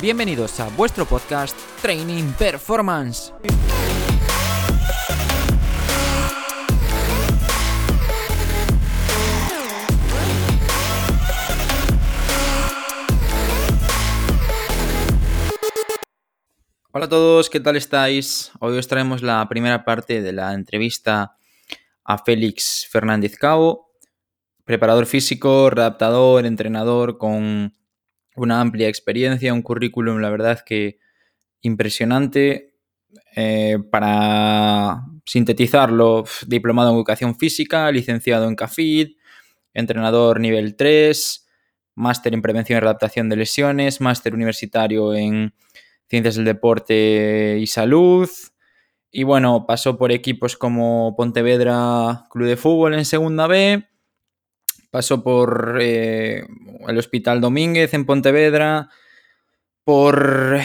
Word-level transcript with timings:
Bienvenidos 0.00 0.58
a 0.60 0.68
vuestro 0.70 1.04
podcast 1.04 1.54
Training 1.82 2.32
Performance. 2.38 3.34
Hola 16.92 17.04
a 17.04 17.08
todos, 17.10 17.50
¿qué 17.50 17.60
tal 17.60 17.76
estáis? 17.76 18.52
Hoy 18.58 18.78
os 18.78 18.88
traemos 18.88 19.20
la 19.20 19.46
primera 19.50 19.84
parte 19.84 20.22
de 20.22 20.32
la 20.32 20.54
entrevista 20.54 21.36
a 22.04 22.16
Félix 22.16 22.88
Fernández 22.90 23.36
Cabo, 23.36 23.92
preparador 24.64 25.04
físico, 25.04 25.68
readaptador, 25.68 26.46
entrenador 26.46 27.18
con 27.18 27.74
una 28.36 28.60
amplia 28.60 28.88
experiencia, 28.88 29.52
un 29.52 29.62
currículum, 29.62 30.18
la 30.18 30.30
verdad 30.30 30.60
que 30.64 30.98
impresionante. 31.62 32.70
Eh, 33.34 33.78
para 33.90 35.04
sintetizarlo, 35.24 36.24
diplomado 36.46 36.90
en 36.90 36.96
educación 36.96 37.36
física, 37.36 37.90
licenciado 37.90 38.48
en 38.48 38.54
CAFID, 38.54 39.16
entrenador 39.74 40.40
nivel 40.40 40.76
3, 40.76 41.48
máster 41.94 42.34
en 42.34 42.42
prevención 42.42 42.76
y 42.78 42.82
adaptación 42.82 43.28
de 43.28 43.36
lesiones, 43.36 44.00
máster 44.00 44.34
universitario 44.34 45.14
en 45.14 45.54
ciencias 46.08 46.36
del 46.36 46.44
deporte 46.44 47.58
y 47.60 47.66
salud. 47.66 48.28
Y 49.12 49.24
bueno, 49.24 49.66
pasó 49.66 49.98
por 49.98 50.12
equipos 50.12 50.56
como 50.56 51.14
Pontevedra 51.16 52.26
Club 52.30 52.46
de 52.48 52.56
Fútbol 52.56 52.94
en 52.94 53.04
Segunda 53.04 53.46
B, 53.48 53.88
pasó 54.90 55.22
por 55.22 55.78
eh, 55.80 56.44
el 56.88 56.98
Hospital 56.98 57.40
Domínguez 57.40 57.94
en 57.94 58.06
Pontevedra, 58.06 58.88
por, 59.84 60.60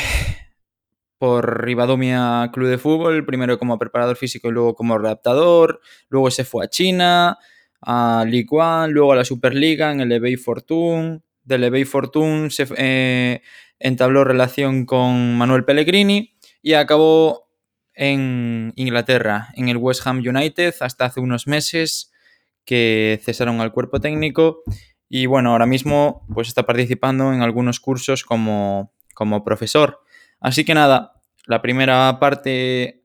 por 1.18 1.66
Club 1.66 2.68
de 2.68 2.78
Fútbol, 2.78 3.26
primero 3.26 3.58
como 3.58 3.80
preparador 3.80 4.18
físico 4.18 4.50
y 4.50 4.52
luego 4.52 4.76
como 4.76 4.96
adaptador, 4.96 5.80
luego 6.10 6.32
se 6.32 6.44
fue 6.44 6.66
a 6.66 6.70
China, 6.70 7.38
a 7.82 8.26
Ligue 8.28 8.48
1, 8.50 8.88
luego 8.90 9.14
a 9.14 9.16
la 9.16 9.26
Superliga 9.26 9.92
en 9.92 10.02
el 10.02 10.12
eBay 10.12 10.36
Fortune, 10.38 11.22
del 11.44 11.64
eBay 11.64 11.86
Fortune 11.86 12.50
se 12.50 12.68
eh, 12.78 13.42
entabló 13.80 14.24
relación 14.24 14.86
con 14.86 15.38
Manuel 15.38 15.64
Pellegrini 15.64 16.36
y 16.62 16.74
acabó 16.74 17.46
en 17.94 18.74
Inglaterra, 18.76 19.50
en 19.56 19.70
el 19.70 19.78
West 19.78 20.06
Ham 20.06 20.18
United, 20.18 20.74
hasta 20.82 21.06
hace 21.06 21.20
unos 21.20 21.48
meses 21.48 22.12
que 22.66 23.20
cesaron 23.24 23.62
al 23.62 23.72
cuerpo 23.72 24.00
técnico 24.00 24.64
y 25.08 25.28
bueno, 25.28 25.52
ahora 25.52 25.66
mismo 25.66 26.26
pues 26.34 26.48
está 26.48 26.64
participando 26.66 27.32
en 27.34 27.42
algunos 27.42 27.80
cursos 27.80 28.24
como, 28.24 28.94
como 29.14 29.44
profesor. 29.44 30.02
Así 30.40 30.66
que 30.66 30.74
nada, 30.74 31.22
la 31.46 31.62
primera 31.62 32.18
parte 32.20 33.04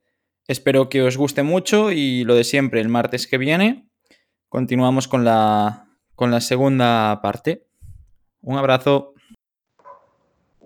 espero 0.48 0.89
que 0.89 1.02
os 1.02 1.17
guste 1.17 1.42
mucho 1.42 1.92
y 1.92 2.25
lo 2.25 2.34
de 2.34 2.44
siempre, 2.44 2.80
el 2.80 2.89
martes 2.89 3.27
que 3.27 3.39
viene 3.39 3.91
continuamos 4.50 5.08
con 5.08 5.25
la, 5.25 5.86
con 6.14 6.30
la 6.30 6.42
segunda 6.42 7.22
parte. 7.22 7.67
Un 8.42 8.58
abrazo. 8.58 9.14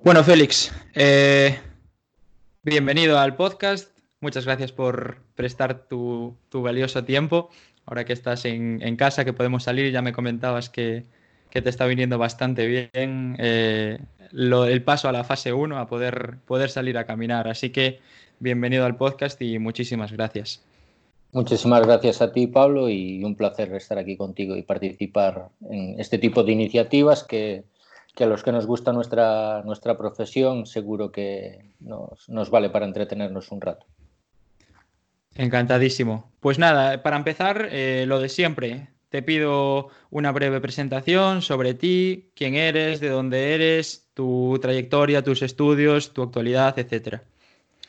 Bueno, 0.03 0.25
Félix, 0.25 0.73
eh, 0.95 1.61
bienvenido 2.63 3.19
al 3.19 3.37
podcast. 3.37 3.97
Muchas 4.21 4.47
gracias 4.47 4.73
por 4.73 5.19
prestar 5.35 5.87
tu, 5.87 6.37
tu 6.49 6.63
valioso 6.63 7.05
tiempo 7.05 7.51
ahora 7.87 8.05
que 8.05 8.13
estás 8.13 8.45
en, 8.45 8.97
casa, 8.97 9.25
que 9.25 9.33
podemos 9.33 9.65
salir, 9.65 9.93
ya 9.93 10.03
me 10.03 10.13
comentabas 10.13 10.71
que, 10.71 11.05
te 11.51 11.69
está 11.69 11.87
viniendo 11.87 12.19
bastante 12.19 12.67
bien 12.67 13.37
eh, 13.39 13.99
el 14.33 14.83
paso 14.83 15.09
a 15.09 15.13
la 15.13 15.23
fase 15.23 15.53
1, 15.53 15.79
a 15.79 15.87
poder, 15.87 16.39
poder 16.47 16.69
salir 16.69 16.99
a 16.99 17.07
caminar. 17.07 17.47
Así 17.47 17.71
que 17.71 18.01
bienvenido 18.41 18.85
al 18.85 18.97
podcast 18.97 19.41
y 19.41 19.61
muchísimas 19.61 20.11
gracias. 20.11 20.65
Muchísimas 21.31 21.85
gracias 21.87 22.23
a 22.23 22.33
ti, 22.33 22.47
Pablo, 22.47 22.89
y 22.89 23.23
un 23.25 23.35
placer 23.37 23.73
estar 23.75 23.99
aquí 23.99 24.17
contigo 24.17 24.57
y 24.57 24.63
participar 24.63 25.49
en 25.69 25.99
este 26.01 26.19
tipo 26.19 26.43
de 26.43 26.53
iniciativas 26.53 27.25
que, 27.25 27.65
a 28.19 28.27
los 28.27 28.43
que 28.43 28.53
nos 28.53 28.67
gusta 28.67 28.93
nuestra, 28.93 29.63
nuestra 29.65 29.99
profesión 29.99 30.67
seguro 30.67 31.11
que 31.11 31.73
nos, 31.81 32.29
nos 32.29 32.51
vale 32.51 32.71
para 32.71 32.87
entretenernos 32.87 33.51
un 33.51 33.61
rato. 33.61 33.87
Encantadísimo. 35.35 36.31
Pues 36.41 36.59
nada, 36.59 37.03
para 37.03 37.17
empezar, 37.17 37.69
eh, 37.71 38.05
lo 38.07 38.21
de 38.21 38.29
siempre. 38.29 38.89
Te 39.09 39.23
pido 39.23 39.89
una 40.11 40.33
breve 40.33 40.61
presentación 40.61 41.41
sobre 41.43 41.75
ti, 41.75 42.31
quién 42.35 42.55
eres, 42.55 43.01
de 43.01 43.09
dónde 43.09 43.55
eres, 43.55 44.09
tu 44.15 44.59
trayectoria, 44.61 45.23
tus 45.23 45.43
estudios, 45.43 46.13
tu 46.13 46.23
actualidad, 46.23 46.79
etcétera. 46.79 47.23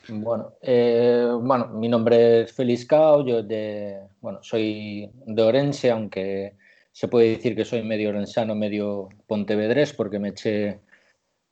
Bueno, 0.08 0.54
eh, 0.62 1.28
bueno, 1.42 1.68
mi 1.70 1.88
nombre 1.88 2.42
es 2.42 2.54
Félix 2.54 2.86
Cao, 2.86 3.26
yo 3.26 3.42
de, 3.42 4.02
bueno, 4.22 4.40
soy 4.44 5.10
de 5.26 5.42
Orense, 5.42 5.90
aunque 5.90 6.54
se 6.92 7.08
puede 7.08 7.30
decir 7.30 7.56
que 7.56 7.66
soy 7.66 7.82
medio 7.84 8.10
orensano, 8.10 8.54
medio 8.54 9.10
pontevedrés, 9.26 9.94
porque 9.94 10.20
me 10.20 10.30
eché 10.30 10.80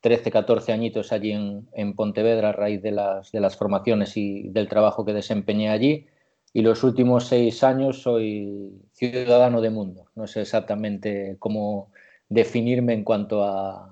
13, 0.03 0.31
14 0.31 0.73
añitos 0.73 1.13
allí 1.13 1.31
en, 1.31 1.95
Pontevedra 1.95 2.49
a 2.49 2.51
raíz 2.51 2.81
de 2.81 2.91
las, 2.91 3.31
de 3.31 3.39
las, 3.39 3.55
formaciones 3.55 4.17
y 4.17 4.49
del 4.49 4.67
trabajo 4.67 5.05
que 5.05 5.13
desempeñé 5.13 5.69
allí. 5.69 6.07
Y 6.51 6.61
los 6.61 6.83
últimos 6.83 7.27
seis 7.27 7.63
años 7.63 8.01
soy 8.01 8.81
ciudadano 8.91 9.61
de 9.61 9.69
mundo. 9.69 10.07
No 10.15 10.27
sé 10.27 10.41
exactamente 10.41 11.37
cómo 11.39 11.89
definirme 12.27 12.93
en 12.93 13.05
cuanto 13.05 13.45
a, 13.45 13.89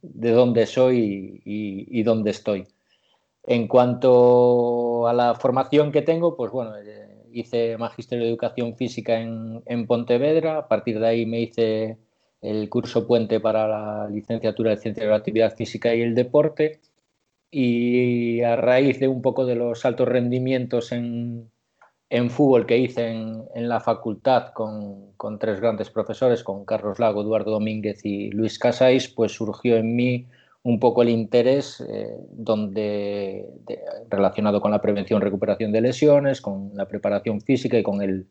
de 0.00 0.30
dónde 0.30 0.64
soy 0.64 1.42
y, 1.44 2.02
dónde 2.04 2.30
estoy. 2.30 2.66
En 3.44 3.68
cuanto 3.68 5.06
a 5.08 5.12
la 5.12 5.34
formación 5.34 5.92
que 5.92 6.00
tengo, 6.00 6.36
pues 6.38 6.50
bueno, 6.50 6.74
eh, 6.78 7.26
hice 7.32 7.76
Magisterio 7.76 8.24
de 8.24 8.30
Educación 8.30 8.76
Física 8.76 9.20
en, 9.20 9.62
en 9.66 9.86
Pontevedra. 9.86 10.56
A 10.56 10.68
partir 10.68 10.98
de 10.98 11.06
ahí 11.06 11.26
me 11.26 11.40
hice 11.42 11.98
el 12.42 12.68
curso 12.68 13.06
puente 13.06 13.40
para 13.40 13.68
la 13.68 14.08
licenciatura 14.08 14.70
de 14.72 14.76
Ciencia 14.76 15.04
de 15.04 15.10
la 15.10 15.16
Actividad 15.16 15.56
Física 15.56 15.94
y 15.94 16.02
el 16.02 16.14
Deporte. 16.14 16.80
Y 17.50 18.40
a 18.42 18.56
raíz 18.56 18.98
de 18.98 19.08
un 19.08 19.22
poco 19.22 19.46
de 19.46 19.54
los 19.54 19.84
altos 19.84 20.08
rendimientos 20.08 20.90
en, 20.90 21.50
fútbol 22.30 22.66
que 22.66 22.78
hice 22.78 23.10
en, 23.10 23.68
la 23.68 23.80
facultad 23.80 24.52
con, 24.52 25.38
tres 25.38 25.60
grandes 25.60 25.90
profesores, 25.90 26.42
con 26.42 26.64
Carlos 26.64 26.98
Lago, 26.98 27.22
Eduardo 27.22 27.52
Domínguez 27.52 28.04
y 28.04 28.30
Luis 28.30 28.58
Casais, 28.58 29.08
pues 29.08 29.32
surgió 29.32 29.76
en 29.76 29.94
mí 29.94 30.26
un 30.64 30.78
poco 30.80 31.02
el 31.02 31.10
interés 31.10 31.80
eh, 31.88 32.16
donde, 32.30 33.46
relacionado 34.08 34.60
con 34.60 34.70
la 34.70 34.80
prevención 34.80 35.20
y 35.20 35.24
recuperación 35.24 35.72
de 35.72 35.80
lesiones, 35.80 36.40
con 36.40 36.70
la 36.74 36.86
preparación 36.86 37.40
física 37.40 37.78
y 37.78 37.82
con 37.82 38.02
el, 38.02 38.26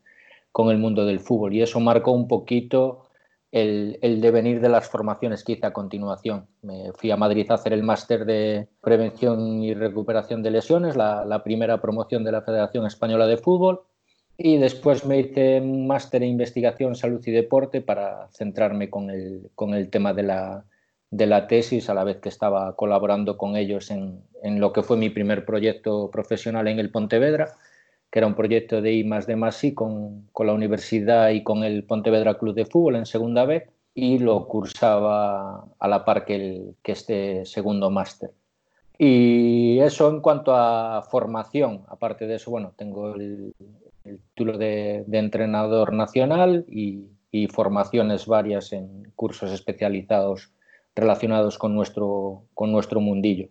con 0.51 0.69
el 0.71 0.77
mundo 0.77 1.05
del 1.05 1.19
fútbol. 1.19 1.53
Y 1.53 1.61
eso 1.61 1.79
marcó 1.79 2.11
un 2.11 2.27
poquito 2.27 3.03
el, 3.51 4.21
devenir 4.21 4.61
de 4.61 4.69
las 4.69 4.87
formaciones 4.87 5.43
que 5.43 5.53
hice 5.53 5.65
a 5.65 5.73
continuación. 5.73 6.47
Me 6.61 6.91
fui 6.93 7.11
a 7.11 7.17
Madrid 7.17 7.49
a 7.49 7.55
hacer 7.55 7.73
el 7.73 7.83
máster 7.83 8.25
de 8.25 8.67
prevención 8.81 9.61
y 9.61 9.73
recuperación 9.73 10.41
de 10.41 10.51
lesiones, 10.51 10.95
la, 10.95 11.41
primera 11.43 11.81
promoción 11.81 12.23
de 12.23 12.31
la 12.31 12.41
Federación 12.41 12.85
Española 12.85 13.27
de 13.27 13.37
Fútbol, 13.37 13.81
y 14.37 14.57
después 14.57 15.05
me 15.05 15.19
hice 15.19 15.59
un 15.59 15.85
máster 15.85 16.23
en 16.23 16.29
investigación, 16.29 16.95
salud 16.95 17.21
y 17.25 17.31
deporte 17.31 17.81
para 17.81 18.27
centrarme 18.29 18.89
con 18.89 19.09
el, 19.09 19.51
con 19.53 19.73
el 19.73 19.89
tema 19.89 20.13
de 20.13 20.23
la, 20.23 20.65
de 21.11 21.27
la, 21.27 21.47
tesis, 21.47 21.89
a 21.89 21.93
la 21.93 22.05
vez 22.05 22.17
que 22.17 22.29
estaba 22.29 22.75
colaborando 22.75 23.37
con 23.37 23.55
ellos 23.57 23.91
en, 23.91 24.23
en 24.41 24.59
lo 24.59 24.71
que 24.71 24.81
fue 24.81 24.97
mi 24.97 25.09
primer 25.09 25.45
proyecto 25.45 26.09
profesional 26.09 26.67
en 26.69 26.79
el 26.79 26.89
Pontevedra 26.89 27.53
que 28.11 28.19
era 28.19 28.27
un 28.27 28.35
proyecto 28.35 28.81
de 28.81 28.93
I 28.93 29.03
más 29.05 29.25
de 29.25 29.37
más 29.37 29.63
I 29.63 29.73
con, 29.73 30.27
con, 30.33 30.47
la 30.47 30.53
universidad 30.53 31.29
y 31.29 31.43
con 31.43 31.63
el 31.63 31.85
Pontevedra 31.85 32.37
Club 32.37 32.53
de 32.53 32.65
Fútbol 32.65 32.97
en 32.97 33.05
segunda 33.05 33.45
vez 33.45 33.69
y 33.93 34.19
lo 34.19 34.47
cursaba 34.47 35.65
a 35.79 35.87
la 35.87 36.05
par 36.05 36.25
que, 36.25 36.35
el, 36.35 36.75
que 36.83 36.91
este 36.91 37.45
segundo 37.45 37.89
máster. 37.89 38.31
Y 38.97 39.79
eso 39.79 40.09
en 40.09 40.21
cuanto 40.21 40.53
a 40.53 41.03
formación, 41.09 41.83
aparte 41.87 42.27
de 42.27 42.35
eso, 42.35 42.51
bueno, 42.51 42.73
tengo 42.75 43.15
el, 43.15 43.53
título 44.03 44.57
de, 44.57 45.05
entrenador 45.11 45.93
nacional 45.93 46.65
y, 46.67 47.07
formaciones 47.47 48.27
varias 48.27 48.73
en 48.73 49.11
cursos 49.15 49.51
especializados 49.51 50.51
relacionados 50.93 51.57
con 51.57 51.73
nuestro, 51.73 52.43
con 52.53 52.71
nuestro 52.71 52.99
mundillo. 52.99 53.47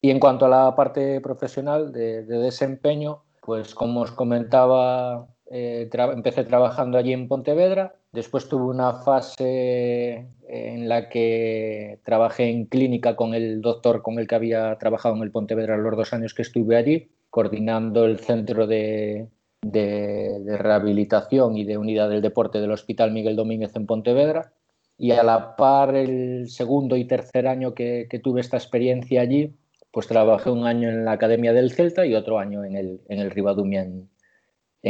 Y 0.00 0.10
en 0.10 0.18
cuanto 0.18 0.46
a 0.46 0.48
la 0.48 0.74
parte 0.74 1.20
profesional 1.20 1.92
de 1.92 2.24
desempeño, 2.24 3.22
pues 3.48 3.74
como 3.74 4.02
os 4.02 4.12
comentaba, 4.12 5.26
eh, 5.50 5.88
empecé 6.12 6.44
trabajando 6.44 6.98
allí 6.98 7.14
en 7.14 7.28
Pontevedra, 7.28 7.94
después 8.12 8.46
tuve 8.46 8.66
una 8.66 8.96
fase 8.96 10.28
en 10.46 10.86
la 10.86 11.08
que 11.08 11.98
trabajé 12.04 12.50
en 12.50 12.66
clínica 12.66 13.16
con 13.16 13.32
el 13.32 13.62
doctor 13.62 14.02
con 14.02 14.18
el 14.18 14.28
que 14.28 14.34
había 14.34 14.76
trabajado 14.76 15.16
en 15.16 15.22
el 15.22 15.30
Pontevedra 15.30 15.78
los 15.78 15.96
dos 15.96 16.12
años 16.12 16.34
que 16.34 16.42
estuve 16.42 16.76
allí, 16.76 17.08
coordinando 17.30 18.04
el 18.04 18.18
centro 18.18 18.66
de, 18.66 19.28
de, 19.62 20.58
rehabilitación 20.58 21.56
y 21.56 21.64
de 21.64 21.78
unidad 21.78 22.10
del 22.10 22.20
deporte 22.20 22.60
del 22.60 22.72
Hospital 22.72 23.12
Miguel 23.12 23.36
Domínguez 23.36 23.74
en 23.76 23.86
Pontevedra. 23.86 24.52
y 24.98 25.12
a 25.12 25.22
la 25.22 25.56
par 25.56 25.96
el 25.96 26.50
segundo 26.50 26.96
y 26.98 27.06
tercer 27.06 27.48
año 27.48 27.72
que, 27.72 28.06
tuve 28.22 28.42
esta 28.42 28.58
experiencia 28.58 29.22
allí, 29.22 29.54
pues 29.90 30.06
trabajé 30.06 30.50
un 30.50 30.66
año 30.66 30.88
en 30.88 31.04
la 31.04 31.12
Academia 31.12 31.52
del 31.52 31.72
Celta 31.72 32.06
y 32.06 32.14
otro 32.14 32.38
año 32.38 32.64
en 32.64 32.76
el, 32.76 33.00
en 33.08 33.20
el 33.20 33.30
Rivadumia 33.30 33.82
en, 33.82 34.08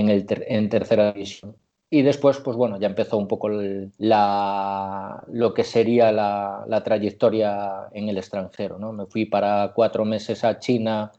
el 0.08 0.26
en 0.46 0.68
tercera 0.68 1.12
división. 1.12 1.56
Y 1.90 2.02
después, 2.02 2.38
pues 2.40 2.56
bueno, 2.56 2.78
ya 2.78 2.86
empezó 2.88 3.16
un 3.16 3.28
poco 3.28 3.48
la, 3.48 5.24
lo 5.28 5.54
que 5.54 5.64
sería 5.64 6.12
la, 6.12 6.64
la, 6.68 6.84
trayectoria 6.84 7.88
en 7.92 8.10
el 8.10 8.18
extranjero. 8.18 8.78
¿no? 8.78 8.92
Me 8.92 9.06
fui 9.06 9.24
para 9.24 9.72
cuatro 9.74 10.04
meses 10.04 10.44
a 10.44 10.58
China 10.58 11.12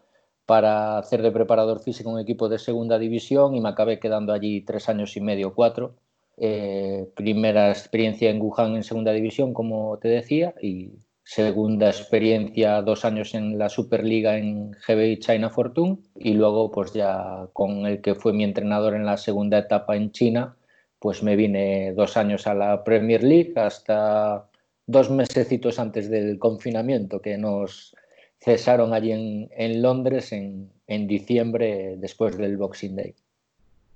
para 0.45 0.99
hacer 0.99 1.21
de 1.21 1.31
preparador 1.31 1.79
físico 1.79 2.09
un 2.11 2.19
equipo 2.19 2.49
de 2.49 2.59
segunda 2.59 2.99
división 2.99 3.55
y 3.55 3.61
me 3.61 3.69
acabé 3.69 3.99
quedando 3.99 4.33
allí 4.33 4.61
tres 4.61 4.89
años 4.89 5.15
y 5.17 5.21
medio, 5.21 5.55
cuatro. 5.55 5.95
Eh, 6.37 7.07
primera 7.15 7.69
experiencia 7.69 8.29
en 8.29 8.41
Wuhan 8.41 8.75
en 8.75 8.83
segunda 8.83 9.11
división, 9.11 9.53
como 9.53 9.97
te 9.99 10.07
decía, 10.07 10.53
y 10.61 10.93
segunda 11.29 11.89
experiencia, 11.89 12.81
dos 12.81 13.05
años 13.05 13.35
en 13.35 13.59
la 13.59 13.69
Superliga 13.69 14.39
en 14.39 14.71
GBI 14.71 15.19
China 15.19 15.51
Fortune 15.51 15.99
y 16.15 16.33
luego 16.33 16.71
pues 16.71 16.91
ya 16.93 17.47
con 17.53 17.85
el 17.85 18.01
que 18.01 18.15
fue 18.15 18.33
mi 18.33 18.43
entrenador 18.43 18.95
en 18.95 19.05
la 19.05 19.15
segunda 19.15 19.59
etapa 19.59 19.95
en 19.95 20.11
China, 20.11 20.57
pues 20.97 21.21
me 21.21 21.35
vine 21.35 21.93
dos 21.93 22.17
años 22.17 22.47
a 22.47 22.55
la 22.55 22.83
Premier 22.83 23.23
League 23.23 23.53
hasta 23.57 24.49
dos 24.87 25.11
mesecitos 25.11 25.77
antes 25.77 26.09
del 26.09 26.39
confinamiento 26.39 27.21
que 27.21 27.37
nos 27.37 27.95
cesaron 28.39 28.91
allí 28.95 29.11
en, 29.11 29.49
en 29.55 29.83
Londres 29.83 30.33
en, 30.33 30.71
en, 30.87 31.05
diciembre 31.05 31.95
después 31.99 32.39
del 32.39 32.57
Boxing 32.57 32.95
Day. 32.95 33.13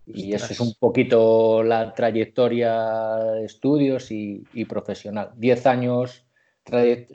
Y 0.05 0.33
eso 0.33 0.53
es 0.53 0.59
un 0.59 0.75
poquito 0.75 1.63
la 1.63 1.95
trayectoria 1.95 3.15
de 3.33 3.45
estudios 3.45 4.11
y, 4.11 4.43
y 4.53 4.65
profesional. 4.65 5.31
Diez 5.35 5.65
años 5.65 6.23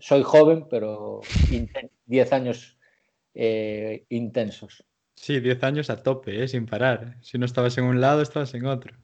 soy 0.00 0.22
joven, 0.22 0.66
pero 0.68 1.20
10 2.06 2.32
años 2.32 2.78
eh, 3.34 4.04
intensos. 4.08 4.84
Sí, 5.14 5.40
10 5.40 5.62
años 5.64 5.90
a 5.90 6.02
tope, 6.02 6.42
eh, 6.42 6.48
sin 6.48 6.66
parar. 6.66 7.16
Si 7.22 7.38
no 7.38 7.46
estabas 7.46 7.76
en 7.78 7.84
un 7.84 8.00
lado, 8.00 8.22
estabas 8.22 8.54
en 8.54 8.66
otro. 8.66 8.94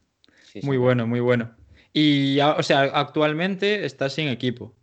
muy 0.63 0.77
bueno, 0.77 1.07
muy 1.07 1.21
bueno. 1.21 1.55
Y, 1.93 2.41
o 2.41 2.63
sea, 2.63 2.83
actualmente 2.83 3.85
estás 3.85 4.15
sin 4.15 4.29
equipo. 4.29 4.75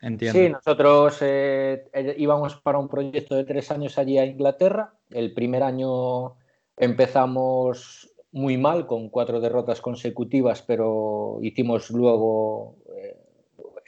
Entiendo. 0.00 0.38
Sí, 0.38 0.48
nosotros 0.48 1.18
eh, 1.20 1.84
íbamos 2.18 2.56
para 2.56 2.78
un 2.78 2.88
proyecto 2.88 3.34
de 3.34 3.44
tres 3.44 3.70
años 3.70 3.98
allí 3.98 4.18
a 4.18 4.24
Inglaterra. 4.24 4.94
El 5.10 5.34
primer 5.34 5.62
año 5.62 6.36
empezamos 6.76 8.08
muy 8.30 8.56
mal, 8.56 8.86
con 8.86 9.08
cuatro 9.08 9.40
derrotas 9.40 9.80
consecutivas, 9.80 10.62
pero 10.62 11.38
hicimos 11.42 11.90
luego 11.90 12.77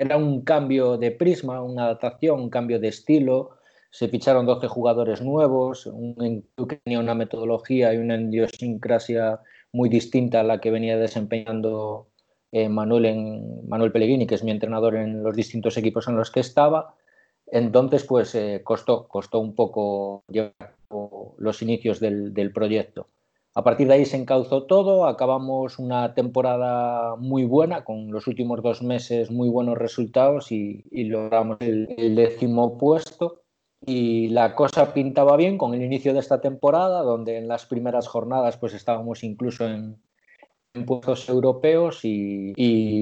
era 0.00 0.16
un 0.16 0.40
cambio 0.40 0.96
de 0.96 1.10
prisma, 1.10 1.62
una 1.62 1.84
adaptación, 1.84 2.40
un 2.40 2.48
cambio 2.48 2.80
de 2.80 2.88
estilo. 2.88 3.50
Se 3.90 4.08
ficharon 4.08 4.46
12 4.46 4.66
jugadores 4.66 5.20
nuevos, 5.20 5.84
un 5.84 6.42
que 6.66 6.76
tenía 6.76 7.00
una 7.00 7.14
metodología 7.14 7.92
y 7.92 7.98
una 7.98 8.18
idiosincrasia 8.18 9.40
muy 9.72 9.90
distinta 9.90 10.40
a 10.40 10.42
la 10.42 10.58
que 10.58 10.70
venía 10.70 10.96
desempeñando 10.96 12.08
eh, 12.50 12.70
Manuel, 12.70 13.92
Pellegrini, 13.92 14.26
que 14.26 14.36
es 14.36 14.42
mi 14.42 14.52
entrenador 14.52 14.96
en 14.96 15.22
los 15.22 15.36
distintos 15.36 15.76
equipos 15.76 16.08
en 16.08 16.16
los 16.16 16.30
que 16.30 16.40
estaba. 16.40 16.94
Entonces, 17.48 18.04
pues 18.04 18.34
eh, 18.34 18.62
costó, 18.64 19.06
un 19.34 19.54
poco 19.54 20.24
llevar 20.28 20.76
los 21.36 21.60
inicios 21.60 22.00
del 22.00 22.52
proyecto. 22.54 23.08
A 23.54 23.64
partir 23.64 23.88
de 23.88 23.94
ahí 23.94 24.04
se 24.04 24.16
encauzó 24.16 24.64
todo, 24.66 25.06
acabamos 25.06 25.80
una 25.80 26.14
temporada 26.14 27.16
muy 27.16 27.44
buena, 27.44 27.82
con 27.82 28.12
los 28.12 28.28
últimos 28.28 28.62
dos 28.62 28.80
meses 28.80 29.32
muy 29.32 29.48
buenos 29.48 29.76
resultados 29.76 30.52
y, 30.52 30.84
logramos 30.92 31.58
el, 31.60 32.14
décimo 32.14 32.78
puesto. 32.78 33.42
Y 33.84 34.28
la 34.28 34.54
cosa 34.54 34.94
pintaba 34.94 35.36
bien 35.36 35.58
con 35.58 35.74
el 35.74 35.82
inicio 35.82 36.12
de 36.12 36.20
esta 36.20 36.40
temporada, 36.40 37.02
donde 37.02 37.38
en 37.38 37.48
las 37.48 37.66
primeras 37.66 38.06
jornadas 38.06 38.56
pues 38.56 38.72
estábamos 38.72 39.24
incluso 39.24 39.66
en, 39.66 40.00
puestos 40.86 41.28
europeos 41.28 42.04
y, 42.04 42.52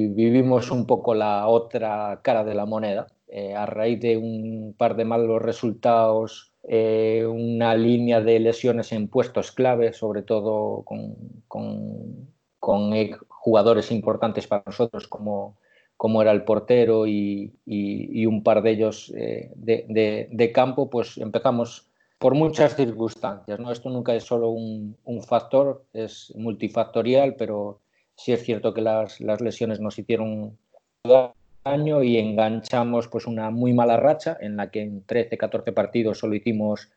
vivimos 0.08 0.70
un 0.70 0.86
poco 0.86 1.14
la 1.14 1.46
otra 1.46 2.20
cara 2.22 2.42
de 2.44 2.54
la 2.54 2.64
moneda. 2.64 3.06
Eh, 3.30 3.54
a 3.54 3.66
raíz 3.66 4.00
de 4.00 4.16
un 4.16 4.74
par 4.78 4.96
de 4.96 5.04
malos 5.04 5.42
resultados 5.42 6.47
eh, 6.70 7.24
una 7.26 7.74
línea 7.74 8.20
de 8.20 8.38
lesiones 8.38 8.92
en 8.92 9.08
puestos 9.08 9.52
clave, 9.52 9.94
sobre 9.94 10.20
todo 10.20 10.82
con, 10.82 11.16
con, 11.48 12.92
eh, 12.92 13.16
jugadores 13.26 13.90
importantes 13.90 14.46
para 14.46 14.64
nosotros 14.66 15.08
como, 15.08 15.56
como 15.96 16.20
era 16.20 16.30
el 16.30 16.44
portero 16.44 17.06
y, 17.06 17.54
y, 17.64 18.26
un 18.26 18.42
par 18.42 18.60
de 18.60 18.70
ellos 18.72 19.10
eh, 19.16 19.50
de, 19.56 20.28
de, 20.30 20.52
campo, 20.52 20.90
pues 20.90 21.16
empezamos 21.16 21.90
por 22.18 22.34
muchas 22.34 22.76
circunstancias. 22.76 23.58
¿no? 23.58 23.72
Esto 23.72 23.88
nunca 23.88 24.14
es 24.14 24.24
solo 24.24 24.50
un, 24.50 24.94
un 25.04 25.22
factor, 25.22 25.86
es 25.94 26.34
multifactorial, 26.36 27.34
pero 27.36 27.80
sí 28.14 28.32
es 28.32 28.42
cierto 28.42 28.74
que 28.74 28.82
las, 28.82 29.22
las 29.22 29.40
lesiones 29.40 29.80
nos 29.80 29.98
hicieron 29.98 30.58
año 31.68 32.02
y 32.02 32.16
enganchamos 32.16 33.08
pues 33.08 33.26
una 33.26 33.50
muy 33.50 33.72
mala 33.72 33.96
racha 33.96 34.36
en 34.40 34.56
la 34.56 34.70
que 34.70 34.82
en 34.82 35.04
13, 35.04 35.36
14 35.38 35.72
partidos 35.72 36.18
solo 36.18 36.34
hicimos 36.34 36.90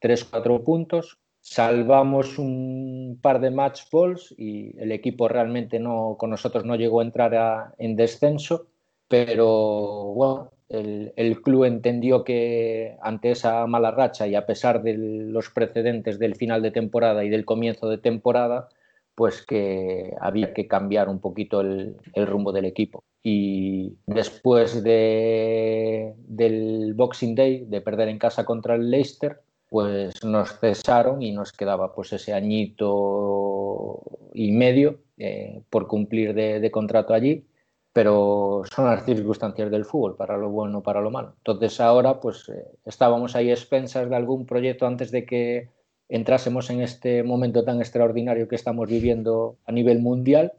3, 0.00 0.24
4 0.24 0.64
puntos. 0.64 1.18
Salvamos 1.40 2.38
un 2.38 3.18
par 3.22 3.40
de 3.40 3.50
match 3.50 3.82
balls 3.90 4.34
y 4.36 4.78
el 4.78 4.92
equipo 4.92 5.28
realmente 5.28 5.78
no, 5.78 6.16
con 6.18 6.30
nosotros 6.30 6.64
no 6.64 6.76
llegó 6.76 7.00
a 7.00 7.04
entrar 7.04 7.74
en 7.78 7.96
descenso, 7.96 8.66
pero 9.08 10.50
el, 10.68 11.40
club 11.42 11.64
entendió 11.64 12.24
que 12.24 12.96
ante 13.00 13.30
esa 13.30 13.66
mala 13.66 13.90
racha 13.90 14.26
y 14.26 14.34
a 14.34 14.46
pesar 14.46 14.82
de 14.82 14.94
los 14.98 15.50
precedentes 15.50 16.18
del 16.18 16.36
final 16.36 16.60
de 16.60 16.72
temporada 16.72 17.24
y 17.24 17.30
del 17.30 17.44
comienzo 17.44 17.88
de 17.88 17.98
temporada, 17.98 18.68
pues 19.14 19.44
que 19.46 20.14
había 20.20 20.52
que 20.52 20.66
cambiar 20.66 21.08
un 21.08 21.20
poquito 21.20 21.60
el 21.60 21.96
rumbo 22.14 22.52
del 22.52 22.66
equipo 22.66 23.04
y 23.30 23.98
después 24.06 24.82
de, 24.82 26.14
del 26.26 26.94
Boxing 26.94 27.34
Day, 27.34 27.66
de 27.66 27.82
perder 27.82 28.08
en 28.08 28.18
casa 28.18 28.46
contra 28.46 28.74
el 28.74 28.90
Leicester, 28.90 29.40
pues 29.68 30.24
nos 30.24 30.58
cesaron 30.58 31.20
y 31.20 31.32
nos 31.32 31.52
quedaba 31.52 31.94
pues 31.94 32.14
ese 32.14 32.32
añito 32.32 34.00
y 34.32 34.52
medio 34.52 35.00
eh, 35.18 35.60
por 35.68 35.86
cumplir 35.86 36.32
de, 36.32 36.70
contrato 36.70 37.12
allí, 37.12 37.44
pero 37.92 38.62
son 38.74 38.86
las 38.86 39.04
circunstancias 39.04 39.70
del 39.70 39.84
fútbol, 39.84 40.16
para 40.16 40.38
lo 40.38 40.48
bueno, 40.48 40.82
para 40.82 41.02
lo 41.02 41.10
malo. 41.10 41.34
Entonces 41.38 41.80
ahora 41.80 42.20
pues 42.20 42.48
eh, 42.48 42.64
estábamos 42.86 43.36
ahí 43.36 43.50
expensas 43.50 44.08
de 44.08 44.16
algún 44.16 44.46
proyecto 44.46 44.86
antes 44.86 45.10
de 45.10 45.26
que 45.26 45.68
entrásemos 46.08 46.70
en 46.70 46.80
este 46.80 47.22
momento 47.22 47.62
tan 47.64 47.80
extraordinario 47.80 48.48
que 48.48 48.56
estamos 48.56 48.88
viviendo 48.88 49.58
a 49.66 49.72
nivel 49.72 49.98
mundial 49.98 50.54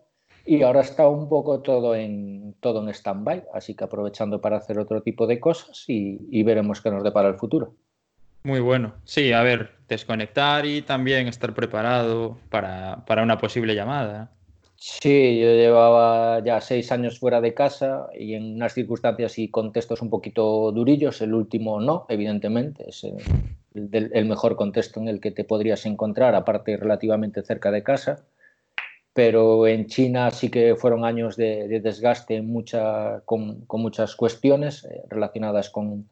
y 0.49 0.63
ahora 0.63 0.81
está 0.81 1.07
un 1.07 1.29
poco 1.29 1.59
todo 1.59 1.93
en, 1.93 2.55
todo 2.59 2.81
en 2.81 2.89
stand-by, 2.89 3.43
así 3.53 3.75
que 3.75 3.83
aprovechando 3.83 4.41
para 4.41 4.57
hacer 4.57 4.79
otro 4.79 5.03
tipo 5.03 5.27
de 5.27 5.39
cosas 5.39 5.83
y, 5.87 6.41
veremos 6.41 6.81
qué 6.81 6.89
nos 6.89 7.03
depara 7.03 7.29
el 7.29 7.35
futuro. 7.35 7.75
Muy 8.41 8.59
bueno. 8.59 8.93
Sí, 9.03 9.31
a 9.31 9.43
ver, 9.43 9.73
desconectar 9.87 10.65
y 10.65 10.81
también 10.81 11.27
estar 11.27 11.53
preparado 11.53 12.39
para, 12.49 13.05
para, 13.05 13.21
una 13.21 13.37
posible 13.37 13.75
llamada. 13.75 14.31
Sí, 14.75 15.39
yo 15.39 15.49
llevaba 15.49 16.43
ya 16.43 16.59
seis 16.61 16.91
años 16.91 17.19
fuera 17.19 17.41
de 17.41 17.53
casa 17.53 18.07
y 18.17 18.33
en 18.33 18.55
unas 18.55 18.73
circunstancias 18.73 19.37
y 19.37 19.49
contextos 19.49 20.01
un 20.01 20.09
poquito 20.09 20.71
durillos. 20.71 21.21
El 21.21 21.35
último 21.35 21.79
no, 21.79 22.07
evidentemente, 22.09 22.89
es 22.89 23.03
el, 23.03 24.09
el 24.11 24.25
mejor 24.25 24.55
contexto 24.55 24.99
en 24.99 25.09
el 25.09 25.19
que 25.19 25.29
te 25.29 25.43
podrías 25.43 25.85
encontrar, 25.85 26.33
aparte 26.33 26.75
relativamente 26.75 27.43
cerca 27.43 27.69
de 27.69 27.83
casa 27.83 28.25
pero 29.19 29.67
en 29.67 29.87
China 29.87 30.31
sí 30.31 30.49
que 30.49 30.77
fueron 30.77 31.03
años 31.03 31.35
de, 31.35 31.81
desgaste 31.81 32.41
mucha, 32.41 33.19
con, 33.25 33.65
muchas 33.69 34.15
cuestiones 34.15 34.85
eh, 34.85 35.01
relacionadas 35.09 35.69
con, 35.69 36.07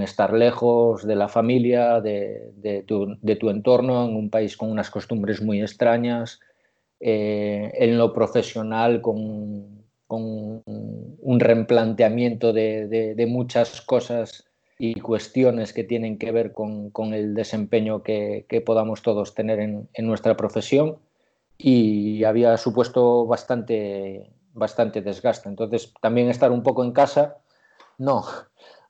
estar 0.00 0.32
lejos 0.32 1.06
de 1.06 1.16
la 1.16 1.28
familia, 1.28 2.00
de, 2.00 2.82
tu, 2.86 3.50
entorno, 3.50 4.08
en 4.08 4.16
un 4.16 4.30
país 4.30 4.56
con 4.56 4.70
unas 4.70 4.88
costumbres 4.88 5.42
muy 5.42 5.60
extrañas, 5.60 6.40
eh, 6.98 7.70
en 7.74 7.98
lo 7.98 8.14
profesional 8.14 9.02
con, 9.02 9.84
un 10.08 11.40
replanteamiento 11.40 12.54
de, 12.54 13.26
muchas 13.28 13.82
cosas 13.82 14.46
y 14.78 14.94
cuestiones 14.94 15.74
que 15.74 15.84
tienen 15.84 16.16
que 16.16 16.32
ver 16.32 16.54
con, 16.54 17.12
el 17.12 17.34
desempeño 17.34 18.02
que, 18.02 18.62
podamos 18.64 19.02
todos 19.02 19.34
tener 19.34 19.60
en 19.60 20.06
nuestra 20.06 20.38
profesión 20.38 20.96
y 21.58 22.24
había 22.24 22.56
supuesto 22.56 23.26
bastante, 23.26 24.30
bastante 24.52 25.02
desgaste. 25.02 25.48
Entonces, 25.48 25.92
también 26.00 26.28
estar 26.28 26.50
un 26.50 26.62
poco 26.62 26.84
en 26.84 26.92
casa 26.92 27.38
no, 27.98 28.24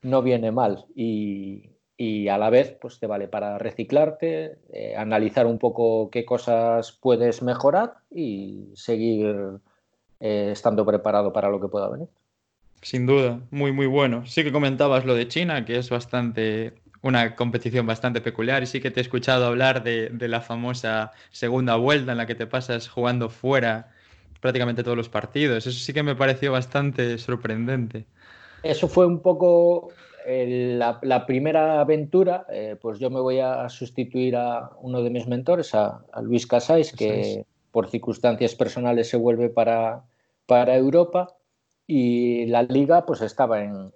no 0.03 0.23
viene 0.23 0.51
mal 0.51 0.87
y, 0.95 1.71
y 1.97 2.29
a 2.29 2.39
la 2.39 2.51
vez 2.51 2.77
pues 2.81 2.99
te 2.99 3.07
vale 3.07 3.29
para 3.29 3.59
reciclarte, 3.59 4.59
eh, 4.73 4.97
analizar 4.97 5.47
un 5.47 5.59
poco 5.59 6.11
qué 6.11 6.25
cosas 6.25 6.93
puedes 6.93 7.43
mejorar 7.43 7.95
y 8.11 8.73
seguir 8.75 9.61
eh, 10.21 10.51
estando 10.53 10.85
preparado 10.85 11.33
para 11.33 11.49
lo 11.49 11.61
que 11.61 11.69
pueda 11.69 11.89
venir. 11.89 12.09
Sin 12.83 13.07
duda, 13.07 13.41
muy, 13.51 13.73
muy 13.73 13.87
bueno. 13.87 14.27
Sí 14.27 14.45
que 14.45 14.53
comentabas 14.53 15.07
lo 15.07 15.15
de 15.15 15.27
China, 15.29 15.65
que 15.65 15.79
es 15.79 15.89
bastante 15.89 16.75
una 17.05 17.37
competición 17.37 17.87
bastante 17.87 18.23
peculiar 18.23 18.63
y 18.63 18.67
sí 18.67 18.81
que 18.81 18.91
te 18.91 19.01
he 19.01 19.03
escuchado 19.03 19.47
hablar 19.47 19.85
de, 19.85 20.11
la 20.27 20.41
famosa 20.41 21.13
segunda 21.31 21.77
vuelta 21.77 22.13
en 22.13 22.19
la 22.19 22.27
que 22.27 22.35
te 22.35 22.47
pasas 22.47 22.89
jugando 22.89 23.29
fuera 23.29 23.91
prácticamente 24.41 24.83
todos 24.83 24.97
los 24.97 25.11
partidos. 25.11 25.67
Eso 25.67 25.79
sí 25.79 25.93
que 25.93 26.03
me 26.03 26.17
pareció 26.17 26.53
bastante 26.53 27.19
sorprendente. 27.19 28.07
Eso 28.63 28.89
fue 28.89 29.07
un 29.07 29.21
poco 29.21 29.91
eh, 30.27 30.77
la, 30.79 31.27
primera 31.27 31.81
aventura. 31.81 32.47
Eh, 32.51 32.77
pues 32.81 32.99
yo 32.99 33.11
me 33.11 33.21
voy 33.21 33.39
a 33.39 33.69
sustituir 33.69 34.37
a 34.37 34.71
uno 34.81 35.03
de 35.03 35.11
mis 35.11 35.27
mentores, 35.27 35.75
a, 35.75 36.03
Luis 36.23 36.47
Casais, 36.47 36.91
que 36.93 37.45
por 37.71 37.91
circunstancias 37.91 38.55
personales 38.55 39.11
se 39.11 39.19
vuelve 39.19 39.51
para, 39.51 40.05
para 40.47 40.75
Europa 40.75 41.37
y 41.87 42.47
la 42.47 42.63
liga 42.63 43.05
pues 43.05 43.21
estaba 43.21 43.63
en, 43.63 43.93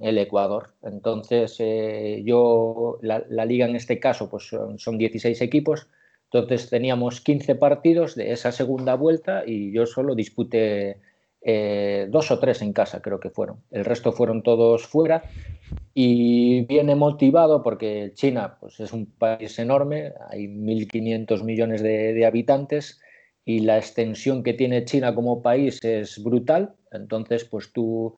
el 0.00 0.18
Ecuador. 0.18 0.74
Entonces 0.82 1.56
eh, 1.58 2.22
yo, 2.24 2.98
la, 3.02 3.44
liga 3.44 3.66
en 3.66 3.76
este 3.76 3.98
caso 3.98 4.30
pues 4.30 4.50
son, 4.76 4.98
16 4.98 5.40
equipos, 5.40 5.88
entonces 6.24 6.70
teníamos 6.70 7.20
15 7.20 7.56
partidos 7.56 8.14
de 8.14 8.32
esa 8.32 8.52
segunda 8.52 8.94
vuelta 8.94 9.42
y 9.46 9.72
yo 9.72 9.86
solo 9.86 10.14
disputé 10.14 11.00
eh, 11.44 12.06
dos 12.08 12.30
o 12.30 12.38
tres 12.38 12.62
en 12.62 12.72
casa 12.72 13.02
creo 13.02 13.18
que 13.18 13.30
fueron. 13.30 13.58
El 13.72 13.84
resto 13.84 14.12
fueron 14.12 14.42
todos 14.42 14.86
fuera 14.86 15.24
y 15.94 16.64
viene 16.66 16.94
motivado 16.94 17.62
porque 17.62 18.12
China 18.14 18.56
pues 18.60 18.78
es 18.78 18.92
un 18.92 19.06
país 19.06 19.58
enorme, 19.58 20.12
hay 20.30 20.46
1.500 20.46 21.42
millones 21.42 21.82
de 21.82 22.24
habitantes 22.24 23.00
y 23.44 23.60
la 23.60 23.76
extensión 23.78 24.44
que 24.44 24.54
tiene 24.54 24.84
China 24.84 25.16
como 25.16 25.42
país 25.42 25.80
es 25.82 26.22
brutal 26.22 26.76
entonces, 26.94 27.44
pues 27.44 27.72
tú 27.72 28.16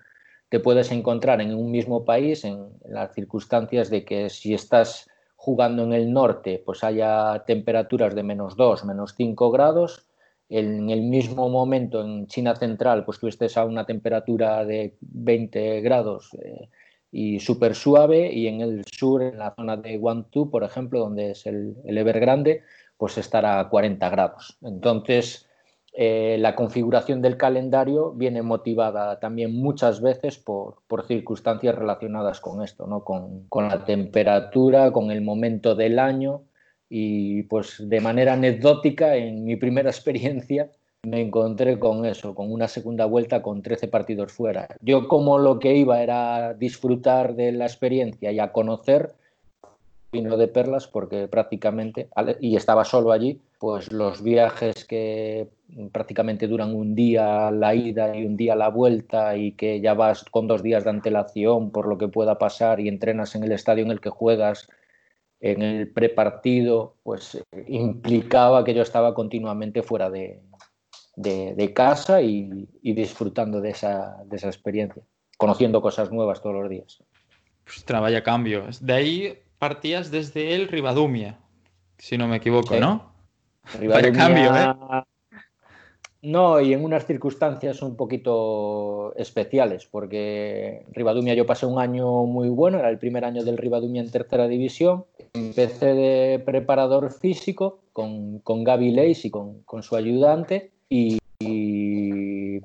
te 0.49 0.61
puedes 0.61 0.93
encontrar 0.93 1.41
en 1.41 1.55
un 1.55 1.71
mismo 1.71 2.05
país 2.05 2.45
en, 2.45 2.69
las 2.89 3.13
circunstancias 3.15 3.91
de 3.91 4.05
que 4.05 4.31
si 4.31 4.55
estás 4.55 5.11
jugando 5.37 5.83
en 5.83 5.93
el 5.93 6.13
norte, 6.13 6.63
pues 6.65 6.85
haya 6.85 7.43
temperaturas 7.47 8.15
de 8.15 8.23
menos 8.23 8.57
2, 8.57 8.85
menos 8.85 9.15
5 9.17 9.51
grados. 9.51 10.07
En 10.49 10.91
el 10.91 11.03
mismo 11.03 11.49
momento 11.49 12.03
en 12.05 12.27
China 12.29 12.55
central, 12.55 13.05
pues 13.05 13.19
tú 13.19 13.27
estés 13.27 13.57
a 13.57 13.65
una 13.65 13.85
temperatura 13.85 14.65
de 14.65 14.97
20 15.01 15.81
grados 15.81 16.31
eh, 16.41 16.69
y 17.11 17.41
súper 17.41 17.75
suave. 17.75 18.33
Y 18.33 18.47
en 18.47 18.61
el 18.61 18.85
sur, 18.85 19.23
en 19.23 19.39
la 19.39 19.55
zona 19.55 19.77
de 19.77 19.97
Guangzhou, 19.97 20.51
por 20.51 20.63
ejemplo, 20.63 21.01
donde 21.01 21.33
es 21.33 21.47
el, 21.47 21.77
el 21.85 21.99
Evergrande, 21.99 22.63
pues 22.97 23.19
estará 23.19 23.59
a 23.59 23.69
40 23.69 24.09
grados. 24.11 24.57
Entonces, 24.63 25.44
eh, 25.97 26.39
la 26.41 26.57
configuración 26.57 27.23
del 27.23 27.37
calendario 27.37 28.11
viene 28.13 28.43
motivada 28.43 29.21
también 29.21 29.55
muchas 29.55 30.03
veces 30.03 30.39
por, 30.39 30.83
circunstancias 31.07 31.73
relacionadas 31.73 32.41
con 32.41 32.65
esto, 32.65 32.89
¿no? 32.89 33.05
Con, 33.05 33.69
la 33.69 33.85
temperatura, 33.85 34.91
con 34.91 35.13
el 35.13 35.23
momento 35.23 35.77
del 35.77 36.01
año 36.01 36.43
y 36.89 37.45
pues 37.45 37.81
de 37.89 38.01
manera 38.01 38.33
anecdótica 38.33 39.15
en 39.15 39.45
mi 39.45 39.55
primera 39.55 39.91
experiencia 39.91 40.69
me 41.05 41.21
encontré 41.21 41.79
con 41.79 42.05
eso, 42.07 42.35
con 42.35 42.51
una 42.51 42.67
segunda 42.67 43.05
vuelta 43.05 43.41
con 43.41 43.63
13 43.63 43.87
partidos 43.87 44.33
fuera. 44.33 44.67
Yo 44.81 45.07
como 45.07 45.39
lo 45.39 45.61
que 45.61 45.77
iba 45.77 46.03
era 46.03 46.55
disfrutar 46.55 47.37
de 47.37 47.53
la 47.53 47.67
experiencia 47.67 48.33
y 48.33 48.41
a 48.41 48.51
conocer, 48.51 49.15
vino 50.15 50.37
de 50.37 50.49
perlas 50.49 50.87
porque 50.87 51.29
prácticamente, 51.29 52.09
y 52.41 52.57
estaba 52.57 52.85
solo 52.85 53.13
allí, 53.13 53.41
pues 53.59 53.93
los 53.93 54.23
viajes 54.23 54.85
que 54.85 55.49
prácticamente 55.93 56.47
duran 56.47 56.75
un 56.75 56.95
día 56.95 57.51
la 57.51 57.75
ida 57.75 58.17
y 58.17 58.25
un 58.25 58.37
día 58.37 58.55
la 58.55 58.69
vuelta 58.69 59.37
y 59.37 59.53
que 59.53 59.81
ya 59.81 59.95
vas 59.95 60.25
con 60.25 60.47
dos 60.47 60.63
días 60.63 60.85
de 60.85 60.91
antelación 60.91 61.71
por 61.71 61.89
lo 61.89 61.99
que 61.99 62.09
pueda 62.09 62.39
pasar 62.39 62.81
y 62.81 62.89
entrenas 62.89 63.35
en 63.35 63.45
el 63.45 63.53
estadio 63.53 63.85
en 63.85 63.91
el 63.91 64.01
que 64.01 64.11
juegas 64.11 64.69
en 65.41 65.61
el 65.61 65.91
prepartido, 65.93 66.97
pues 67.03 67.43
implicaba 67.69 68.65
que 68.65 68.73
yo 68.73 68.81
estaba 68.81 69.13
continuamente 69.13 69.83
fuera 69.83 70.09
de, 70.09 70.41
casa 71.75 72.23
y, 72.23 72.67
disfrutando 72.83 73.61
de 73.61 73.71
esa, 73.71 74.23
de 74.25 74.37
esa 74.37 74.47
experiencia, 74.47 75.03
conociendo 75.37 75.83
cosas 75.83 76.11
nuevas 76.11 76.41
todos 76.41 76.55
los 76.55 76.71
días. 76.71 77.03
Pues 77.65 77.85
vaya 77.87 78.23
cambio. 78.23 78.65
De 78.81 78.93
ahí 78.93 79.39
partías 79.65 80.11
desde 80.11 80.55
el 80.55 80.69
Ribadumia, 80.69 81.39
si 81.97 82.19
no 82.19 82.29
me 82.29 82.37
equivoco, 82.37 82.77
¿no? 82.79 83.15
Ribadumia... 83.81 84.13
cambio, 84.13 84.55
¿eh? 84.55 85.03
No, 86.21 86.61
y 86.61 86.75
en 86.75 86.85
unas 86.85 87.07
circunstancias 87.07 87.81
un 87.81 87.97
poquito 87.97 89.15
especiales, 89.17 89.87
porque 89.87 90.85
Ribadumia 90.93 91.33
yo 91.33 91.47
pasé 91.47 91.65
un 91.65 91.79
año 91.79 92.25
muy 92.25 92.51
bueno, 92.51 92.79
era 92.79 92.91
el 92.91 92.99
primer 92.99 93.25
año 93.25 93.43
del 93.43 93.57
Ribadumia 93.57 94.03
en 94.03 94.11
tercera 94.11 94.49
división. 94.49 95.07
Empecé 95.33 95.95
de 95.95 96.43
preparador 96.45 97.11
físico 97.11 97.79
con, 97.95 98.41
con 98.41 98.65
Gaby 98.65 98.91
Leis 98.91 99.25
y 99.25 99.31
con, 99.31 99.65
su 99.81 99.97
ayudante 99.97 100.73
y, 100.91 101.17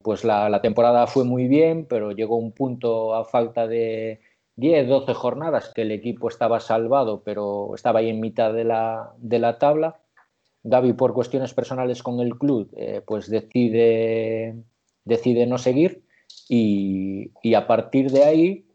pues 0.03 0.25
la, 0.25 0.59
temporada 0.61 1.07
fue 1.07 1.23
muy 1.23 1.47
bien, 1.47 1.85
pero 1.89 2.11
llegó 2.11 2.35
un 2.35 2.51
punto 2.51 3.15
a 3.15 3.23
falta 3.23 3.67
de 3.67 4.19
10, 4.59 4.87
12 4.87 5.13
jornadas 5.13 5.71
que 5.73 5.83
el 5.83 5.91
equipo 5.91 6.27
estaba 6.27 6.59
salvado, 6.59 7.21
pero 7.23 7.73
estaba 7.75 7.99
ahí 7.99 8.09
en 8.09 8.19
mitad 8.19 8.53
de 8.53 8.63
la, 8.63 9.13
de 9.17 9.39
la 9.39 9.57
tabla 9.57 9.99
Gaby 10.63 10.93
por 10.93 11.13
cuestiones 11.13 11.53
personales 11.53 12.03
con 12.03 12.19
el 12.19 12.37
club 12.37 12.69
eh, 12.75 13.01
pues 13.05 13.29
decide, 13.29 14.55
decide 15.05 15.45
no 15.47 15.57
seguir 15.57 16.03
y, 16.47 17.31
a 17.55 17.65
partir 17.65 18.11
de 18.11 18.23
ahí 18.23 18.65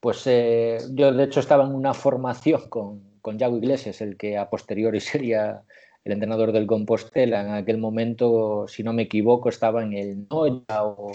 pues 0.00 0.26
eh, 0.26 0.78
yo 0.92 1.12
de 1.12 1.24
hecho 1.24 1.40
estaba 1.40 1.64
en 1.64 1.74
una 1.74 1.92
formación 1.92 2.68
con, 2.68 3.02
con 3.20 3.38
Yago 3.38 3.58
Iglesias, 3.58 4.00
el 4.00 4.16
que 4.16 4.38
a 4.38 4.48
posteriori 4.48 5.00
sería 5.12 5.62
el 6.04 6.12
entrenador 6.12 6.52
del 6.52 6.66
Compostela. 6.66 7.40
En 7.40 7.50
aquel 7.50 7.78
momento, 7.78 8.66
si 8.68 8.82
no 8.82 8.92
me 8.92 9.02
equivoco, 9.02 9.48
estaba 9.48 9.82
en 9.82 9.92
el 9.92 10.28
Noya 10.30 10.84
o, 10.84 11.12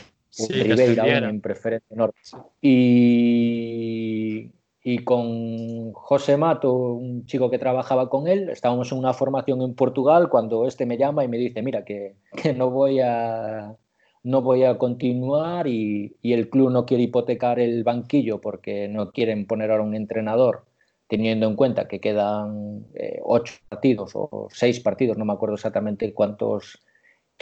Ribeira 0.49 1.29
en 1.29 1.41
preferencia 1.41 1.95
norte. 1.95 2.19
Y, 2.61 4.51
y 4.83 4.99
con 4.99 5.93
José 5.93 6.37
Mato, 6.37 6.73
un 6.73 7.25
chico 7.25 7.49
que 7.49 7.59
trabajaba 7.59 8.09
con 8.09 8.27
él, 8.27 8.49
estábamos 8.49 8.91
en 8.91 8.97
una 8.97 9.13
formación 9.13 9.61
en 9.61 9.75
Portugal 9.75 10.29
cuando 10.29 10.67
este 10.67 10.85
me 10.85 10.97
llama 10.97 11.23
y 11.23 11.27
me 11.27 11.37
dice, 11.37 11.61
mira, 11.61 11.85
que, 11.85 12.15
no, 12.55 12.69
voy 12.69 12.99
a, 12.99 13.75
no 14.23 14.41
voy 14.41 14.63
a 14.63 14.77
continuar 14.77 15.67
y, 15.67 16.15
el 16.23 16.49
club 16.49 16.71
no 16.71 16.85
quiere 16.85 17.03
hipotecar 17.03 17.59
el 17.59 17.83
banquillo 17.83 18.41
porque 18.41 18.87
no 18.89 19.11
quieren 19.11 19.45
poner 19.45 19.71
ahora 19.71 19.83
un 19.83 19.95
entrenador, 19.95 20.65
teniendo 21.07 21.47
en 21.47 21.55
cuenta 21.55 21.87
que 21.87 22.01
quedan 22.01 22.85
eh, 22.95 23.19
ocho 23.23 23.53
partidos 23.69 24.11
o 24.15 24.47
seis 24.51 24.79
partidos, 24.79 25.17
no 25.17 25.25
me 25.25 25.33
acuerdo 25.33 25.55
exactamente 25.55 26.13
cuántos 26.13 26.79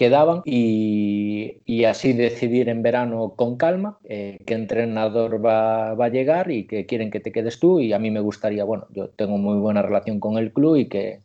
quedaban 0.02 0.42
y, 0.46 1.84
así 1.86 2.14
decidir 2.14 2.70
en 2.70 2.82
verano 2.82 3.36
con 3.36 3.56
calma 3.56 4.00
eh, 4.04 4.40
qué 4.48 4.56
entrenador 4.56 5.46
va, 5.46 5.92
a 5.92 6.10
llegar 6.10 6.50
y 6.50 6.66
que 6.66 6.88
quieren 6.88 7.12
que 7.12 7.20
te 7.20 7.32
quedes 7.32 7.60
tú 7.60 7.80
y 7.80 7.94
a 7.94 8.00
mí 8.00 8.10
me 8.10 8.20
gustaría, 8.20 8.64
bueno, 8.64 8.88
yo 8.90 9.10
tengo 9.10 9.38
muy 9.38 9.60
buena 9.60 9.84
relación 9.84 10.20
con 10.20 10.40
el 10.40 10.54
club 10.54 10.78
y 10.78 10.90
que, 10.90 11.22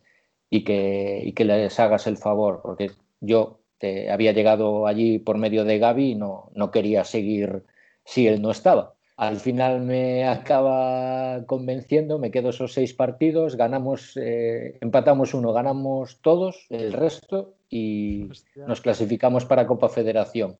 y 0.51 0.63
que, 0.63 1.33
que 1.35 1.45
les 1.45 1.79
hagas 1.79 2.05
el 2.05 2.17
favor, 2.17 2.61
porque 2.61 2.91
yo 3.19 3.61
te, 3.79 4.11
había 4.11 4.31
llegado 4.31 4.85
allí 4.85 5.17
por 5.17 5.39
medio 5.39 5.65
de 5.65 5.79
Gaby 5.79 6.11
y 6.11 6.15
no, 6.15 6.51
no 6.53 6.69
quería 6.69 7.03
seguir 7.03 7.63
si 8.05 8.27
él 8.27 8.43
no 8.43 8.51
estaba. 8.51 8.96
Al 9.17 9.37
final 9.37 9.81
me 9.81 10.27
acaba 10.27 11.43
convenciendo, 11.47 12.19
me 12.19 12.29
quedo 12.29 12.49
esos 12.49 12.73
seis 12.73 12.93
partidos, 12.93 13.55
ganamos, 13.55 14.15
eh, 14.15 14.77
empatamos 14.79 15.33
uno, 15.33 15.53
ganamos 15.53 16.21
todos, 16.21 16.67
el 16.69 16.93
resto, 16.93 17.55
y 17.67 18.29
nos 18.55 18.81
clasificamos 18.81 19.45
para 19.45 19.65
Copa 19.65 19.89
Federación. 19.89 20.57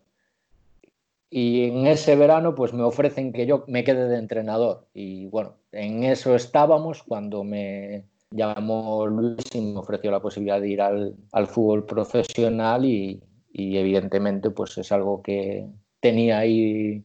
Y 1.30 1.66
en 1.66 1.86
ese 1.86 2.16
verano, 2.16 2.56
pues 2.56 2.74
me 2.74 2.82
ofrecen 2.82 3.32
que 3.32 3.46
yo 3.46 3.64
me 3.68 3.84
quede 3.84 4.08
de 4.08 4.18
entrenador. 4.18 4.88
Y 4.92 5.28
bueno, 5.28 5.58
en 5.72 6.04
eso 6.04 6.36
estábamos 6.36 7.04
cuando 7.04 7.44
me 7.44 8.06
llamó 8.32 9.06
Luis 9.06 9.54
y 9.54 9.62
me 9.62 9.78
ofreció 9.78 10.10
la 10.10 10.22
posibilidad 10.22 10.60
de 10.60 10.70
ir 10.70 10.82
al, 10.82 11.48
fútbol 11.48 11.86
profesional 11.86 12.86
y, 12.86 13.22
y, 13.54 13.78
evidentemente 13.78 14.50
pues 14.50 14.78
es 14.80 14.92
algo 14.92 15.22
que 15.22 15.68
tenía 16.00 16.40
ahí 16.40 17.04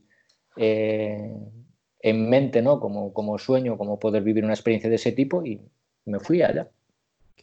eh, 0.57 1.35
en 2.01 2.29
mente, 2.29 2.63
¿no? 2.63 2.81
Como, 2.81 3.13
como 3.13 3.39
sueño, 3.39 3.79
como 3.79 3.99
poder 3.99 4.23
vivir 4.23 4.45
una 4.45 4.55
experiencia 4.55 4.91
de 4.91 4.97
ese 4.97 5.13
tipo 5.13 5.45
y 5.45 5.61
me 6.05 6.21
fui 6.21 6.43
allá. 6.43 6.69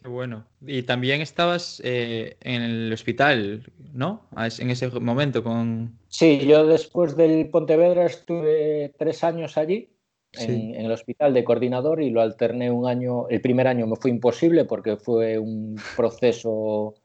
Qué 0.02 0.08
bueno. 0.08 0.46
Y 0.66 0.84
también 0.84 1.22
estabas 1.22 1.82
eh, 1.84 2.38
en 2.42 2.62
el 2.62 2.94
hospital, 2.94 3.72
¿no? 3.94 4.28
En 4.38 4.70
ese 4.70 4.88
momento 5.00 5.44
con... 5.44 5.98
Sí, 6.08 6.40
yo 6.46 6.66
después 6.66 7.18
del 7.18 7.50
Pontevedra 7.50 8.06
estuve 8.06 8.94
tres 8.98 9.24
años 9.24 9.58
allí, 9.58 9.90
en, 10.34 10.76
en, 10.76 10.86
el 10.86 10.92
hospital 10.92 11.34
de 11.34 11.44
coordinador, 11.44 12.02
y 12.02 12.12
lo 12.12 12.22
alterné 12.22 12.72
un 12.72 12.88
año. 12.88 13.28
El 13.30 13.42
primer 13.42 13.68
año 13.68 13.88
me 13.88 13.98
fue 13.98 14.12
imposible 14.12 14.64
porque 14.64 14.96
fue 14.96 15.38
un 15.38 15.78
proceso 15.98 16.96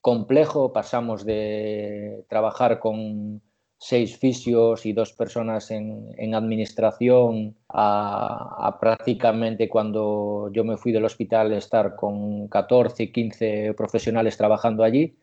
complejo. 0.00 0.72
Pasamos 0.72 1.24
de 1.24 2.24
trabajar 2.28 2.78
con 2.78 3.42
seis 3.84 4.16
fisios 4.16 4.86
y 4.86 4.94
dos 4.94 5.12
personas 5.12 5.70
en, 5.70 6.34
administración 6.34 7.54
a, 7.68 8.78
prácticamente 8.80 9.68
cuando 9.68 10.50
yo 10.54 10.64
me 10.64 10.78
fui 10.78 10.90
del 10.90 11.04
hospital 11.04 11.52
estar 11.52 11.94
con 11.94 12.48
14, 12.48 13.12
15 13.12 13.74
profesionales 13.74 14.38
trabajando 14.38 14.84
allí. 14.84 15.18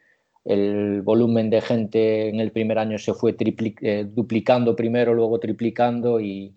El 0.45 1.01
volumen 1.01 1.49
de 1.49 1.61
gente 1.61 2.29
en 2.29 2.39
el 2.39 2.51
primer 2.51 2.77
año 2.77 2.99
se 2.99 3.15
fue 3.15 3.35
eh, 3.39 4.05
duplicando 4.07 4.75
primero, 4.75 5.15
luego 5.15 5.39
triplicando 5.39 6.19
y, 6.19 6.53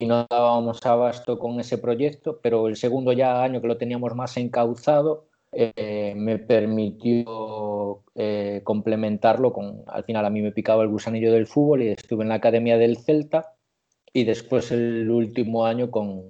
y 0.00 0.06
no 0.06 0.26
dábamos 0.28 0.84
abasto 0.84 1.38
con 1.38 1.60
ese 1.60 1.78
proyecto, 1.78 2.40
pero 2.42 2.66
el 2.66 2.74
segundo 2.74 3.12
ya 3.12 3.44
año 3.44 3.60
que 3.60 3.68
lo 3.68 3.76
teníamos 3.76 4.16
más 4.16 4.36
encauzado, 4.36 5.28
eh, 5.58 6.12
me 6.14 6.38
permitió 6.38 8.02
eh, 8.14 8.60
complementarlo 8.62 9.54
con, 9.54 9.84
al 9.86 10.04
final 10.04 10.26
a 10.26 10.30
mí 10.30 10.42
me 10.42 10.52
picaba 10.52 10.82
el 10.82 10.90
gusanillo 10.90 11.32
del 11.32 11.46
fútbol 11.46 11.82
y 11.82 11.88
estuve 11.88 12.24
en 12.24 12.28
la 12.28 12.34
Academia 12.34 12.76
del 12.76 12.98
Celta 12.98 13.54
y 14.12 14.24
después 14.24 14.70
el 14.70 15.10
último 15.10 15.64
año 15.64 15.90
con, 15.90 16.24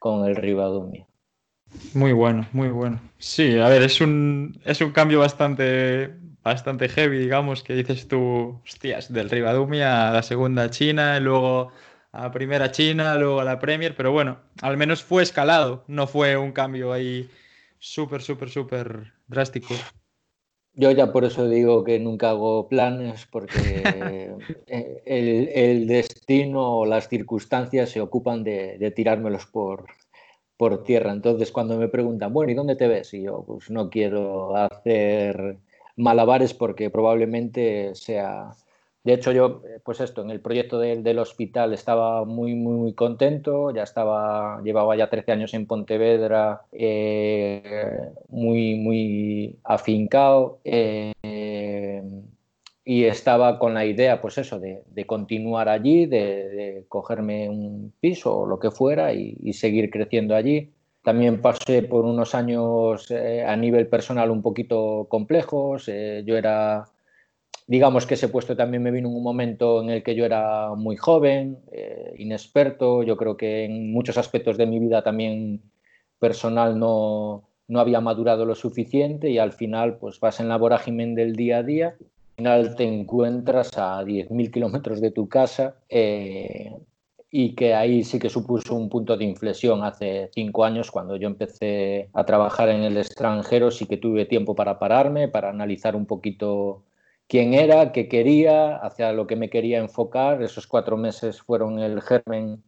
con 0.00 0.26
el 0.28 0.34
Rivadumia. 0.34 1.06
Muy 1.94 2.12
bueno, 2.12 2.48
muy 2.52 2.70
bueno. 2.70 3.00
Sí, 3.18 3.56
a 3.56 3.68
ver, 3.68 3.82
es 3.82 4.00
un, 4.00 4.60
es 4.64 4.80
un 4.80 4.90
cambio 4.90 5.20
bastante, 5.20 6.16
bastante 6.42 6.88
heavy, 6.88 7.18
digamos, 7.18 7.62
que 7.62 7.74
dices 7.74 8.08
tú, 8.08 8.60
hostias, 8.64 9.12
del 9.12 9.30
Rivadumia 9.30 10.08
a 10.08 10.12
la 10.12 10.22
segunda 10.24 10.70
China 10.70 11.18
y 11.18 11.20
luego 11.20 11.70
a 12.10 12.32
primera 12.32 12.72
China, 12.72 13.14
luego 13.14 13.38
a 13.38 13.44
la 13.44 13.60
Premier, 13.60 13.94
pero 13.94 14.10
bueno, 14.10 14.38
al 14.60 14.76
menos 14.76 15.04
fue 15.04 15.22
escalado, 15.22 15.84
no 15.86 16.08
fue 16.08 16.36
un 16.36 16.50
cambio 16.50 16.92
ahí 16.92 17.30
súper, 17.82 18.22
súper, 18.22 18.48
súper 18.48 19.12
drástico. 19.26 19.74
Yo 20.74 20.90
ya 20.92 21.12
por 21.12 21.24
eso 21.24 21.48
digo 21.48 21.84
que 21.84 21.98
nunca 21.98 22.30
hago 22.30 22.68
planes 22.68 23.26
porque 23.26 24.32
eh, 24.66 25.02
el, 25.04 25.86
destino 25.86 26.78
o 26.78 26.86
las 26.86 27.08
circunstancias 27.08 27.90
se 27.90 28.00
ocupan 28.00 28.42
de, 28.44 28.92
tirármelos 28.94 29.46
por, 29.46 29.86
por 30.56 30.84
tierra. 30.84 31.12
Entonces 31.12 31.50
cuando 31.50 31.76
me 31.76 31.88
preguntan, 31.88 32.32
bueno, 32.32 32.52
¿y 32.52 32.54
dónde 32.54 32.76
te 32.76 32.88
ves? 32.88 33.12
Y 33.12 33.22
yo 33.22 33.44
pues 33.44 33.68
no 33.68 33.90
quiero 33.90 34.56
hacer 34.56 35.58
malabares 35.96 36.54
porque 36.54 36.88
probablemente 36.88 37.94
sea 37.94 38.52
de 39.04 39.14
hecho, 39.14 39.32
yo, 39.32 39.62
eh, 39.66 39.80
pues 39.84 40.00
esto, 40.00 40.22
en 40.22 40.30
el 40.30 40.40
proyecto 40.40 40.78
del 40.78 41.18
hospital 41.18 41.72
estaba 41.74 42.24
muy, 42.24 42.54
muy, 42.54 42.74
muy 42.74 42.94
contento, 42.94 43.72
ya 43.72 43.82
estaba, 43.82 44.62
llevaba 44.62 44.94
ya 44.96 45.10
13 45.10 45.32
años 45.32 45.54
en 45.54 45.66
Pontevedra, 45.66 46.62
eh, 46.70 48.12
muy, 48.28 48.76
muy 48.76 49.58
afincado, 49.64 50.60
eh, 50.64 51.12
y 52.84 53.04
estaba 53.04 53.58
con 53.58 53.74
la 53.74 53.84
idea, 53.86 54.20
pues 54.20 54.38
eso, 54.38 54.60
de, 54.60 55.04
continuar 55.06 55.68
allí, 55.68 56.06
de, 56.06 56.84
cogerme 56.88 57.48
un 57.48 57.92
piso 58.00 58.40
o 58.40 58.46
lo 58.46 58.58
que 58.60 58.70
fuera 58.70 59.12
y, 59.14 59.36
y 59.42 59.52
seguir 59.54 59.90
creciendo 59.90 60.36
allí. 60.36 60.70
También 61.02 61.40
pasé 61.40 61.82
por 61.82 62.04
unos 62.04 62.34
años 62.36 63.10
a 63.10 63.56
nivel 63.56 63.88
personal 63.88 64.30
un 64.30 64.42
poquito 64.42 65.06
complejos, 65.08 65.86
yo 65.86 66.36
era 66.36 66.86
digamos 67.66 68.06
que 68.06 68.14
ese 68.14 68.28
puesto 68.28 68.56
también 68.56 68.82
me 68.82 68.90
vino 68.90 69.08
en 69.08 69.16
un 69.16 69.22
momento 69.22 69.82
en 69.82 69.90
el 69.90 70.02
que 70.02 70.14
yo 70.14 70.24
era 70.24 70.74
muy 70.74 70.96
joven, 70.96 71.58
eh, 71.72 72.14
inexperto, 72.18 73.02
yo 73.02 73.16
creo 73.16 73.36
que 73.36 73.64
en 73.64 73.92
muchos 73.92 74.18
aspectos 74.18 74.56
de 74.56 74.66
mi 74.66 74.78
vida 74.78 75.02
también 75.02 75.62
personal 76.18 76.78
no, 76.78 77.48
no 77.68 77.80
había 77.80 78.00
madurado 78.00 78.44
lo 78.44 78.54
suficiente 78.54 79.30
y 79.30 79.38
al 79.38 79.52
final 79.52 79.98
pues 79.98 80.20
vas 80.20 80.40
en 80.40 80.48
la 80.48 80.58
vorágine 80.58 81.14
del 81.14 81.36
día 81.36 81.58
a 81.58 81.62
día, 81.62 81.96
al 81.98 82.36
final 82.36 82.76
te 82.76 82.84
encuentras 82.84 83.76
a 83.76 84.02
10.000 84.04 84.50
kilómetros 84.50 85.00
de 85.00 85.10
tu 85.10 85.28
casa 85.28 85.76
eh, 85.88 86.72
y 87.30 87.54
que 87.54 87.74
ahí 87.74 88.04
sí 88.04 88.18
que 88.18 88.28
supuso 88.28 88.74
un 88.74 88.90
punto 88.90 89.16
de 89.16 89.24
inflexión 89.24 89.82
hace 89.84 90.30
cinco 90.34 90.64
años 90.64 90.90
cuando 90.90 91.16
yo 91.16 91.26
empecé 91.28 92.10
a 92.12 92.24
trabajar 92.24 92.68
en 92.68 92.82
el 92.82 92.98
extranjero, 92.98 93.70
sí 93.70 93.86
que 93.86 93.96
tuve 93.96 94.26
tiempo 94.26 94.54
para 94.54 94.78
pararme, 94.78 95.28
para 95.28 95.48
analizar 95.48 95.96
un 95.96 96.04
poquito 96.04 96.82
quién 97.32 97.54
era, 97.54 97.92
qué 97.92 98.08
quería, 98.08 98.76
hacia 98.76 99.10
lo 99.14 99.26
que 99.26 99.36
me 99.36 99.48
quería 99.48 99.78
enfocar. 99.78 100.42
Esos 100.42 100.66
cuatro 100.66 100.98
meses 100.98 101.40
fueron 101.40 101.78
el 101.78 102.02
germen 102.02 102.62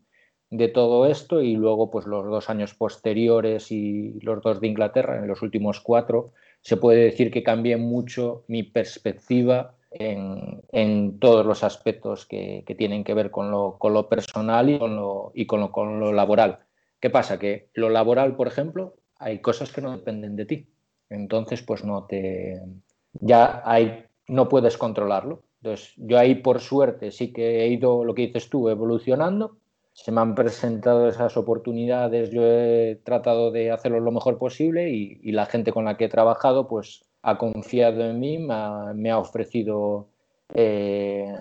de 0.49 0.69
todo 0.69 1.05
esto 1.05 1.43
y 1.43 1.55
luego 1.55 1.91
pues 1.91 2.07
los 2.07 2.25
dos 2.25 2.49
años 2.49 2.73
posteriores 2.73 3.71
y 3.71 4.19
los 4.23 4.41
dos 4.41 4.63
de 4.63 4.69
Inglaterra, 4.69 5.19
en 5.19 5.29
los 5.29 5.43
últimos 5.43 5.83
cuatro, 5.83 6.33
se 6.63 6.79
puede 6.79 7.05
decir 7.05 7.31
que 7.31 7.43
cambié 7.43 7.77
mucho 7.77 8.47
mi 8.49 8.63
perspectiva 8.63 9.77
en, 9.91 11.19
todos 11.19 11.45
los 11.45 11.63
aspectos 11.63 12.25
que, 12.25 12.65
tienen 12.79 13.05
que 13.05 13.13
ver 13.13 13.31
con 13.31 13.51
lo, 13.51 14.09
personal 14.09 14.71
y 14.71 14.79
con 15.47 15.61
lo, 15.61 16.13
laboral. 16.15 16.61
¿Qué 17.01 17.11
pasa? 17.11 17.39
Que 17.39 17.69
lo 17.75 17.91
laboral, 17.91 18.35
por 18.35 18.47
ejemplo, 18.47 18.95
hay 19.19 19.41
cosas 19.41 19.71
que 19.71 19.83
no 19.83 19.93
dependen 19.93 20.37
de 20.37 20.47
ti. 20.47 20.69
Entonces, 21.11 21.61
pues 21.61 21.85
no 21.85 22.07
te... 22.07 22.63
Ya 23.21 23.61
hay 23.67 24.07
no 24.29 24.49
puedes 24.49 24.79
controlarlo. 24.79 25.43
Entonces, 25.63 25.95
yo 25.97 26.19
ahí 26.19 26.35
por 26.35 26.61
suerte 26.61 27.11
sí 27.11 27.33
que 27.33 27.63
he 27.63 27.69
ido, 27.69 28.05
lo 28.05 28.15
que 28.15 28.27
dices 28.27 28.49
tú, 28.51 28.69
evolucionando. 28.69 29.57
Se 29.93 30.11
me 30.11 30.21
han 30.21 30.35
presentado 30.35 31.09
esas 31.09 31.37
oportunidades, 31.37 32.31
yo 32.31 32.43
he 32.45 33.01
tratado 33.05 33.53
de 33.53 33.71
hacerlo 33.71 34.01
lo 34.01 34.11
mejor 34.11 34.39
posible 34.39 34.91
y, 34.91 35.31
la 35.33 35.47
gente 35.47 35.73
con 35.73 35.85
la 35.85 35.97
que 35.97 36.07
he 36.07 36.09
trabajado 36.09 36.67
pues 36.67 37.05
ha 37.23 37.39
confiado 37.39 38.05
en 38.05 38.19
mí, 38.19 38.39
me 38.39 39.11
ha, 39.11 39.19
ofrecido 39.19 40.09
eh, 40.53 41.33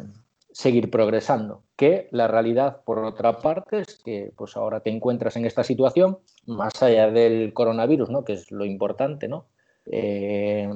seguir 0.52 0.92
progresando. 0.92 1.64
Que 1.76 2.08
la 2.12 2.28
realidad, 2.28 2.84
por 2.86 3.00
otra 3.00 3.40
parte, 3.40 3.80
es 3.80 4.00
que 4.06 4.32
pues 4.38 4.56
ahora 4.56 4.82
te 4.82 4.92
encuentras 4.92 5.36
en 5.36 5.46
esta 5.46 5.64
situación, 5.64 6.20
más 6.46 6.82
allá 6.84 7.10
del 7.10 7.54
coronavirus, 7.54 8.10
¿no? 8.12 8.24
que 8.24 8.34
es 8.34 8.52
lo 8.52 8.66
importante, 8.66 9.28
¿no? 9.28 9.48
Eh, 9.86 10.70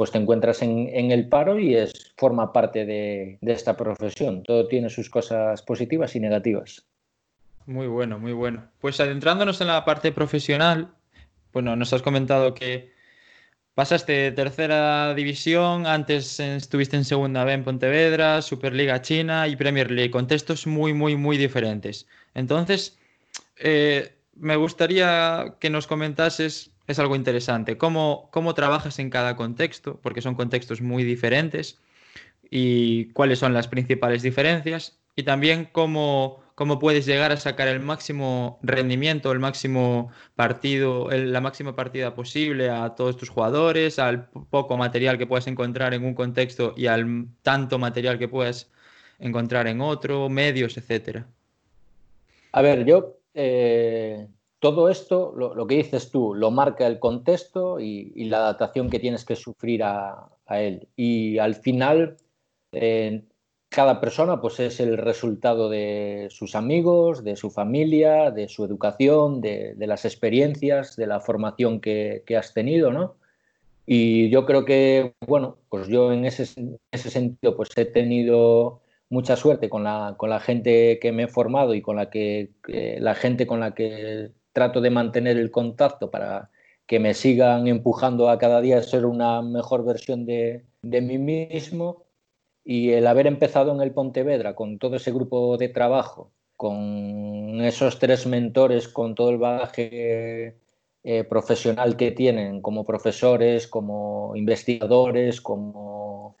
pues 0.00 0.12
te 0.12 0.16
encuentras 0.16 0.62
en, 0.62 1.10
el 1.10 1.28
paro 1.28 1.58
y 1.58 1.74
es, 1.74 2.14
forma 2.16 2.54
parte 2.54 2.86
de, 2.86 3.36
esta 3.42 3.76
profesión. 3.76 4.42
Todo 4.44 4.66
tiene 4.66 4.88
sus 4.88 5.10
cosas 5.10 5.60
positivas 5.60 6.16
y 6.16 6.20
negativas. 6.20 6.86
Muy 7.66 7.86
bueno, 7.86 8.18
muy 8.18 8.32
bueno. 8.32 8.64
Pues 8.80 8.98
adentrándonos 8.98 9.60
en 9.60 9.66
la 9.66 9.84
parte 9.84 10.10
profesional, 10.10 10.88
bueno, 11.52 11.76
nos 11.76 11.92
has 11.92 12.00
comentado 12.00 12.54
que 12.54 12.94
pasaste 13.74 14.32
tercera 14.32 15.12
división, 15.12 15.86
antes 15.86 16.40
estuviste 16.40 16.96
en 16.96 17.04
segunda 17.04 17.44
B 17.44 17.52
en 17.52 17.64
Pontevedra, 17.64 18.40
Superliga 18.40 19.02
China 19.02 19.48
y 19.48 19.56
Premier 19.56 19.90
League, 19.90 20.10
contextos 20.10 20.66
muy, 20.66 20.94
muy, 20.94 21.14
muy 21.14 21.36
diferentes. 21.36 22.06
Entonces, 22.32 22.98
eh, 23.58 24.14
me 24.34 24.56
gustaría 24.56 25.56
que 25.60 25.68
nos 25.68 25.86
comentases 25.86 26.70
es 26.90 26.98
algo 26.98 27.16
interesante. 27.16 27.78
¿Cómo, 27.78 28.28
¿Cómo 28.32 28.54
trabajas 28.54 28.98
en 28.98 29.10
cada 29.10 29.36
contexto? 29.36 29.98
Porque 30.02 30.22
son 30.22 30.34
contextos 30.34 30.80
muy 30.80 31.04
diferentes. 31.04 31.78
Y 32.50 33.06
cuáles 33.12 33.38
son 33.38 33.54
las 33.54 33.68
principales 33.68 34.22
diferencias. 34.22 34.98
Y 35.16 35.22
también 35.22 35.68
cómo, 35.70 36.42
cómo 36.54 36.78
puedes 36.78 37.06
llegar 37.06 37.32
a 37.32 37.36
sacar 37.36 37.68
el 37.68 37.80
máximo 37.80 38.58
rendimiento, 38.62 39.32
el 39.32 39.38
máximo 39.38 40.10
partido, 40.34 41.08
la 41.10 41.40
máxima 41.40 41.76
partida 41.76 42.14
posible 42.14 42.70
a 42.70 42.94
todos 42.94 43.16
tus 43.16 43.28
jugadores, 43.28 43.98
al 43.98 44.28
poco 44.28 44.76
material 44.76 45.18
que 45.18 45.26
puedas 45.26 45.46
encontrar 45.46 45.94
en 45.94 46.04
un 46.04 46.14
contexto 46.14 46.74
y 46.76 46.86
al 46.86 47.26
tanto 47.42 47.78
material 47.78 48.18
que 48.18 48.28
puedas 48.28 48.70
encontrar 49.18 49.66
en 49.68 49.80
otro, 49.80 50.28
medios, 50.28 50.76
etcétera. 50.76 51.26
A 52.52 52.62
ver, 52.62 52.84
yo 52.84 53.16
eh, 53.34 54.26
todo 54.60 54.90
esto, 54.90 55.32
lo, 55.36 55.66
que 55.66 55.76
dices 55.76 56.10
tú, 56.10 56.34
lo 56.34 56.50
marca 56.50 56.86
el 56.86 56.98
contexto 56.98 57.80
y, 57.80 58.12
la 58.26 58.38
adaptación 58.38 58.90
que 58.90 58.98
tienes 59.00 59.24
que 59.24 59.34
sufrir 59.34 59.82
a, 59.82 60.28
él. 60.50 60.88
Y 60.96 61.38
al 61.38 61.54
final, 61.54 62.16
eh, 62.72 63.22
cada 63.70 64.00
persona 64.00 64.40
pues, 64.40 64.60
es 64.60 64.78
el 64.80 64.98
resultado 64.98 65.70
de 65.70 66.28
sus 66.30 66.54
amigos, 66.54 67.24
de 67.24 67.36
su 67.36 67.50
familia, 67.50 68.30
de 68.30 68.48
su 68.48 68.64
educación, 68.64 69.40
de, 69.40 69.74
las 69.78 70.04
experiencias, 70.04 70.94
de 70.96 71.06
la 71.06 71.20
formación 71.20 71.80
que, 71.80 72.22
has 72.38 72.52
tenido, 72.52 72.92
¿no? 72.92 73.16
Y 73.86 74.28
yo 74.28 74.44
creo 74.44 74.64
que, 74.66 75.14
bueno, 75.26 75.56
pues 75.70 75.88
yo 75.88 76.12
en 76.12 76.26
ese, 76.26 76.44
sentido 76.92 77.56
pues 77.56 77.70
he 77.76 77.86
tenido 77.86 78.82
mucha 79.08 79.36
suerte 79.36 79.68
con 79.70 79.84
la, 79.84 80.14
con 80.18 80.30
la 80.30 80.38
gente 80.38 80.98
que 81.00 81.12
me 81.12 81.24
he 81.24 81.28
formado 81.28 81.74
y 81.74 81.82
con 81.82 81.96
la 81.96 82.10
que 82.10 82.50
la 82.68 83.14
gente 83.14 83.46
con 83.46 83.58
la 83.58 83.74
que 83.74 84.30
trato 84.60 84.82
de 84.82 84.90
mantener 84.90 85.38
el 85.38 85.50
contacto 85.50 86.10
para 86.10 86.50
que 86.86 87.00
me 87.00 87.14
sigan 87.14 87.66
empujando 87.66 88.28
a 88.28 88.36
cada 88.36 88.60
día 88.60 88.76
a 88.76 88.82
ser 88.82 89.06
una 89.06 89.40
mejor 89.40 89.86
versión 89.86 90.26
de, 90.26 90.66
mí 90.82 91.16
mismo. 91.16 92.04
Y 92.62 92.90
el 92.90 93.06
haber 93.06 93.26
empezado 93.26 93.72
en 93.72 93.80
el 93.80 93.92
Pontevedra 93.92 94.54
con 94.54 94.78
todo 94.78 94.96
ese 94.96 95.12
grupo 95.12 95.56
de 95.56 95.70
trabajo, 95.70 96.30
con 96.58 97.62
esos 97.62 97.98
tres 97.98 98.26
mentores, 98.26 98.86
con 98.86 99.14
todo 99.14 99.30
el 99.30 99.38
bagaje 99.38 100.58
eh, 101.04 101.24
profesional 101.24 101.96
que 101.96 102.10
tienen 102.10 102.60
como 102.60 102.84
profesores, 102.84 103.66
como 103.66 104.36
investigadores, 104.36 105.40
como 105.40 106.36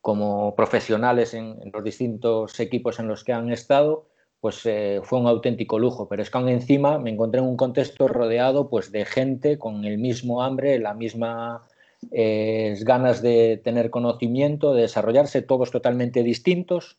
como 0.00 0.54
profesionales 0.54 1.34
en, 1.34 1.58
los 1.72 1.84
distintos 1.84 2.58
equipos 2.60 2.98
en 2.98 3.08
los 3.08 3.22
que 3.24 3.32
han 3.32 3.50
estado, 3.52 4.06
pues 4.40 4.64
eh, 4.66 5.00
fue 5.04 5.18
un 5.20 5.26
auténtico 5.26 5.78
lujo. 5.78 6.08
Pero 6.08 6.22
es 6.22 6.30
que 6.30 6.38
aún 6.38 6.48
encima 6.48 6.98
me 6.98 7.10
encontré 7.10 7.40
en 7.40 7.46
un 7.46 7.56
contexto 7.56 8.08
rodeado 8.08 8.68
pues, 8.68 8.92
de 8.92 9.04
gente 9.04 9.58
con 9.58 9.84
el 9.84 9.98
mismo 9.98 10.42
hambre, 10.42 10.78
la 10.78 10.94
misma 10.94 11.66
eh, 12.10 12.76
ganas 12.80 13.20
de 13.22 13.60
tener 13.62 13.90
conocimiento, 13.90 14.74
de 14.74 14.82
desarrollarse, 14.82 15.42
todos 15.42 15.70
totalmente 15.70 16.22
distintos 16.22 16.98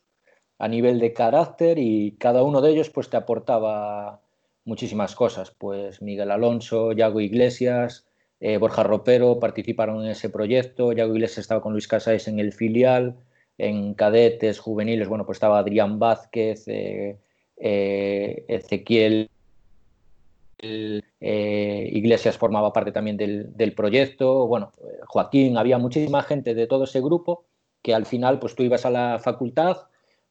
a 0.58 0.68
nivel 0.68 1.00
de 1.00 1.12
carácter 1.12 1.78
y 1.78 2.12
cada 2.18 2.44
uno 2.44 2.60
de 2.60 2.70
ellos 2.70 2.90
pues 2.90 3.10
te 3.10 3.16
aportaba 3.16 4.20
muchísimas 4.64 5.16
cosas. 5.16 5.50
Pues 5.50 6.00
Miguel 6.02 6.30
Alonso, 6.30 6.92
Yago 6.92 7.20
Iglesias, 7.20 8.06
eh, 8.38 8.58
Borja 8.58 8.84
Ropero 8.84 9.40
participaron 9.40 10.04
en 10.04 10.12
ese 10.12 10.30
proyecto, 10.30 10.92
Yago 10.92 11.14
Iglesias 11.14 11.38
estaba 11.38 11.62
con 11.62 11.72
Luis 11.72 11.88
Casáis 11.88 12.28
en 12.28 12.38
el 12.38 12.52
filial, 12.52 13.16
en 13.58 13.94
cadetes, 13.94 14.60
juveniles, 14.60 15.08
bueno, 15.08 15.26
pues 15.26 15.36
estaba 15.36 15.58
Adrián 15.58 15.98
Vázquez, 15.98 16.66
eh, 17.64 18.44
eh, 18.48 18.56
Ezequiel 18.56 19.30
Iglesias 21.20 22.38
formaba 22.38 22.72
parte 22.72 22.92
también 22.92 23.16
del, 23.16 23.74
proyecto, 23.74 24.46
bueno, 24.46 24.72
Joaquín, 25.06 25.56
había 25.56 25.78
muchísima 25.78 26.22
gente 26.22 26.54
de 26.54 26.68
todo 26.68 26.84
ese 26.84 27.00
grupo 27.00 27.46
que 27.82 27.94
al 27.94 28.06
final 28.06 28.38
pues 28.38 28.54
tú 28.54 28.62
ibas 28.62 28.86
a 28.86 28.90
la 28.90 29.18
facultad, 29.18 29.76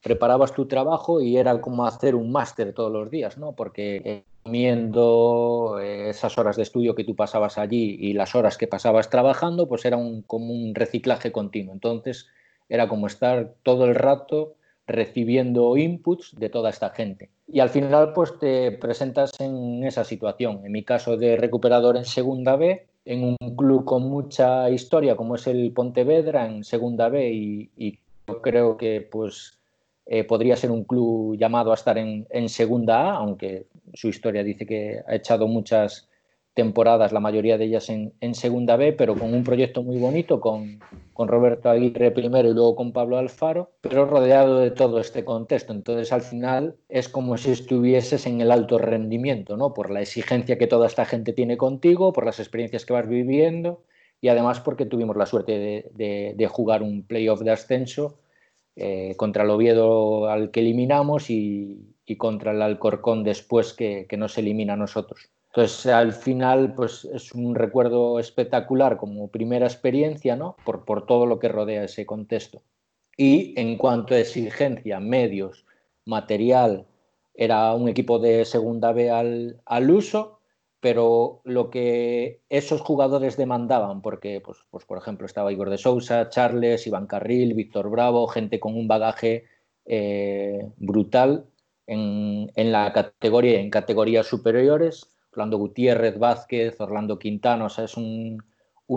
preparabas 0.01 0.53
tu 0.53 0.67
trabajo 0.67 1.19
y 1.21 1.35
era 1.35 1.59
como 1.59 1.85
hacer 1.85 2.15
un 2.15 2.31
máster 2.31 2.73
todos 2.73 2.91
los 2.91 3.11
días, 3.11 3.37
¿no? 3.37 3.51
Porque 3.53 4.23
comiendo 4.43 5.79
eh, 5.81 6.09
esas 6.09 6.37
horas 6.37 6.55
de 6.55 6.63
estudio 6.63 6.95
que 6.95 7.03
tú 7.03 7.15
pasabas 7.15 7.57
allí 7.57 7.97
y 7.99 8.13
las 8.13 8.35
horas 8.35 8.57
que 8.57 8.67
pasabas 8.67 9.09
trabajando, 9.09 9.67
pues 9.67 9.85
era 9.85 9.97
un, 9.97 10.23
como 10.23 10.53
un 10.53 10.73
reciclaje 10.73 11.31
continuo. 11.31 11.73
Entonces 11.73 12.27
era 12.69 12.87
como 12.87 13.07
estar 13.07 13.53
todo 13.63 13.85
el 13.85 13.95
rato 13.95 14.55
recibiendo 14.91 15.75
inputs 15.77 16.35
de 16.37 16.49
toda 16.49 16.69
esta 16.69 16.89
gente. 16.91 17.29
Y 17.47 17.59
al 17.59 17.69
final 17.69 18.13
pues 18.13 18.37
te 18.39 18.71
presentas 18.73 19.31
en 19.39 19.83
esa 19.83 20.03
situación. 20.03 20.61
En 20.65 20.71
mi 20.71 20.83
caso 20.83 21.17
de 21.17 21.37
recuperador 21.37 21.97
en 21.97 22.05
segunda 22.05 22.55
B, 22.55 22.85
en 23.05 23.23
un 23.23 23.55
club 23.55 23.85
con 23.85 24.03
mucha 24.09 24.69
historia 24.69 25.15
como 25.15 25.35
es 25.35 25.47
el 25.47 25.71
Pontevedra 25.71 26.45
en 26.45 26.63
segunda 26.63 27.09
B 27.09 27.31
y, 27.31 27.69
y 27.75 27.99
creo 28.41 28.77
que 28.77 29.01
pues 29.01 29.57
eh, 30.05 30.23
podría 30.23 30.55
ser 30.55 30.71
un 30.71 30.83
club 30.83 31.37
llamado 31.37 31.71
a 31.71 31.75
estar 31.75 31.97
en, 31.97 32.49
segunda 32.49 33.11
A, 33.11 33.15
aunque 33.15 33.67
su 33.93 34.09
historia 34.09 34.43
dice 34.43 34.65
que 34.65 35.01
ha 35.07 35.15
echado 35.15 35.47
muchas 35.47 36.09
temporadas, 36.53 37.11
la 37.11 37.19
mayoría 37.19 37.57
de 37.57 37.65
ellas 37.65 37.89
en, 37.89 38.35
segunda 38.35 38.75
B, 38.75 38.93
pero 38.93 39.15
con 39.15 39.33
un 39.33 39.43
proyecto 39.43 39.83
muy 39.83 39.97
bonito, 39.97 40.39
con, 40.41 40.79
Roberto 41.17 41.69
Aguirre 41.69 42.09
primero 42.09 42.49
y 42.49 42.53
luego 42.53 42.75
con 42.75 42.93
Pablo 42.93 43.19
Alfaro, 43.19 43.69
pero 43.81 44.07
rodeado 44.07 44.57
de 44.57 44.71
todo 44.71 44.99
este 44.99 45.23
contexto. 45.23 45.71
Entonces, 45.71 46.11
al 46.11 46.23
final 46.23 46.77
es 46.89 47.09
como 47.09 47.37
si 47.37 47.51
estuvieses 47.51 48.25
en 48.25 48.41
el 48.41 48.49
alto 48.49 48.79
rendimiento, 48.79 49.55
¿no? 49.55 49.71
Por 49.71 49.91
la 49.91 50.01
exigencia 50.01 50.57
que 50.57 50.65
toda 50.65 50.87
esta 50.87 51.05
gente 51.05 51.31
tiene 51.31 51.57
contigo, 51.57 52.11
por 52.11 52.25
las 52.25 52.39
experiencias 52.39 52.87
que 52.87 52.93
vas 52.93 53.07
viviendo 53.07 53.83
y 54.19 54.29
además 54.29 54.61
porque 54.61 54.87
tuvimos 54.87 55.15
la 55.15 55.27
suerte 55.27 55.91
de 55.93 56.47
jugar 56.47 56.81
un 56.81 57.03
playoff 57.03 57.41
de 57.41 57.51
ascenso 57.51 58.17
eh, 58.77 59.15
contra 59.17 59.43
el 59.43 59.49
Oviedo 59.49 60.27
al 60.27 60.49
que 60.49 60.61
eliminamos 60.61 61.29
y, 61.29 61.87
contra 62.17 62.51
el 62.51 62.61
Alcorcón 62.61 63.23
después 63.23 63.73
que, 63.73 64.05
nos 64.17 64.37
elimina 64.37 64.73
a 64.73 64.77
nosotros. 64.77 65.29
Entonces, 65.53 65.85
al 65.87 66.13
final, 66.13 66.73
pues 66.75 67.05
es 67.05 67.33
un 67.33 67.55
recuerdo 67.55 68.19
espectacular 68.19 68.97
como 68.97 69.27
primera 69.29 69.65
experiencia, 69.65 70.35
¿no? 70.35 70.55
Por, 70.65 70.85
por 70.85 71.05
todo 71.05 71.25
lo 71.25 71.39
que 71.39 71.49
rodea 71.49 71.83
ese 71.83 72.05
contexto. 72.05 72.61
Y 73.17 73.53
en 73.59 73.77
cuanto 73.77 74.15
a 74.15 74.19
exigencia, 74.19 74.99
medios, 74.99 75.65
material, 76.05 76.85
era 77.33 77.73
un 77.73 77.89
equipo 77.89 78.19
de 78.19 78.45
segunda 78.45 78.93
B 78.93 79.11
al, 79.11 79.61
al 79.65 79.91
uso 79.91 80.41
pero 80.81 81.41
lo 81.45 81.69
que 81.69 82.41
esos 82.49 82.81
jugadores 82.81 83.37
demandaban, 83.37 84.01
porque, 84.01 84.41
pues, 84.41 84.57
pues, 84.71 84.83
por 84.83 84.97
ejemplo, 84.97 85.27
estaba 85.27 85.51
Igor 85.53 85.69
de 85.69 85.77
Sousa, 85.77 86.27
Charles, 86.29 86.87
Iván 86.87 87.05
Carril, 87.05 87.53
Víctor 87.53 87.89
Bravo, 87.89 88.27
gente 88.27 88.59
con 88.59 88.75
un 88.75 88.87
bagaje 88.87 89.45
eh, 89.85 90.71
brutal 90.77 91.45
en, 91.85 92.49
la 92.55 92.91
categoría 92.93 93.59
en 93.59 93.69
categorías 93.69 94.25
superiores, 94.25 95.07
Orlando 95.31 95.57
Gutiérrez, 95.57 96.17
Vázquez, 96.17 96.79
Orlando 96.79 97.17
Quintano, 97.17 97.65
o 97.65 97.69
sea, 97.69 97.85
es 97.85 97.97
un, 97.97 98.43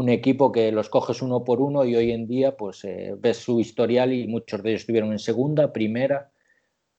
equipo 0.08 0.50
que 0.50 0.72
los 0.72 0.88
coges 0.88 1.22
uno 1.22 1.44
por 1.44 1.60
uno 1.60 1.84
y 1.84 1.94
hoy 1.94 2.10
en 2.10 2.26
día 2.26 2.56
pues 2.56 2.84
eh, 2.84 3.14
ves 3.16 3.36
su 3.36 3.60
historial 3.60 4.12
y 4.12 4.26
muchos 4.26 4.60
de 4.60 4.70
ellos 4.70 4.80
estuvieron 4.80 5.12
en 5.12 5.20
segunda, 5.20 5.72
primera, 5.72 6.32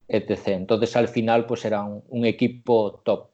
etc. 0.07 0.47
Entonces 0.47 0.95
al 0.95 1.09
final 1.09 1.45
pues 1.45 1.65
era 1.65 1.83
un 1.83 2.25
equipo 2.25 3.01
top. 3.03 3.27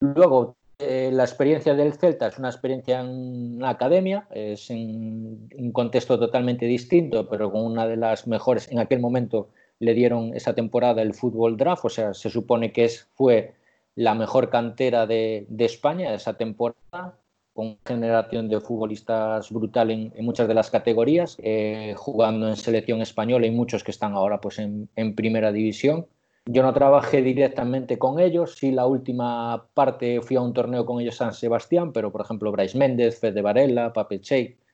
Luego 0.00 0.56
eh, 0.80 1.10
la 1.12 1.22
experiencia 1.22 1.74
del 1.74 1.92
Celta 1.92 2.26
es 2.26 2.38
una 2.38 2.48
experiencia 2.48 3.00
en 3.00 3.60
la 3.60 3.68
academia, 3.68 4.26
es 4.32 4.68
en 4.68 5.48
un 5.56 5.70
contexto 5.70 6.18
totalmente 6.18 6.66
distinto, 6.66 7.28
pero 7.28 7.52
con 7.52 7.64
una 7.64 7.86
de 7.86 7.96
las 7.96 8.26
mejores. 8.26 8.68
En 8.72 8.80
aquel 8.80 8.98
momento 8.98 9.50
le 9.78 9.94
dieron 9.94 10.34
esa 10.34 10.54
temporada 10.54 11.00
el 11.02 11.14
fútbol 11.14 11.56
draft, 11.56 11.84
o 11.84 11.88
sea, 11.88 12.14
se 12.14 12.30
supone 12.30 12.72
que 12.72 12.84
es, 12.86 13.06
fue 13.14 13.54
la 13.94 14.14
mejor 14.14 14.50
cantera 14.50 15.06
de, 15.06 15.46
España 15.58 16.14
esa 16.14 16.34
temporada, 16.34 17.18
con 17.52 17.78
generación 17.84 18.48
de 18.48 18.60
futbolistas 18.60 19.50
brutal 19.50 19.90
en, 19.90 20.12
muchas 20.20 20.48
de 20.48 20.54
las 20.54 20.70
categorías, 20.70 21.36
eh, 21.42 21.94
jugando 21.96 22.48
en 22.48 22.56
selección 22.56 23.02
española 23.02 23.46
y 23.46 23.50
muchos 23.50 23.84
que 23.84 23.90
están 23.90 24.14
ahora 24.14 24.40
pues, 24.40 24.58
en 24.58 25.14
primera 25.14 25.52
división. 25.52 26.06
Yo 26.46 26.64
no 26.64 26.72
trabajé 26.74 27.22
directamente 27.22 28.00
con 28.00 28.18
ellos, 28.18 28.56
sí 28.56 28.72
la 28.72 28.86
última 28.86 29.68
parte 29.74 30.20
fui 30.20 30.34
a 30.36 30.40
un 30.40 30.52
torneo 30.52 30.84
con 30.84 31.00
ellos 31.00 31.16
San 31.16 31.34
Sebastián, 31.34 31.92
pero 31.92 32.10
por 32.10 32.20
ejemplo 32.20 32.50
Bryce 32.50 32.76
Méndez, 32.76 33.20
Fede 33.20 33.42
Varela, 33.42 33.92
Pape 33.92 34.20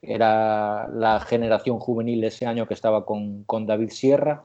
era 0.00 0.88
la 0.88 1.20
generación 1.20 1.78
juvenil 1.78 2.24
ese 2.24 2.46
año 2.46 2.66
que 2.66 2.72
estaba 2.72 3.04
con, 3.04 3.44
David 3.66 3.90
Sierra. 3.90 4.44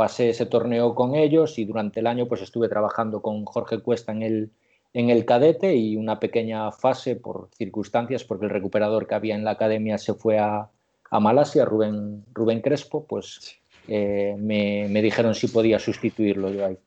Pasé 0.00 0.30
ese 0.30 0.46
torneo 0.46 0.94
con 0.94 1.14
ellos 1.14 1.58
y 1.58 1.66
durante 1.66 2.00
el 2.00 2.06
año 2.06 2.26
pues 2.26 2.40
estuve 2.40 2.70
trabajando 2.70 3.20
con 3.20 3.44
Jorge 3.44 3.80
Cuesta 3.80 4.12
en 4.12 4.22
el, 4.22 4.50
en 4.94 5.10
el 5.10 5.26
cadete 5.26 5.76
y 5.76 5.94
una 5.94 6.18
pequeña 6.18 6.72
fase 6.72 7.16
por 7.16 7.50
circunstancias, 7.54 8.24
porque 8.24 8.46
el 8.46 8.50
recuperador 8.50 9.06
que 9.06 9.14
había 9.14 9.34
en 9.34 9.44
la 9.44 9.50
academia 9.50 9.98
se 9.98 10.14
fue 10.14 10.38
a, 10.38 10.70
a 11.10 11.20
Malasia, 11.20 11.66
Rubén, 11.66 12.24
Rubén 12.32 12.62
Crespo, 12.62 13.04
pues 13.04 13.60
eh, 13.88 14.36
me, 14.38 14.88
dijeron 15.02 15.34
si 15.34 15.48
podía 15.48 15.78
sustituirlo 15.78 16.48
yo 16.48 16.64
ahí. 16.64 16.78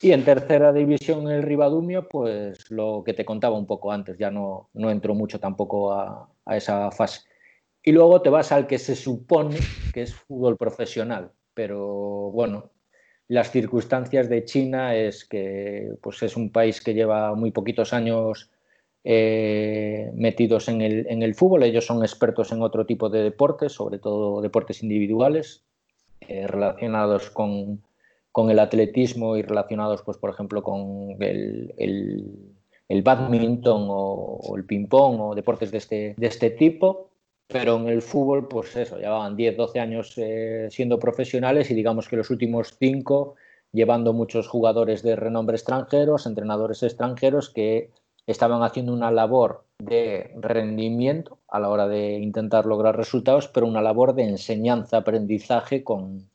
Y 0.00 0.12
en 0.12 0.24
tercera 0.24 0.72
división 0.72 1.30
el 1.30 1.42
Ribadumio, 1.42 2.08
pues 2.08 2.70
lo 2.70 3.02
que 3.04 3.12
te 3.12 3.26
contaba 3.26 3.58
un 3.58 3.66
poco 3.66 3.92
antes, 3.92 4.16
ya 4.16 4.30
no, 4.30 4.70
no 4.72 4.90
entro 4.90 5.14
mucho 5.14 5.38
tampoco 5.38 5.92
a, 5.92 6.26
esa 6.46 6.90
fase. 6.90 7.20
Y 7.84 7.92
luego 7.92 8.22
te 8.22 8.30
vas 8.30 8.50
al 8.50 8.66
que 8.66 8.78
se 8.78 8.96
supone 8.96 9.58
que 9.92 10.00
es 10.00 10.14
fútbol 10.14 10.56
profesional, 10.56 11.32
pero 11.54 12.30
bueno, 12.32 12.70
las 13.28 13.50
circunstancias 13.50 14.28
de 14.28 14.44
China 14.44 14.94
es 14.96 15.24
que 15.24 15.94
pues 16.02 16.22
es 16.22 16.36
un 16.36 16.50
país 16.50 16.80
que 16.80 16.94
lleva 16.94 17.34
muy 17.34 17.50
poquitos 17.50 17.92
años 17.92 18.50
eh, 19.04 20.10
metidos 20.14 20.68
en 20.68 20.80
el, 20.80 21.06
en 21.08 21.22
el, 21.22 21.34
fútbol. 21.34 21.62
Ellos 21.62 21.86
son 21.86 22.02
expertos 22.02 22.52
en 22.52 22.62
otro 22.62 22.86
tipo 22.86 23.08
de 23.08 23.22
deportes, 23.22 23.72
sobre 23.72 23.98
todo 23.98 24.40
deportes 24.40 24.82
individuales. 24.82 25.64
Eh, 26.28 26.46
relacionados 26.46 27.30
con, 27.30 27.82
el 28.50 28.58
atletismo 28.58 29.36
y 29.36 29.42
relacionados, 29.42 30.02
pues, 30.02 30.18
por 30.18 30.30
ejemplo, 30.30 30.62
con 30.62 31.16
el, 31.20 31.74
el, 32.88 33.02
badminton 33.02 33.86
o, 33.88 34.54
el 34.56 34.64
ping-pong 34.64 35.20
o 35.20 35.34
deportes 35.34 35.70
de 35.70 35.78
este, 35.78 36.14
de 36.16 36.26
este 36.26 36.50
tipo. 36.50 37.10
Pero 37.52 37.76
en 37.76 37.88
el 37.88 38.02
fútbol, 38.02 38.48
pues 38.48 38.74
eso, 38.76 38.96
llevaban 38.96 39.36
10, 39.36 39.56
12 39.56 39.80
años 39.80 40.14
eh, 40.16 40.68
siendo 40.70 40.98
profesionales 40.98 41.70
y 41.70 41.74
digamos 41.74 42.08
que 42.08 42.16
los 42.16 42.30
últimos 42.30 42.74
5 42.78 43.34
llevando 43.72 44.12
muchos 44.12 44.48
jugadores 44.48 45.02
de 45.02 45.16
renombre 45.16 45.56
extranjeros, 45.56 46.26
entrenadores 46.26 46.82
extranjeros 46.82 47.50
que 47.50 47.90
estaban 48.26 48.62
haciendo 48.62 48.92
una 48.92 49.10
labor 49.10 49.64
de 49.78 50.30
rendimiento 50.36 51.38
a 51.48 51.58
la 51.58 51.68
hora 51.68 51.88
de 51.88 52.18
intentar 52.18 52.66
lograr 52.66 52.96
resultados, 52.96 53.48
pero 53.48 53.66
una 53.66 53.82
labor 53.82 54.14
de 54.14 54.24
enseñanza, 54.24 54.98
aprendizaje 54.98 55.82
con, 55.82 56.30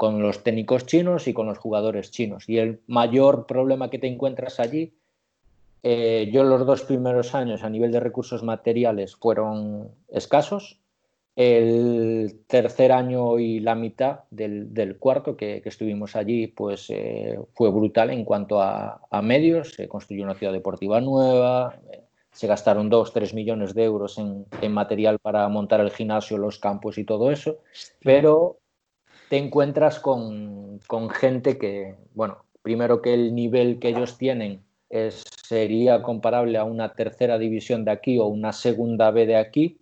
los 0.00 0.42
técnicos 0.42 0.86
chinos 0.86 1.28
y 1.28 1.34
con 1.34 1.46
los 1.46 1.58
jugadores 1.58 2.10
chinos. 2.10 2.48
Y 2.48 2.58
el 2.58 2.80
mayor 2.86 3.46
problema 3.46 3.90
que 3.90 3.98
te 3.98 4.06
encuentras 4.06 4.58
allí, 4.60 4.94
eh, 5.82 6.28
yo 6.32 6.44
los 6.44 6.66
dos 6.66 6.82
primeros 6.82 7.34
años 7.34 7.62
a 7.62 7.70
nivel 7.70 7.92
de 7.92 8.00
recursos 8.00 8.42
materiales 8.42 9.16
fueron 9.16 9.90
escasos. 10.08 10.80
El 11.36 12.40
tercer 12.48 12.90
año 12.90 13.38
y 13.38 13.60
la 13.60 13.76
mitad 13.76 14.24
del, 14.30 14.96
cuarto 14.98 15.36
que, 15.36 15.62
estuvimos 15.64 16.16
allí, 16.16 16.48
pues 16.48 16.90
eh, 16.90 17.38
fue 17.54 17.70
brutal 17.70 18.10
en 18.10 18.24
cuanto 18.24 18.60
a, 18.60 19.02
a, 19.08 19.22
medios. 19.22 19.74
Se 19.74 19.86
construyó 19.86 20.24
una 20.24 20.34
ciudad 20.34 20.52
deportiva 20.52 21.00
nueva, 21.00 21.78
se 22.38 22.46
gastaron 22.46 22.88
2, 22.88 23.12
3 23.12 23.34
millones 23.34 23.74
de 23.74 23.82
euros 23.82 24.16
en, 24.16 24.46
material 24.72 25.18
para 25.18 25.48
montar 25.48 25.80
el 25.80 25.90
gimnasio, 25.90 26.38
los 26.38 26.60
campos 26.60 26.96
y 26.96 27.04
todo 27.04 27.32
eso, 27.32 27.58
pero 28.00 28.60
te 29.28 29.38
encuentras 29.38 29.98
con, 29.98 30.78
con, 30.86 31.10
gente 31.10 31.58
que, 31.58 31.96
bueno, 32.14 32.44
primero 32.62 33.02
que 33.02 33.12
el 33.12 33.34
nivel 33.34 33.80
que 33.80 33.88
ellos 33.88 34.18
tienen 34.18 34.62
sería 34.90 36.02
comparable 36.02 36.58
a 36.58 36.64
una 36.64 36.94
tercera 36.94 37.38
división 37.38 37.84
de 37.84 37.90
aquí 37.90 38.18
o 38.18 38.26
una 38.26 38.52
segunda 38.52 39.10
B 39.10 39.26
de 39.26 39.36
aquí, 39.36 39.78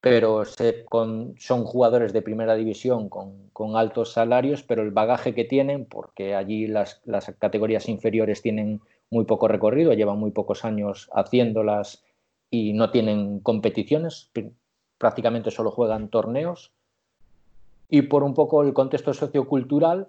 pero 0.00 0.44
son 0.44 1.64
jugadores 1.64 2.12
de 2.12 2.22
primera 2.22 2.54
división 2.54 3.08
con, 3.08 3.48
con, 3.52 3.76
altos 3.76 4.12
salarios, 4.12 4.62
pero 4.62 4.82
el 4.82 4.92
bagaje 4.92 5.34
que 5.34 5.44
tienen, 5.44 5.86
porque 5.86 6.36
allí 6.36 6.68
las, 6.68 7.00
las, 7.04 7.26
categorías 7.38 7.88
inferiores 7.88 8.42
tienen 8.42 8.80
muy 9.10 9.24
poco 9.24 9.48
recorrido, 9.48 9.92
llevan 9.94 10.18
muy 10.18 10.30
pocos 10.30 10.64
años 10.64 11.10
haciéndolas 11.12 12.04
y 12.50 12.74
no 12.74 12.90
tienen 12.90 13.40
competiciones, 13.40 14.30
prácticamente 14.98 15.50
solo 15.50 15.70
juegan 15.70 16.08
torneos. 16.08 16.72
Y 17.88 18.02
por 18.02 18.22
un 18.22 18.34
poco 18.34 18.62
el 18.62 18.74
contexto 18.74 19.14
sociocultural, 19.14 20.08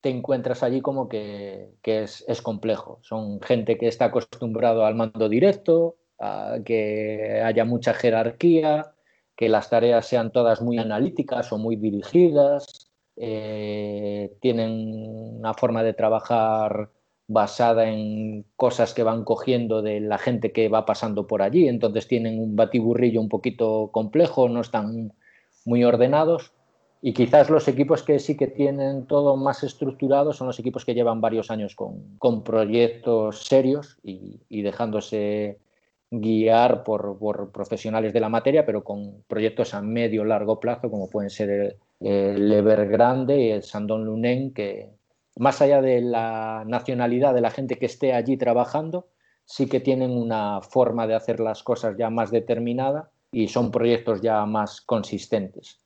te 0.00 0.10
encuentras 0.10 0.62
allí 0.62 0.80
como 0.80 1.08
que, 1.08 1.74
es, 1.82 2.42
complejo. 2.42 2.98
Son 3.02 3.40
gente 3.40 3.78
que 3.78 3.88
está 3.88 4.06
acostumbrado 4.06 4.84
al 4.84 4.94
mando 4.94 5.28
directo, 5.28 5.96
que 6.64 7.42
haya 7.44 7.64
mucha 7.64 7.94
jerarquía, 7.94 8.92
que 9.36 9.48
las 9.48 9.70
tareas 9.70 10.06
sean 10.06 10.32
todas 10.32 10.60
muy 10.62 10.78
analíticas 10.78 11.52
o 11.52 11.58
muy 11.58 11.76
dirigidas, 11.76 12.90
eh, 13.16 14.36
tienen 14.40 15.06
una 15.38 15.54
forma 15.54 15.82
de 15.82 15.94
trabajar 15.94 16.90
basada 17.28 17.88
en 17.88 18.46
cosas 18.56 18.94
que 18.94 19.02
van 19.02 19.22
cogiendo 19.24 19.82
de 19.82 20.00
la 20.00 20.18
gente 20.18 20.50
que 20.50 20.68
va 20.68 20.86
pasando 20.86 21.26
por 21.26 21.42
allí, 21.42 21.68
entonces 21.68 22.08
tienen 22.08 22.38
un 22.40 22.56
batiburrillo 22.56 23.20
un 23.20 23.28
poquito 23.28 23.90
complejo, 23.92 24.48
no 24.48 24.60
están 24.60 25.12
muy 25.64 25.84
ordenados 25.84 26.52
y 27.00 27.12
quizás 27.12 27.48
los 27.48 27.68
equipos 27.68 28.02
que 28.02 28.18
sí 28.18 28.36
que 28.36 28.48
tienen 28.48 29.06
todo 29.06 29.36
más 29.36 29.62
estructurado 29.62 30.32
son 30.32 30.48
los 30.48 30.58
equipos 30.58 30.84
que 30.84 30.94
llevan 30.94 31.20
varios 31.20 31.50
años 31.50 31.76
con, 31.76 32.16
con 32.18 32.42
proyectos 32.42 33.44
serios 33.44 33.98
y, 34.02 34.62
dejándose 34.62 35.58
guiar 36.10 36.82
por, 36.84 37.18
por, 37.18 37.52
profesionales 37.52 38.12
de 38.12 38.20
la 38.20 38.28
materia, 38.28 38.66
pero 38.66 38.82
con 38.82 39.22
proyectos 39.28 39.74
a 39.74 39.82
medio 39.82 40.24
largo 40.24 40.58
plazo, 40.58 40.90
como 40.90 41.08
pueden 41.08 41.30
ser 41.30 41.50
el, 41.50 41.76
el 42.00 42.52
Evergrande 42.52 43.40
y 43.40 43.50
el 43.50 43.62
Sandón 43.62 44.04
Lunen, 44.04 44.52
que 44.52 44.90
más 45.36 45.62
allá 45.62 45.80
de 45.80 46.00
la 46.00 46.64
nacionalidad 46.66 47.34
de 47.34 47.42
la 47.42 47.50
gente 47.50 47.78
que 47.78 47.86
esté 47.86 48.12
allí 48.12 48.36
trabajando, 48.36 49.06
sí 49.44 49.68
que 49.68 49.80
tienen 49.80 50.10
una 50.10 50.60
forma 50.62 51.06
de 51.06 51.14
hacer 51.14 51.38
las 51.38 51.62
cosas 51.62 51.96
ya 51.96 52.10
más 52.10 52.30
determinada 52.30 53.10
y 53.30 53.48
son 53.48 53.70
proyectos 53.70 54.20
ya 54.20 54.44
más 54.46 54.80
consistentes. 54.80 55.78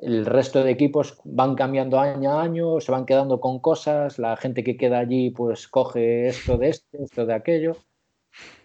El 0.00 0.24
resto 0.24 0.64
de 0.64 0.70
equipos 0.70 1.18
van 1.24 1.54
cambiando 1.54 2.00
año 2.00 2.32
a 2.32 2.42
año, 2.42 2.80
se 2.80 2.90
van 2.90 3.04
quedando 3.04 3.40
con 3.40 3.58
cosas, 3.58 4.18
la 4.18 4.36
gente 4.36 4.64
que 4.64 4.76
queda 4.76 4.98
allí 4.98 5.30
pues 5.30 5.68
coge 5.68 6.28
esto 6.28 6.56
de 6.56 6.70
esto, 6.70 6.98
esto 7.02 7.26
de 7.26 7.34
aquello 7.34 7.76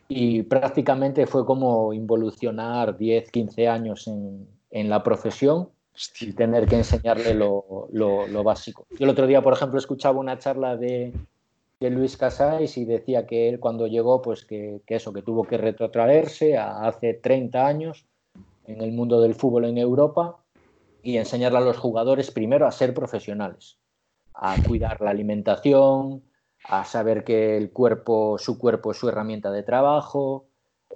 y 0.07 0.43
prácticamente 0.43 1.25
fue 1.25 1.45
como 1.45 1.93
involucionar 1.93 2.97
10, 2.97 3.31
15 3.31 3.67
años 3.67 4.07
en, 4.07 4.47
en 4.71 4.89
la 4.89 5.03
profesión 5.03 5.69
y 6.19 6.33
tener 6.33 6.67
que 6.67 6.75
enseñarle 6.75 7.33
lo, 7.33 7.87
lo, 7.91 8.27
lo, 8.27 8.43
básico. 8.43 8.85
Yo 8.91 9.05
el 9.05 9.09
otro 9.09 9.27
día, 9.27 9.41
por 9.41 9.53
ejemplo, 9.53 9.79
escuchaba 9.79 10.19
una 10.19 10.37
charla 10.37 10.75
de, 10.75 11.13
de 11.79 11.89
Luis 11.89 12.17
Casais 12.17 12.77
y 12.77 12.85
decía 12.85 13.25
que 13.25 13.47
él 13.49 13.59
cuando 13.59 13.87
llegó, 13.87 14.21
pues 14.21 14.45
que, 14.45 14.81
que, 14.85 14.95
eso, 14.95 15.13
que 15.13 15.21
tuvo 15.21 15.45
que 15.45 15.57
retrotraerse 15.57 16.57
a 16.57 16.85
hace 16.85 17.13
30 17.13 17.65
años 17.65 18.05
en 18.67 18.81
el 18.81 18.91
mundo 18.91 19.21
del 19.21 19.35
fútbol 19.35 19.65
en 19.65 19.77
Europa 19.77 20.37
y 21.05 21.19
enseñarle 21.19 21.59
a 21.59 21.61
los 21.61 21.77
jugadores 21.77 22.31
primero 22.31 22.65
a 22.65 22.71
ser 22.71 22.95
profesionales, 22.95 23.77
a 24.33 24.55
cuidar 24.63 24.99
la 25.01 25.11
alimentación, 25.11 26.23
a 26.67 26.83
saber 26.83 27.23
que 27.23 27.57
el 27.57 27.71
cuerpo, 27.71 28.39
su 28.39 28.57
cuerpo 28.57 28.89
es 28.89 28.97
su 28.97 29.07
herramienta 29.07 29.51
de 29.51 29.61
trabajo, 29.61 30.47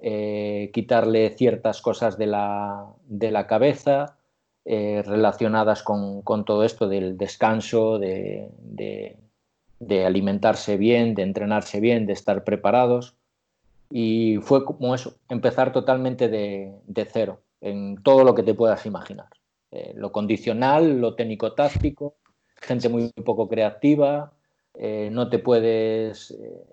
eh, 0.02 0.72
quitarle 0.74 1.30
ciertas 1.38 1.80
cosas 1.82 2.18
de 2.18 2.26
la, 2.26 2.88
de 3.06 3.30
la 3.30 3.46
cabeza 3.46 4.18
eh, 4.66 5.04
relacionadas 5.06 5.84
con, 5.84 6.24
con, 6.24 6.44
todo 6.44 6.64
esto 6.64 6.88
del 6.88 7.16
descanso, 7.16 8.00
de, 8.00 8.50
de, 8.58 9.16
de, 9.80 10.06
alimentarse 10.08 10.78
bien, 10.78 11.14
de 11.14 11.22
entrenarse 11.22 11.80
bien, 11.80 12.08
de 12.08 12.14
estar 12.14 12.44
preparados. 12.44 13.16
Y 13.92 14.38
fue 14.42 14.66
como 14.66 14.96
eso, 14.96 15.18
empezar 15.30 15.72
totalmente 15.72 16.30
de, 16.30 16.74
de 16.88 17.06
cero, 17.06 17.42
en 17.62 18.02
todo 18.02 18.24
lo 18.24 18.34
que 18.34 18.44
te 18.44 18.56
puedas 18.56 18.88
imaginar. 18.88 19.30
Eh, 19.72 19.94
lo 19.96 20.12
condicional, 20.12 21.00
lo 21.00 21.14
técnico-táctico, 21.14 22.16
gente 22.56 22.90
muy 22.90 23.12
poco 23.24 23.48
creativa, 23.48 24.34
eh, 24.74 25.10
no 25.12 25.30
te 25.30 25.38
puedes, 25.38 26.32
eh, 26.32 26.64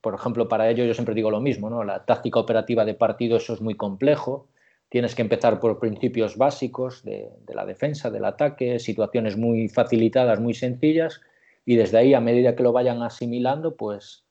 por 0.00 0.14
ejemplo, 0.14 0.48
para 0.48 0.70
ello 0.70 0.84
yo 0.84 0.94
siempre 0.94 1.16
digo 1.16 1.32
lo 1.32 1.40
mismo, 1.40 1.68
¿no? 1.68 1.82
la 1.82 2.04
táctica 2.04 2.38
operativa 2.38 2.84
de 2.84 2.94
partido, 2.94 3.38
eso 3.38 3.54
es 3.54 3.60
muy 3.60 3.74
complejo, 3.74 4.46
tienes 4.88 5.16
que 5.16 5.22
empezar 5.22 5.58
por 5.58 5.80
principios 5.80 6.36
básicos 6.36 7.02
de, 7.02 7.28
la 7.48 7.66
defensa, 7.66 8.08
del 8.08 8.24
ataque, 8.24 8.78
situaciones 8.78 9.36
muy 9.36 9.68
facilitadas, 9.68 10.38
muy 10.38 10.54
sencillas, 10.54 11.20
y 11.66 11.74
desde 11.74 11.98
ahí, 11.98 12.14
a 12.14 12.20
medida 12.20 12.54
que 12.54 12.62
lo 12.62 12.72
vayan 12.72 13.02
asimilando, 13.02 13.74
pues 13.76 14.24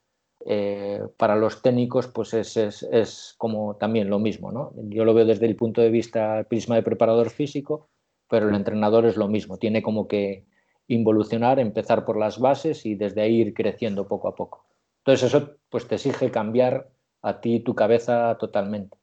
para 1.17 1.35
los 1.35 1.61
técnicos 1.61 2.07
pues 2.07 2.33
es, 2.33 2.55
es, 2.55 3.35
como 3.37 3.75
también 3.75 4.09
lo 4.09 4.17
mismo. 4.17 4.51
¿no? 4.51 4.71
Yo 4.83 5.03
lo 5.03 5.13
veo 5.13 5.25
desde 5.25 5.45
el 5.45 5.57
punto 5.57 5.81
de 5.81 5.89
vista, 5.89 6.45
prisma 6.47 6.75
de 6.75 6.83
preparador 6.83 7.29
físico, 7.31 7.89
pero 8.29 8.49
el 8.49 8.55
entrenador 8.55 9.05
es 9.05 9.17
lo 9.17 9.27
mismo, 9.27 9.57
tiene 9.57 9.81
como 9.81 10.07
que 10.07 10.45
involucionar, 10.87 11.59
empezar 11.59 12.05
por 12.05 12.17
las 12.17 12.39
bases 12.39 12.85
y 12.85 12.95
desde 12.95 13.21
ahí 13.21 13.35
ir 13.35 13.53
creciendo 13.53 14.07
poco 14.07 14.27
a 14.27 14.35
poco. 14.35 14.65
Entonces 14.99 15.33
eso 15.33 15.55
pues 15.69 15.87
te 15.87 15.95
exige 15.95 16.31
cambiar 16.31 16.89
a 17.21 17.41
ti 17.41 17.59
tu 17.59 17.75
cabeza 17.75 18.37
totalmente. 18.37 18.97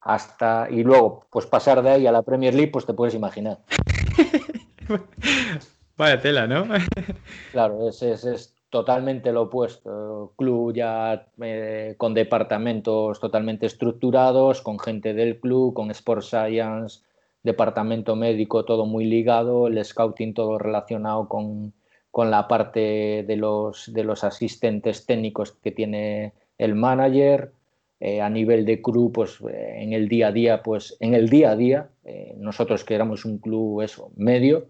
Hasta 0.00 0.68
y 0.70 0.84
luego 0.84 1.26
pues 1.30 1.46
pasar 1.46 1.82
de 1.82 1.90
ahí 1.90 2.06
a 2.06 2.12
la 2.12 2.22
Premier 2.22 2.54
League 2.54 2.70
pues 2.70 2.86
te 2.86 2.94
puedes 2.94 3.14
imaginar. 3.14 3.58
Vaya 5.96 6.20
tela, 6.20 6.46
¿no? 6.46 6.66
claro, 7.52 7.88
es, 7.88 8.02
es, 8.02 8.24
es, 8.24 8.54
totalmente 8.70 9.32
lo 9.32 9.42
opuesto. 9.42 10.32
Club 10.36 10.74
ya 10.74 11.26
eh, 11.40 11.94
con 11.96 12.14
departamentos 12.14 13.18
totalmente 13.18 13.66
estructurados, 13.66 14.62
con 14.62 14.78
gente 14.78 15.14
del 15.14 15.40
club, 15.40 15.74
con 15.74 15.90
Sport 15.90 16.22
Science, 16.22 17.00
departamento 17.48 18.14
médico 18.14 18.64
todo 18.64 18.86
muy 18.86 19.04
ligado, 19.04 19.66
el 19.66 19.84
scouting 19.84 20.34
todo 20.34 20.58
relacionado 20.58 21.28
con, 21.28 21.72
con 22.10 22.30
la 22.30 22.46
parte 22.46 23.24
de 23.26 23.36
los, 23.36 23.92
de 23.92 24.04
los 24.04 24.22
asistentes 24.22 25.06
técnicos 25.06 25.52
que 25.52 25.72
tiene 25.72 26.34
el 26.58 26.74
manager, 26.74 27.52
eh, 28.00 28.20
a 28.20 28.30
nivel 28.30 28.64
de 28.64 28.80
club, 28.80 29.12
pues 29.12 29.40
eh, 29.50 29.82
en 29.82 29.92
el 29.92 30.08
día 30.08 30.28
a 30.28 30.32
día, 30.32 30.62
pues 30.62 30.96
en 31.00 31.14
el 31.14 31.28
día 31.28 31.50
a 31.50 31.56
día, 31.56 31.90
eh, 32.04 32.34
nosotros 32.38 32.84
que 32.84 32.94
éramos 32.94 33.24
un 33.24 33.38
club 33.38 33.82
eso, 33.82 34.12
medio, 34.14 34.66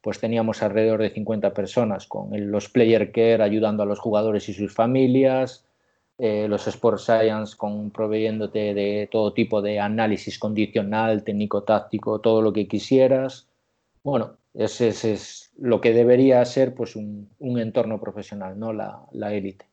pues 0.00 0.18
teníamos 0.18 0.62
alrededor 0.64 1.00
de 1.00 1.10
50 1.10 1.54
personas 1.54 2.08
con 2.08 2.34
el, 2.34 2.46
los 2.46 2.68
player 2.68 3.12
care 3.12 3.42
ayudando 3.42 3.84
a 3.84 3.86
los 3.86 4.00
jugadores 4.00 4.48
y 4.48 4.54
sus 4.54 4.74
familias, 4.74 5.64
eh, 6.24 6.46
los 6.46 6.68
Sport 6.68 7.00
Science 7.00 7.56
con, 7.56 7.90
proveyéndote 7.90 8.74
de 8.74 9.08
todo 9.10 9.32
tipo 9.32 9.60
de 9.60 9.80
análisis 9.80 10.38
condicional, 10.38 11.24
técnico-táctico, 11.24 12.20
todo 12.20 12.40
lo 12.42 12.52
que 12.52 12.68
quisieras. 12.68 13.48
Bueno, 14.04 14.36
ese, 14.54 14.88
ese, 14.88 15.14
es 15.14 15.50
lo 15.58 15.80
que 15.80 15.92
debería 15.92 16.44
ser 16.44 16.76
pues 16.76 16.94
un, 16.94 17.28
un 17.40 17.58
entorno 17.58 18.00
profesional, 18.00 18.56
no 18.56 18.72
la, 18.72 19.04
la, 19.10 19.34
élite. 19.34 19.66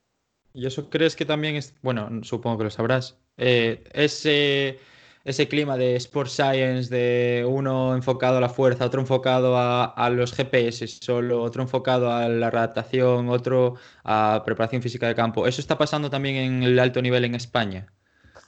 ¿Y 0.55 0.65
eso 0.65 0.89
crees 0.89 1.15
que 1.15 1.25
también 1.25 1.55
es, 1.55 1.75
bueno, 1.83 2.09
supongo 2.23 2.57
que 2.57 2.63
lo 2.63 2.71
sabrás, 2.71 3.19
eh, 3.38 3.83
ese 3.93 4.79
ese 5.23 5.47
clima 5.47 5.77
de 5.77 5.95
Sport 5.95 6.29
Science, 6.29 6.93
de 6.93 7.45
uno 7.47 7.93
enfocado 7.93 8.38
a 8.38 8.41
la 8.41 8.49
fuerza, 8.49 8.86
otro 8.86 9.01
enfocado 9.01 9.58
a, 9.58 9.86
a, 9.86 10.10
los 10.10 10.34
GPS 10.34 10.88
solo, 10.88 11.41
otro 11.41 11.62
enfocado 11.62 12.12
a 12.12 12.27
la 12.29 12.47
adaptación, 12.47 13.29
otro 13.29 13.75
a 14.03 14.41
preparación 14.45 14.82
física 14.82 15.08
de 15.08 15.15
campo. 15.15 15.45
¿Eso 15.45 15.62
está 15.62 15.77
pasando 15.77 16.10
también 16.10 16.36
en 16.36 16.63
el 16.63 16.79
alto 16.79 17.01
nivel 17.01 17.25
en 17.25 17.36
España? 17.36 17.88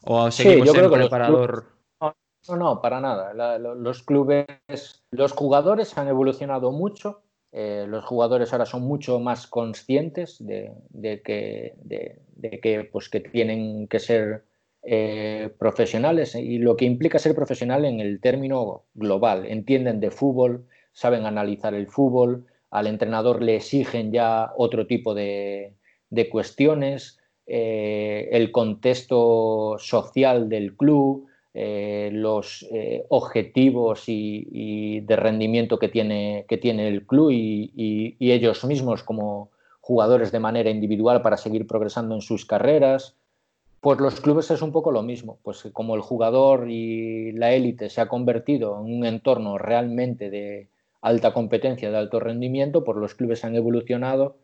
¿O 0.04 0.32
seguimos 0.32 0.68
sí, 0.70 0.74
yo 0.74 0.74
creo 0.74 0.94
en 0.94 1.02
preparador? 1.02 1.66
Clubes, 2.00 2.22
no, 2.50 2.56
no, 2.56 2.82
para 2.82 3.00
nada. 3.00 3.34
La, 3.34 3.60
los 3.60 4.04
clubes, 4.04 4.46
los 5.12 5.32
jugadores 5.34 5.98
han 5.98 6.08
evolucionado 6.08 6.72
mucho. 6.72 7.24
Eh, 7.52 7.86
los 7.88 8.06
jugadores 8.06 8.54
ahora 8.54 8.66
son 8.66 8.84
mucho 8.84 9.20
más 9.20 9.46
conscientes 9.46 10.38
de, 10.40 10.72
de 10.90 11.22
que, 11.22 11.76
de, 11.84 12.22
de 12.36 12.60
que, 12.62 12.90
pues, 12.92 13.10
que 13.10 13.20
tienen 13.20 13.88
que 13.88 14.00
ser 14.00 14.46
eh, 14.84 15.50
profesionales 15.60 16.36
y 16.36 16.58
lo 16.58 16.76
que 16.76 16.86
implica 16.86 17.20
ser 17.20 17.36
profesional 17.36 17.86
en 17.86 18.00
el 18.00 18.20
término 18.20 18.84
global. 18.94 19.46
Entienden 19.46 20.00
de 20.00 20.12
fútbol, 20.12 20.66
saben 20.92 21.26
analizar 21.26 21.74
el 21.74 21.88
fútbol, 21.88 22.46
al 22.70 22.88
entrenador 22.88 23.42
le 23.42 23.58
exigen 23.58 24.12
ya 24.12 24.52
otro 24.58 24.88
tipo 24.88 25.14
de, 25.14 25.74
de 26.10 26.30
cuestiones, 26.30 27.20
eh, 27.48 28.30
el 28.32 28.52
contexto 28.52 29.76
social 29.80 30.48
del 30.48 30.78
club, 30.78 31.28
eh, 31.54 32.10
los 32.14 32.66
eh, 32.72 33.06
objetivos 33.10 34.04
y, 34.08 35.02
de 35.02 35.16
rendimiento 35.18 35.80
que 35.80 35.90
tiene, 35.90 36.46
que 36.48 36.58
tiene 36.58 36.88
el 36.88 37.06
club 37.06 37.32
y, 37.32 38.16
ellos 38.20 38.64
mismos 38.64 39.04
como 39.04 39.52
jugadores 39.82 40.32
de 40.32 40.40
manera 40.40 40.70
individual 40.70 41.22
para 41.22 41.36
seguir 41.36 41.68
progresando 41.68 42.16
en 42.16 42.22
sus 42.22 42.46
carreras. 42.46 43.18
Pues 43.82 44.00
los 44.00 44.22
clubes 44.22 44.50
es 44.52 44.62
un 44.62 44.72
poco 44.72 44.92
lo 44.92 45.04
mismo, 45.04 45.40
pues 45.44 45.68
como 45.74 45.96
el 45.96 46.02
jugador 46.02 46.70
y 46.70 47.34
la 47.34 47.52
élite 47.52 47.90
se 47.90 48.00
ha 48.00 48.08
convertido 48.08 48.80
en 48.80 48.94
un 48.94 49.06
entorno 49.06 49.58
realmente 49.58 50.30
de 50.30 50.70
alta 51.02 51.34
competencia, 51.34 51.92
de 51.92 51.98
alto 51.98 52.20
rendimiento, 52.20 52.84
pues 52.84 52.98
los 52.98 53.16
clubes 53.16 53.44
han 53.44 53.56
evolucionado 53.56 54.38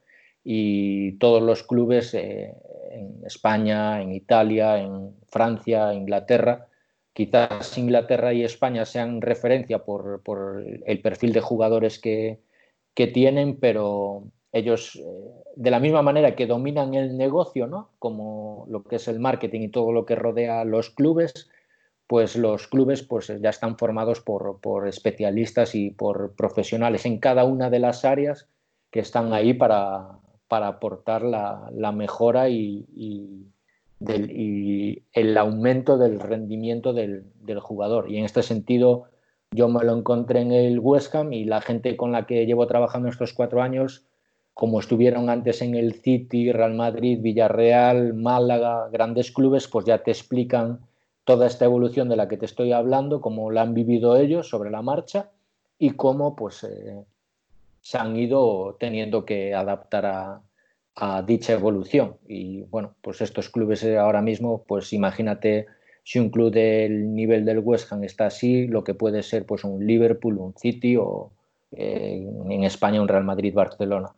y 0.43 1.13
todos 1.19 1.41
los 1.43 1.63
clubes 1.63 2.13
eh, 2.15 2.55
en 2.91 3.23
España, 3.25 4.01
en 4.01 4.11
Italia, 4.11 4.79
en 4.79 5.15
Francia, 5.27 5.93
Inglaterra, 5.93 6.67
Quizás 7.17 7.75
Inglaterra 7.79 8.31
y 8.31 8.43
España 8.43 8.85
sean 8.85 9.21
referencia 9.21 9.79
por, 9.79 10.21
el 10.85 11.01
perfil 11.01 11.33
de 11.33 11.41
jugadores 11.41 11.97
que, 11.97 12.37
tienen, 12.93 13.59
pero 13.59 14.25
ellos, 14.57 14.95
eh, 14.95 15.03
de 15.55 15.71
la 15.71 15.79
misma 15.79 16.01
manera 16.01 16.35
que 16.35 16.47
dominan 16.47 16.93
el 16.93 17.17
negocio, 17.17 17.67
¿no? 17.67 17.91
como 17.99 18.65
lo 18.69 18.83
que 18.83 18.97
es 18.97 19.07
el 19.07 19.19
marketing 19.19 19.61
y 19.61 19.69
todo 19.69 19.91
lo 19.91 20.05
que 20.05 20.15
rodea 20.15 20.63
los 20.65 20.89
clubes, 20.89 21.49
pues 22.07 22.35
los 22.35 22.67
clubes 22.67 23.03
pues, 23.03 23.27
ya 23.41 23.49
están 23.49 23.77
formados 23.77 24.21
por, 24.21 24.87
especialistas 24.87 25.75
y 25.75 25.91
por 25.91 26.35
profesionales 26.35 27.05
en 27.05 27.19
cada 27.19 27.43
una 27.43 27.69
de 27.69 27.79
las 27.79 28.05
áreas 28.05 28.47
que 28.91 28.99
están 29.01 29.33
ahí 29.33 29.53
para, 29.53 30.19
aportar 30.49 31.23
la, 31.23 31.91
mejora 31.91 32.49
y 32.49 32.85
y 33.99 35.03
el 35.13 35.37
aumento 35.37 35.97
del 35.97 36.19
rendimiento 36.19 36.93
del, 36.93 37.25
jugador. 37.59 38.11
Y 38.11 38.17
en 38.17 38.25
este 38.25 38.43
sentido, 38.43 39.05
yo 39.51 39.67
me 39.69 39.83
lo 39.83 39.97
encontré 39.97 40.41
en 40.41 40.51
el 40.51 40.79
West 40.79 41.13
Ham 41.15 41.33
y 41.33 41.45
la 41.45 41.61
gente 41.61 41.97
con 41.97 42.11
la 42.11 42.25
que 42.25 42.45
llevo 42.45 42.67
trabajando 42.67 43.09
estos 43.09 43.33
cuatro 43.33 43.61
años, 43.61 44.05
como 44.57 44.79
estuvieron 44.79 45.29
antes 45.29 45.61
en 45.61 45.75
el 45.75 45.93
City, 46.01 46.51
Real 46.51 46.73
Madrid, 46.73 47.19
Villarreal, 47.21 48.15
Málaga, 48.15 48.89
grandes 48.91 49.31
clubes, 49.31 49.67
pues 49.67 49.85
ya 49.85 49.99
te 49.99 50.09
explican 50.09 50.79
toda 51.25 51.45
esta 51.45 51.65
evolución 51.65 52.09
de 52.09 52.15
la 52.15 52.27
que 52.27 52.37
te 52.37 52.47
estoy 52.47 52.71
hablando, 52.71 53.21
cómo 53.21 53.51
la 53.51 53.61
han 53.61 53.75
vivido 53.75 54.17
ellos 54.17 54.49
sobre 54.49 54.71
la 54.71 54.81
marcha 54.81 55.29
y 55.77 55.91
cómo 55.91 56.35
pues 56.35 56.63
eh, 56.63 57.05
se 57.81 57.99
han 57.99 58.17
ido 58.17 58.75
teniendo 58.79 59.25
que 59.25 59.53
adaptar 59.53 60.41
a, 60.95 61.21
dicha 61.27 61.53
evolución. 61.53 62.17
Y 62.27 62.63
bueno, 62.63 62.95
pues 63.03 63.21
estos 63.21 63.49
clubes 63.51 63.85
ahora 63.85 64.23
mismo, 64.23 64.63
pues 64.67 64.91
imagínate 64.91 65.67
si 66.03 66.17
un 66.17 66.31
club 66.31 66.51
del 66.51 67.13
nivel 67.13 67.45
del 67.45 67.59
West 67.59 67.93
Ham 67.93 68.05
está 68.05 68.25
así, 68.25 68.65
lo 68.65 68.83
que 68.83 68.95
puede 68.95 69.21
ser 69.21 69.45
pues 69.45 69.63
un 69.63 69.85
Liverpool, 69.85 70.39
un 70.39 70.55
City 70.57 70.97
o 70.97 71.29
eh, 71.73 72.27
en 72.49 72.63
España 72.63 72.99
un 72.99 73.07
Real 73.07 73.23
Madrid, 73.23 73.53
Barcelona. 73.53 74.15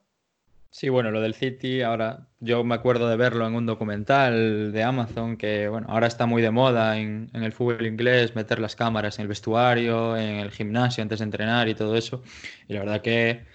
Sí, 0.71 0.88
bueno, 0.89 1.10
lo 1.10 1.19
del 1.19 1.34
City, 1.34 1.82
ahora 1.82 2.27
yo 2.39 2.63
me 2.63 2.75
acuerdo 2.75 3.10
de 3.10 3.17
verlo 3.17 3.47
en 3.47 3.55
un 3.55 3.65
documental 3.65 4.71
de 4.71 4.84
Amazon 4.84 5.36
que, 5.36 5.67
bueno, 5.67 5.88
ahora 5.89 6.05
está 6.08 6.27
muy 6.27 6.41
de 6.43 6.51
moda 6.51 6.97
en, 6.99 7.29
en, 7.34 7.43
el 7.43 7.51
fútbol 7.53 7.88
inglés, 7.88 8.36
meter 8.36 8.60
las 8.60 8.75
cámaras 8.75 9.17
en 9.17 9.23
el 9.23 9.27
vestuario, 9.29 10.15
en 10.15 10.36
el 10.38 10.51
gimnasio 10.51 11.01
antes 11.01 11.19
de 11.19 11.25
entrenar 11.25 11.67
y 11.69 11.75
todo 11.75 11.95
eso. 11.95 12.21
Y 12.67 12.73
la 12.73 12.82
verdad 12.82 13.01
que 13.01 13.45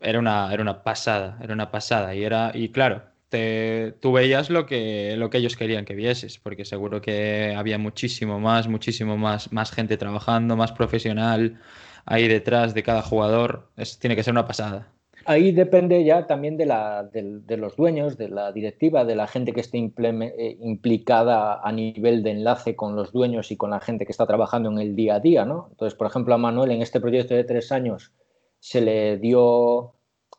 era 0.00 0.18
una, 0.20 0.52
era 0.52 0.62
una 0.62 0.82
pasada, 0.84 1.38
era 1.42 1.54
una 1.54 1.70
pasada. 1.70 2.14
Y, 2.14 2.24
era, 2.24 2.52
y 2.54 2.70
claro, 2.70 3.04
te, 3.30 3.92
tú 4.00 4.12
veías 4.12 4.50
lo 4.50 4.66
que, 4.66 5.16
lo 5.18 5.30
que 5.30 5.38
ellos 5.38 5.56
querían 5.56 5.84
que 5.86 5.94
vieses, 5.96 6.38
porque 6.38 6.64
seguro 6.66 7.00
que 7.02 7.54
había 7.56 7.78
muchísimo 7.78 8.40
más, 8.40 8.68
muchísimo 8.68 9.18
más, 9.18 9.52
más 9.52 9.72
gente 9.72 9.96
trabajando, 9.98 10.56
más 10.56 10.72
profesional 10.72 11.60
ahí 12.06 12.28
detrás 12.28 12.74
de 12.74 12.82
cada 12.84 13.02
jugador. 13.02 13.70
Tiene 14.00 14.16
que 14.16 14.24
ser 14.24 14.32
una 14.34 14.46
pasada. 14.48 14.93
Ahí 15.26 15.52
depende 15.52 16.04
ya 16.04 16.26
también 16.26 16.56
de, 16.56 16.66
la, 16.66 17.04
de, 17.04 17.56
los 17.56 17.76
dueños, 17.76 18.18
de 18.18 18.28
la 18.28 18.52
directiva, 18.52 19.04
de 19.04 19.16
la 19.16 19.26
gente 19.26 19.52
que 19.52 19.60
esté 19.60 19.78
eh, 19.78 20.56
implicada 20.60 21.60
a 21.62 21.72
nivel 21.72 22.22
de 22.22 22.32
enlace 22.32 22.76
con 22.76 22.94
los 22.94 23.12
dueños 23.12 23.50
y 23.50 23.56
con 23.56 23.70
la 23.70 23.80
gente 23.80 24.04
que 24.04 24.12
está 24.12 24.26
trabajando 24.26 24.70
en 24.70 24.78
el 24.78 24.94
día 24.94 25.16
a 25.16 25.20
día. 25.20 25.44
¿no? 25.44 25.68
Entonces, 25.70 25.96
por 25.96 26.06
ejemplo, 26.06 26.34
a 26.34 26.38
Manuel 26.38 26.72
en 26.72 26.82
este 26.82 27.00
proyecto 27.00 27.34
de 27.34 27.44
tres 27.44 27.72
años 27.72 28.12
se 28.58 28.80
le 28.80 29.18
dio 29.18 29.94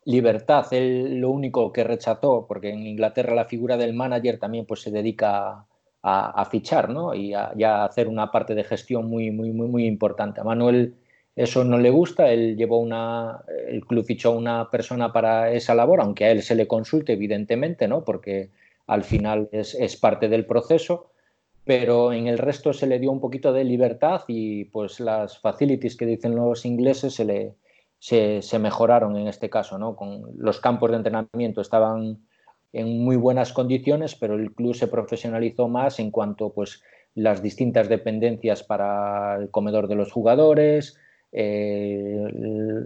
libertad. 0.06 0.66
Él 0.72 1.20
lo 1.20 1.32
único 1.32 1.72
que 1.74 1.84
rechazó, 1.84 2.46
porque 2.48 2.70
en 2.70 2.86
Inglaterra 2.86 3.36
la 3.36 3.46
figura 3.46 3.78
del 3.78 3.94
manager 3.94 4.40
también 4.40 4.66
pues, 4.66 4.82
se 4.82 4.92
dedica 4.92 5.66
a, 6.08 6.46
fichar 6.46 6.90
¿no? 6.90 7.16
y 7.16 7.34
a, 7.34 7.84
hacer 7.84 8.08
una 8.08 8.32
parte 8.32 8.54
de 8.54 8.64
gestión 8.64 9.08
muy, 9.08 9.32
muy, 9.32 9.52
muy, 9.52 9.68
muy 9.68 9.86
importante. 9.88 10.42
A 10.42 10.44
Manuel 10.44 10.96
eso 11.36 11.64
no 11.64 11.78
le 11.78 11.90
gusta, 11.90 12.32
él 12.32 12.56
llevó 12.56 12.80
una, 12.80 13.44
el 13.68 13.86
club 13.86 14.06
fichó 14.06 14.30
a 14.30 14.38
una 14.38 14.72
persona 14.72 15.12
para 15.12 15.52
esa 15.52 15.76
labor, 15.76 16.02
aunque 16.02 16.26
a 16.26 16.32
él 16.32 16.42
se 16.44 16.56
le 16.56 16.68
consulte, 16.68 17.14
evidentemente, 17.14 17.88
¿no? 17.88 18.04
porque 18.04 18.52
al 18.88 19.04
final 19.04 19.50
es, 19.52 19.76
es 19.76 19.98
parte 19.98 20.30
del 20.30 20.46
proceso 20.46 21.12
pero 21.66 22.14
en 22.14 22.28
el 22.28 22.38
resto 22.38 22.72
se 22.74 22.88
le 22.88 23.00
dio 23.00 23.12
un 23.12 23.20
poquito 23.20 23.52
de 23.52 23.64
libertad 23.64 24.22
y 24.28 24.66
pues 24.66 25.00
las 25.00 25.40
facilities 25.40 25.98
que 25.98 26.06
dicen 26.06 26.36
los 26.36 26.64
ingleses 26.64 27.16
se 27.16 27.26
le, 27.26 27.56
se, 28.00 28.60
mejoraron 28.60 29.18
en 29.18 29.28
este 29.28 29.50
caso, 29.50 29.80
¿no? 29.80 29.96
Con 29.96 30.26
los 30.38 30.60
campos 30.60 30.92
de 30.92 30.98
entrenamiento 30.98 31.62
estaban 31.62 32.20
en 32.72 33.00
muy 33.04 33.16
buenas 33.16 33.52
condiciones, 33.52 34.14
pero 34.16 34.36
el 34.36 34.54
club 34.54 34.76
se 34.76 34.88
profesionalizó 34.88 35.68
más 35.68 36.00
en 36.00 36.12
cuanto 36.12 36.54
pues 36.54 36.84
las 37.16 37.42
distintas 37.42 37.90
dependencias 37.90 38.62
para 38.62 39.36
el 39.38 39.50
comedor 39.50 39.88
de 39.88 39.96
los 39.96 40.12
jugadores, 40.12 41.00
eh, 41.32 42.28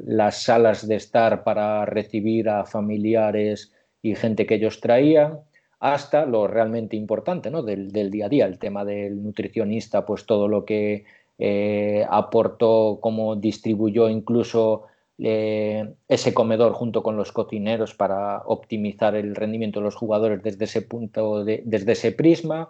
las 0.06 0.44
salas 0.44 0.88
de 0.88 0.96
estar 0.96 1.44
para 1.44 1.86
recibir 1.86 2.50
a 2.50 2.66
familiares 2.66 3.72
y 4.02 4.16
gente 4.16 4.46
que 4.46 4.56
ellos 4.56 4.80
traían, 4.80 5.40
hasta 5.80 6.26
lo 6.26 6.48
realmente 6.48 6.96
importante 6.96 7.50
¿no? 7.50 7.64
del, 7.64 7.92
día 7.92 8.26
a 8.26 8.30
día, 8.30 8.46
el 8.46 8.60
tema 8.60 8.84
del 8.86 9.24
nutricionista, 9.24 10.06
pues 10.06 10.26
todo 10.26 10.48
lo 10.48 10.66
que 10.66 11.06
eh, 11.38 12.06
aportó, 12.10 13.00
cómo 13.02 13.36
distribuyó 13.36 14.10
incluso 14.10 14.84
eh, 15.18 15.94
ese 16.08 16.34
comedor 16.34 16.74
junto 16.74 17.04
con 17.04 17.18
los 17.18 17.32
cocineros 17.32 17.94
para 17.94 18.40
optimizar 18.46 19.16
el 19.16 19.36
rendimiento 19.36 19.80
de 19.80 19.86
los 19.86 19.96
jugadores 19.96 20.42
desde 20.44 20.66
ese 20.66 20.82
punto, 20.82 21.44
desde 21.44 21.92
ese 21.92 22.12
prisma. 22.12 22.70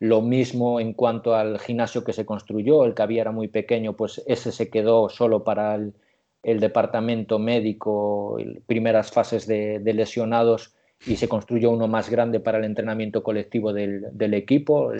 Lo 0.00 0.22
mismo 0.22 0.78
en 0.78 0.92
cuanto 0.92 1.34
al 1.34 1.58
gimnasio 1.58 2.04
que 2.04 2.12
se 2.12 2.24
construyó, 2.24 2.84
el 2.84 2.94
que 2.94 3.02
había 3.02 3.22
era 3.22 3.32
muy 3.32 3.48
pequeño, 3.48 3.94
pues 3.94 4.22
ese 4.26 4.52
se 4.52 4.70
quedó 4.70 5.08
solo 5.08 5.42
para 5.42 5.74
el, 5.74 5.92
departamento 6.42 7.38
médico, 7.38 8.38
primeras 8.66 9.10
fases 9.10 9.46
de, 9.46 9.80
lesionados 9.84 10.72
y 11.04 11.16
se 11.16 11.28
construyó 11.28 11.70
uno 11.70 11.88
más 11.88 12.10
grande 12.10 12.40
para 12.40 12.58
el 12.58 12.64
entrenamiento 12.64 13.22
colectivo 13.22 13.72
del, 13.72 14.34
equipo, 14.34 14.92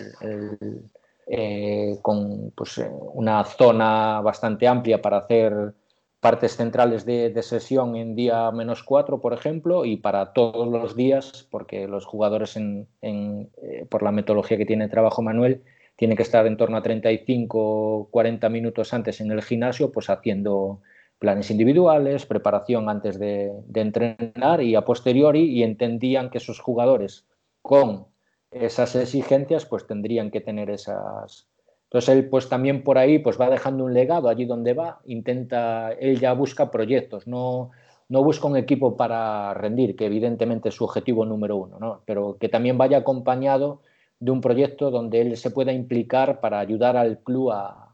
eh, 1.27 1.97
con 2.01 2.51
pues, 2.55 2.81
una 3.13 3.43
zona 3.45 4.19
bastante 4.21 4.67
amplia 4.67 5.01
para 5.01 5.19
hacer 5.19 5.73
partes 6.19 6.57
centrales 6.57 7.05
de, 7.05 7.41
sesión 7.41 7.95
en 7.95 8.15
día 8.15 8.51
menos 8.51 8.83
4, 8.83 9.21
por 9.21 9.33
ejemplo, 9.33 9.85
y 9.85 9.97
para 9.97 10.33
todos 10.33 10.67
los 10.67 10.95
días, 10.95 11.47
porque 11.49 11.87
los 11.87 12.05
jugadores, 12.05 12.57
en, 12.57 12.87
eh, 13.01 13.85
por 13.89 14.03
la 14.03 14.11
metodología 14.11 14.57
que 14.57 14.65
tiene 14.65 14.89
trabajo 14.89 15.21
Manuel, 15.21 15.63
tienen 15.95 16.17
que 16.17 16.23
estar 16.23 16.45
en 16.45 16.57
torno 16.57 16.77
a 16.77 16.81
35 16.81 18.09
40 18.11 18.49
minutos 18.49 18.93
antes 18.93 19.21
en 19.21 19.31
el 19.31 19.41
gimnasio, 19.41 19.91
pues 19.91 20.09
haciendo 20.09 20.81
planes 21.19 21.51
individuales, 21.51 22.25
preparación 22.25 22.89
antes 22.89 23.19
de, 23.19 23.51
de 23.67 23.81
entrenar 23.81 24.61
y 24.61 24.75
a 24.75 24.85
posteriori, 24.85 25.43
y 25.43 25.63
entendían 25.63 26.29
que 26.29 26.37
esos 26.37 26.59
jugadores 26.59 27.25
con 27.61 28.07
esas 28.51 28.95
exigencias, 28.95 29.65
pues 29.65 29.85
tendrían 29.85 30.31
que 30.31 30.41
tener 30.41 30.69
esas, 30.69 31.47
entonces 31.89 32.15
él 32.15 32.29
pues 32.29 32.47
también 32.49 32.83
por 32.83 32.99
ahí 32.99 33.17
pues 33.17 33.41
va 33.41 33.49
dejando 33.49 33.83
un 33.83 33.95
legado 33.95 34.29
allí 34.29 34.45
donde 34.45 34.75
va, 34.75 34.99
intenta, 35.05 35.91
él 35.93 36.19
ya 36.19 36.33
busca 36.33 36.69
proyectos, 36.69 37.25
no, 37.25 37.71
no 38.09 38.23
busca 38.23 38.47
un 38.47 38.57
equipo 38.57 38.95
para 38.95 39.55
rendir, 39.55 39.95
que 39.95 40.05
evidentemente 40.05 40.69
es 40.69 40.75
su 40.75 40.83
objetivo 40.83 41.25
número 41.25 41.57
uno, 41.57 41.79
¿no? 41.79 42.01
pero 42.05 42.37
que 42.39 42.47
también 42.47 42.77
vaya 42.77 42.97
acompañado 42.97 43.81
de 44.19 44.29
un 44.29 44.39
proyecto 44.39 44.91
donde 44.91 45.21
él 45.21 45.35
se 45.35 45.49
pueda 45.49 45.71
implicar 45.71 46.39
para 46.41 46.59
ayudar 46.59 46.95
al 46.95 47.23
club 47.23 47.51
a, 47.53 47.85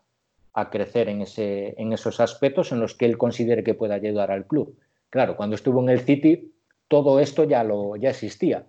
crecer 0.71 1.07
en, 1.07 1.21
ese, 1.21 1.75
en 1.77 1.93
esos 1.93 2.19
aspectos 2.19 2.73
en 2.73 2.81
los 2.81 2.95
que 2.95 3.05
él 3.05 3.17
considere 3.17 3.63
que 3.63 3.73
pueda 3.73 3.95
ayudar 3.95 4.31
al 4.31 4.45
club. 4.45 4.77
Claro, 5.09 5.37
cuando 5.37 5.55
estuvo 5.55 5.81
en 5.81 5.89
el 5.89 5.99
City, 5.99 6.53
todo 6.87 7.19
esto 7.19 7.45
ya, 7.45 7.63
lo, 7.63 7.95
ya 7.95 8.09
existía. 8.09 8.65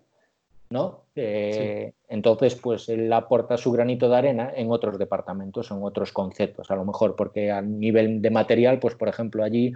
¿No? 0.71 1.05
Eh, 1.15 1.93
entonces, 2.09 2.55
pues 2.57 2.89
él 2.89 3.13
aporta 3.13 3.57
su 3.57 3.73
granito 3.73 4.09
de 4.09 4.17
arena 4.17 4.53
en 4.55 4.71
otros 4.71 4.99
departamentos, 4.99 5.71
en 5.71 5.83
otros 5.83 6.13
conceptos, 6.13 6.71
a 6.71 6.77
lo 6.77 6.85
mejor, 6.85 7.17
porque 7.17 7.51
a 7.51 7.63
nivel 7.63 8.21
de 8.21 8.31
material, 8.31 8.79
pues 8.79 8.95
por 8.95 9.09
ejemplo 9.09 9.45
allí, 9.45 9.73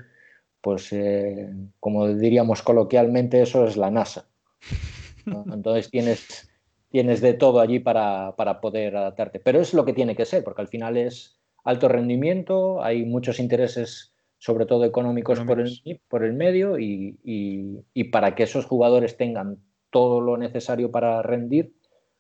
pues 0.61 0.93
eh, 0.93 1.51
como 1.79 2.09
diríamos 2.09 2.63
coloquialmente, 2.63 3.43
eso 3.43 3.67
es 3.67 3.77
la 3.77 3.91
NASA. 3.91 4.29
Entonces 5.27 5.91
tienes, 5.91 6.51
tienes 6.91 7.21
de 7.21 7.35
todo 7.35 7.61
allí 7.61 7.79
para, 7.79 8.35
para, 8.37 8.61
poder 8.61 8.97
adaptarte. 8.97 9.41
Pero 9.41 9.61
es 9.61 9.75
lo 9.75 9.85
que 9.85 9.93
tiene 9.93 10.17
que 10.17 10.25
ser, 10.25 10.43
porque 10.45 10.63
al 10.63 10.69
final 10.69 10.97
es 10.97 11.39
alto 11.65 11.89
rendimiento, 11.89 12.83
hay 12.83 13.05
muchos 13.05 13.39
intereses, 13.39 14.13
sobre 14.39 14.67
todo 14.67 14.85
económicos, 14.85 15.41
Por, 15.41 15.61
el, 15.61 16.01
por 16.09 16.25
el 16.25 16.33
medio, 16.33 16.79
y, 16.79 17.19
y, 17.23 17.85
y, 17.95 18.05
para 18.05 18.35
que 18.35 18.45
esos 18.45 18.65
jugadores 18.65 19.17
tengan 19.17 19.59
todo 19.91 20.21
lo 20.21 20.37
necesario 20.37 20.91
para 20.91 21.23
rendir, 21.23 21.75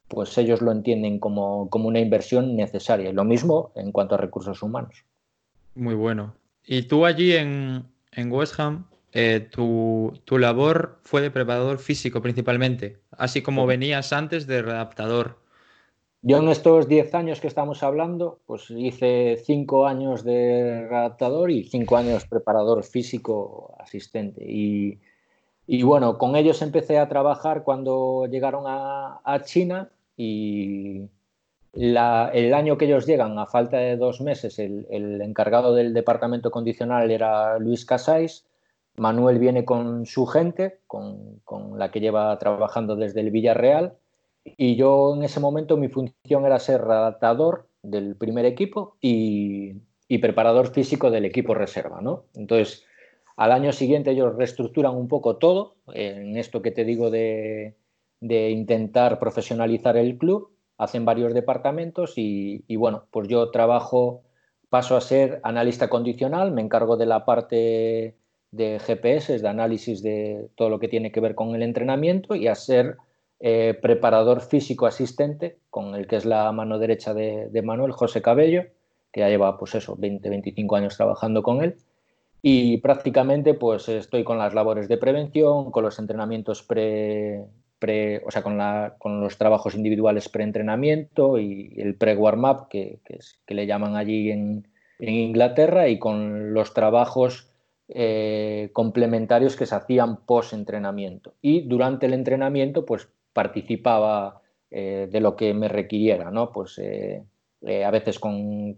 pues 0.09 0.37
ellos 0.39 0.61
lo 0.61 0.73
entienden 0.73 1.19
como, 1.19 1.71
como 1.71 1.89
una 1.89 2.01
inversión 2.01 2.57
necesaria. 2.57 3.11
Y 3.11 3.13
lo 3.13 3.25
mismo 3.25 3.73
en 3.77 3.93
cuanto 3.93 4.17
a 4.17 4.19
recursos 4.19 4.63
humanos. 4.63 5.05
Muy 5.75 5.95
bueno. 5.95 6.35
Y 6.67 6.83
tú 6.83 7.07
allí 7.07 7.33
en, 7.33 7.85
en 8.13 8.33
West 8.33 8.59
Ham, 8.59 8.87
eh, 9.13 9.49
tu, 9.51 10.13
labor 10.39 11.01
fue 11.03 11.21
de 11.21 11.31
preparador 11.31 11.79
físico 11.79 12.23
principalmente, 12.23 12.99
así 13.11 13.43
como 13.43 13.67
venías 13.67 14.13
antes 14.13 14.47
de 14.47 14.63
redactador. 14.63 15.39
Yo 16.23 16.39
en 16.39 16.49
estos 16.49 16.87
10 16.87 17.15
años 17.15 17.41
que 17.41 17.47
estamos 17.47 17.83
hablando, 17.83 18.41
pues 18.47 18.71
hice 18.71 19.41
5 19.43 19.87
años 19.87 20.23
de 20.23 20.87
redactador 20.89 21.51
y 21.51 21.65
5 21.65 21.97
años 21.97 22.27
preparador 22.27 22.85
físico 22.85 23.75
asistente. 23.79 24.45
Y, 24.47 25.01
y, 25.73 25.85
bueno, 25.85 26.19
con 26.19 26.35
ellos 26.35 26.63
empecé 26.63 26.99
a 26.99 27.09
trabajar 27.09 27.63
cuando 27.63 28.27
llegaron 28.27 28.65
a, 28.67 29.41
China 29.45 29.89
y 30.17 31.03
el 31.73 31.97
año 31.97 32.77
que 32.77 32.87
ellos 32.87 33.07
llegan, 33.07 33.39
a 33.39 33.47
falta 33.47 33.77
de 33.77 33.97
dos 33.97 34.21
meses, 34.21 34.59
el, 34.59 35.21
encargado 35.23 35.73
del 35.73 35.95
departamento 35.95 36.51
condicional 36.51 37.13
era 37.13 37.57
Luis 37.61 37.85
Casais 37.85 38.45
Manuel 38.97 39.39
viene 39.39 39.65
con 39.65 40.07
su 40.07 40.27
gente, 40.27 40.81
con, 40.89 41.41
la 41.79 41.93
que 41.93 42.01
lleva 42.01 42.37
trabajando 42.39 42.97
desde 42.97 43.21
el 43.21 43.31
Villarreal, 43.31 43.95
y 44.45 44.75
yo 44.75 45.15
en 45.15 45.23
ese 45.23 45.39
momento 45.39 45.77
mi 45.77 45.87
función 45.87 46.47
era 46.47 46.59
ser 46.59 46.81
redactador 46.83 47.69
del 47.85 48.17
primer 48.17 48.45
equipo 48.45 48.97
y, 49.01 49.75
preparador 50.21 50.73
físico 50.73 51.13
del 51.13 51.27
equipo 51.27 51.55
reserva. 51.55 52.01
¿no? 52.01 52.25
Entonces, 52.35 52.85
al 53.41 53.53
año 53.53 53.73
siguiente 53.73 54.11
ellos 54.11 54.37
reestructuran 54.37 54.95
un 54.95 55.09
poco 55.09 55.37
todo, 55.37 55.77
en 55.95 56.37
esto 56.37 56.61
que 56.61 56.73
te 56.73 56.85
digo 56.85 57.11
de, 57.11 57.75
intentar 58.21 59.19
profesionalizar 59.19 59.97
el 59.97 60.19
club, 60.19 60.51
hacen 60.77 61.07
varios 61.07 61.33
departamentos 61.33 62.13
y, 62.17 62.77
bueno, 62.77 63.07
pues 63.11 63.29
yo 63.29 63.51
trabajo, 63.51 64.25
paso 64.69 64.95
a 64.95 65.01
ser 65.01 65.41
analista 65.43 65.89
condicional, 65.89 66.53
me 66.53 66.61
encargo 66.61 66.99
de 66.99 67.07
la 67.07 67.25
parte 67.25 68.15
de 68.51 68.79
GPS, 68.79 69.39
de 69.39 69.49
análisis 69.49 70.03
de 70.03 70.51
todo 70.55 70.69
lo 70.69 70.79
que 70.79 70.89
tiene 70.89 71.11
que 71.11 71.21
ver 71.21 71.35
con 71.35 71.55
el 71.55 71.63
entrenamiento 71.63 72.35
y 72.35 72.47
a 72.47 72.55
ser 72.55 72.99
eh, 73.39 73.73
preparador 73.81 74.43
físico 74.43 74.85
asistente, 74.85 75.57
con 75.71 75.95
el 75.95 76.07
que 76.07 76.17
es 76.17 76.27
la 76.27 76.53
mano 76.53 76.79
derecha 76.79 77.15
de, 77.15 77.63
Manuel, 77.65 77.93
José 77.93 78.21
Cabello, 78.21 78.65
que 79.11 79.21
ya 79.21 79.31
lleva 79.31 79.57
pues 79.57 79.75
eso, 79.77 79.97
20, 79.97 80.29
25 80.29 80.77
años 80.77 80.99
trabajando 80.99 81.43
con 81.43 81.65
él. 81.65 81.79
Y 82.43 82.79
prácticamente 82.79 83.55
pues 83.55 83.89
estoy 83.89 84.25
con 84.25 84.39
las 84.39 84.55
labores 84.55 84.89
de 84.89 84.97
prevención, 84.97 85.71
con 85.71 85.85
los 85.85 85.99
entrenamientos 85.99 86.63
pre, 86.63 87.45
pre 87.79 88.23
o 88.27 88.31
sea, 88.31 88.43
con, 88.43 88.57
la, 88.57 88.97
con 88.99 89.21
los 89.21 89.37
trabajos 89.37 89.75
individuales 89.75 90.29
pre-entrenamiento 90.29 91.39
y 91.39 91.75
el 91.77 91.97
pre-warm-up, 91.97 92.69
que, 92.69 93.01
que, 93.05 93.55
le 93.55 93.67
llaman 93.67 93.97
allí 93.97 94.31
en, 94.31 94.67
en 94.99 95.15
Inglaterra, 95.15 95.89
y 95.89 95.99
con 95.99 96.55
los 96.55 96.73
trabajos 96.73 97.51
eh, 97.93 98.71
complementarios 98.73 99.57
que 99.57 99.67
se 99.67 99.75
hacían 99.75 100.25
post 100.25 100.53
entrenamiento 100.53 101.35
y 101.43 101.63
durante 101.63 102.07
el 102.07 102.15
entrenamiento 102.15 102.87
pues 102.87 103.09
participaba 103.33 104.43
eh, 104.71 105.09
de 105.11 105.21
lo 105.21 105.35
que 105.35 105.53
me 105.55 105.67
requiriera, 105.67 106.31
¿no? 106.31 106.53
Pues 106.53 106.79
eh, 106.79 107.25
a 107.85 107.91
veces 107.91 108.21
con, 108.21 108.77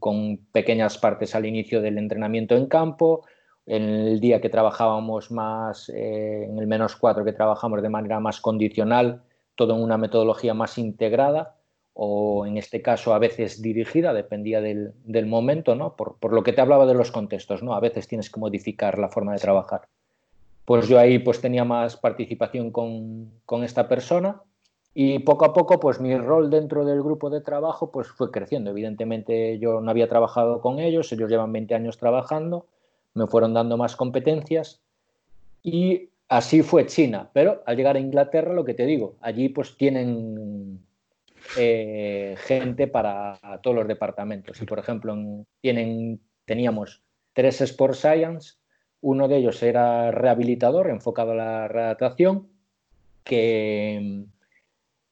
pequeñas 0.50 0.96
partes 0.96 1.34
al 1.34 1.44
inicio 1.44 1.82
del 1.82 1.98
entrenamiento 1.98 2.56
en 2.56 2.68
campo, 2.68 3.26
en 3.66 3.82
el 3.82 4.20
día 4.20 4.40
que 4.40 4.48
trabajábamos 4.48 5.30
más, 5.30 5.88
en 5.88 6.58
el 6.58 6.66
menos 6.66 6.96
cuatro 6.96 7.24
que 7.24 7.32
trabajamos 7.32 7.82
de 7.82 7.88
manera 7.88 8.20
más 8.20 8.40
condicional, 8.40 9.22
todo 9.54 9.74
en 9.74 9.82
una 9.82 9.98
metodología 9.98 10.54
más 10.54 10.78
integrada, 10.78 11.56
o 11.94 12.46
en 12.46 12.56
este 12.56 12.80
caso 12.80 13.14
a 13.14 13.18
veces 13.18 13.60
dirigida, 13.60 14.14
dependía 14.14 14.60
del, 14.60 15.26
momento, 15.26 15.74
¿no? 15.74 15.94
Por, 15.94 16.32
lo 16.32 16.42
que 16.42 16.52
te 16.52 16.60
hablaba 16.60 16.86
de 16.86 16.94
los 16.94 17.12
contextos, 17.12 17.62
¿no? 17.62 17.74
A 17.74 17.80
veces 17.80 18.08
tienes 18.08 18.30
que 18.30 18.40
modificar 18.40 18.98
la 18.98 19.08
forma 19.08 19.32
de 19.32 19.38
trabajar. 19.38 19.82
Pues 20.64 20.88
yo 20.88 20.98
ahí 20.98 21.18
pues 21.18 21.40
tenía 21.40 21.64
más 21.64 21.96
participación 21.96 22.70
con, 22.70 23.30
esta 23.62 23.88
persona 23.88 24.40
y 24.94 25.18
poco 25.20 25.44
a 25.44 25.52
poco 25.52 25.80
pues 25.80 26.00
mi 26.00 26.16
rol 26.16 26.50
dentro 26.50 26.84
del 26.84 27.02
grupo 27.02 27.30
de 27.30 27.40
trabajo 27.40 27.90
pues 27.90 28.08
fue 28.08 28.30
creciendo. 28.30 28.70
Evidentemente 28.70 29.58
yo 29.58 29.80
no 29.80 29.90
había 29.90 30.08
trabajado 30.08 30.60
con 30.60 30.78
ellos, 30.78 31.12
ellos 31.12 31.28
llevan 31.28 31.52
20 31.52 31.74
años 31.74 31.98
trabajando, 31.98 32.66
me 33.14 33.26
fueron 33.26 33.54
dando 33.54 33.76
más 33.76 33.96
competencias 33.96 34.80
y 35.62 36.10
así 36.28 36.62
fue 36.62 36.86
China. 36.86 37.30
Pero 37.32 37.62
al 37.66 37.76
llegar 37.76 37.96
a 37.96 38.00
Inglaterra, 38.00 38.52
lo 38.52 38.64
que 38.64 38.74
te 38.74 38.86
digo, 38.86 39.16
allí 39.20 39.48
pues 39.48 39.76
tienen 39.76 40.80
eh, 41.56 42.36
gente 42.38 42.86
para 42.86 43.38
todos 43.62 43.76
los 43.76 43.88
departamentos. 43.88 44.60
Y, 44.60 44.64
por 44.64 44.78
ejemplo, 44.78 45.16
tienen, 45.60 46.20
teníamos 46.44 47.02
tres 47.32 47.60
Sport 47.60 47.94
Science, 47.94 48.54
uno 49.00 49.28
de 49.28 49.38
ellos 49.38 49.62
era 49.62 50.10
rehabilitador, 50.10 50.88
enfocado 50.88 51.32
a 51.32 51.36
la 51.36 51.68
redactación, 51.68 52.48
que, 53.24 54.24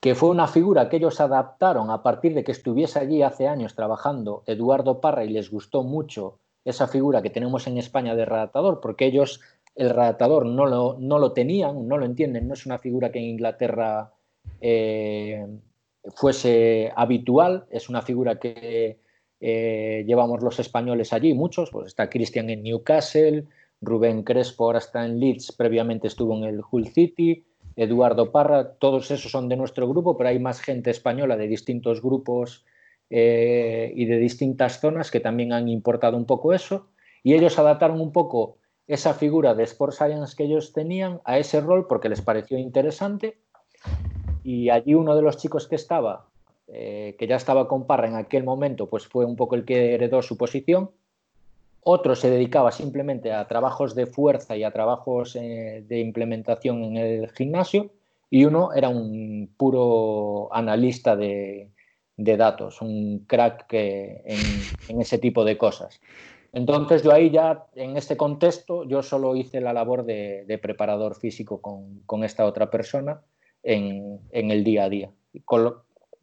que 0.01 0.15
fue 0.15 0.31
una 0.31 0.47
figura 0.47 0.89
que 0.89 0.97
ellos 0.97 1.21
adaptaron 1.21 1.91
a 1.91 2.03
partir 2.03 2.35
de 2.35 2.45
que 2.45 2.53
estuviese 2.53 2.99
allí 2.99 3.23
hace 3.23 3.47
años 3.47 3.75
trabajando 3.75 4.43
Eduardo 4.47 5.01
Parra 5.01 5.25
y 5.25 5.31
les 5.31 5.51
gustó 5.51 5.83
mucho 5.83 6.39
esa 6.65 6.89
figura 6.89 7.23
que 7.23 7.31
tenemos 7.31 7.67
en 7.67 7.79
España 7.79 8.15
de 8.15 8.25
redactador, 8.25 8.81
porque 8.81 9.07
ellos 9.07 9.41
el 9.75 9.91
redactador 9.91 10.47
no 10.47 10.67
lo, 10.67 10.97
no 10.99 11.19
lo 11.19 11.33
tenían, 11.33 11.89
no 11.89 11.97
lo 11.97 12.05
entienden, 12.05 12.49
no 12.49 12.55
es 12.55 12.67
una 12.67 12.79
figura 12.79 13.11
que 13.11 13.19
en 13.19 13.27
Inglaterra 13.27 14.13
eh, 14.61 15.47
fuese 16.15 16.93
habitual, 16.97 17.67
es 17.71 17.89
una 17.89 18.03
figura 18.03 18.39
que 18.39 18.99
eh, 19.41 20.05
llevamos 20.07 20.43
los 20.43 20.59
españoles 20.59 21.13
allí, 21.13 21.35
muchos, 21.35 21.71
pues 21.71 21.89
está 21.89 22.11
Cristian 22.11 22.51
en 22.51 22.63
Newcastle, 22.63 23.47
Rubén 23.81 24.23
Crespo 24.23 24.65
ahora 24.65 24.79
está 24.79 25.05
en 25.07 25.19
Leeds, 25.19 25.53
previamente 25.53 26.09
estuvo 26.09 26.37
en 26.37 26.45
el 26.45 26.61
Hull 26.71 26.89
City, 26.89 27.45
Eduardo 27.77 28.31
Parra, 28.33 28.75
todos 28.75 29.11
esos 29.11 29.33
son 29.33 29.49
de 29.49 29.57
nuestro 29.57 29.89
grupo, 29.89 30.17
pero 30.17 30.29
hay 30.29 30.39
más 30.39 30.61
gente 30.61 30.91
española 30.91 31.37
de 31.37 31.49
distintos 31.49 32.03
grupos 32.03 32.65
eh, 33.11 33.93
y 33.95 34.05
de 34.07 34.19
distintas 34.19 34.81
zonas 34.81 35.11
que 35.11 35.21
también 35.21 35.53
han 35.53 35.69
importado 35.69 36.17
un 36.17 36.25
poco 36.25 36.53
eso, 36.55 36.87
y 37.23 37.35
ellos 37.35 37.59
adaptaron 37.59 38.01
un 38.01 38.13
poco 38.13 38.59
esa 38.87 39.15
figura 39.15 39.55
de 39.55 39.65
Sport 39.65 39.93
Science 39.93 40.35
que 40.37 40.45
ellos 40.45 40.73
tenían 40.73 41.21
a 41.25 41.39
ese 41.39 41.61
rol 41.61 41.87
porque 41.87 42.09
les 42.09 42.23
pareció 42.23 42.59
interesante 42.59 43.39
y 44.43 44.71
allí 44.71 44.95
uno 44.95 45.15
de 45.15 45.23
los 45.23 45.37
chicos 45.37 45.69
que 45.69 45.77
estaba, 45.77 46.27
eh, 46.69 47.15
que 47.19 47.27
ya 47.27 47.37
estaba 47.37 47.69
con 47.69 47.87
Parra 47.87 48.09
en 48.09 48.17
aquel 48.17 48.45
momento, 48.45 48.89
pues 48.89 49.07
fue 49.07 49.25
un 49.25 49.37
poco 49.37 49.55
el 49.55 49.65
que 49.65 49.95
heredó 49.95 50.23
su 50.23 50.37
posición. 50.37 50.91
Otro 51.83 52.15
se 52.15 52.31
dedicaba 52.31 52.73
simplemente 52.73 53.33
a 53.33 53.47
trabajos 53.49 53.95
de 53.95 54.07
fuerza 54.07 54.57
y 54.57 54.65
a 54.65 54.71
trabajos 54.71 55.37
eh, 55.37 55.85
de 55.87 56.01
implementación 56.01 56.85
en 56.85 56.97
el 56.97 57.31
gimnasio. 57.31 57.91
Y 58.29 58.45
uno 58.45 58.73
era 58.73 58.89
un 58.89 59.53
puro 59.57 60.49
analista 60.53 61.17
de, 61.17 61.71
datos, 62.37 62.81
un 62.83 63.25
crack 63.27 63.67
en, 63.73 65.01
ese 65.01 65.19
tipo 65.19 65.45
de 65.45 65.57
cosas. 65.57 66.01
Entonces 66.53 67.03
yo 67.03 67.13
ahí 67.13 67.31
ya, 67.31 67.67
en 67.75 67.97
este 67.97 68.17
contexto, 68.17 68.85
yo 68.85 69.03
solo 69.03 69.37
hice 69.37 69.61
la 69.61 69.73
labor 69.73 70.05
de, 70.05 70.59
preparador 70.63 71.15
físico 71.15 71.61
con, 71.61 72.25
esta 72.25 72.47
otra 72.47 72.71
persona 72.71 73.23
en, 73.63 74.21
el 74.33 74.65
día 74.65 74.85
a 74.85 74.89
día, 74.89 75.11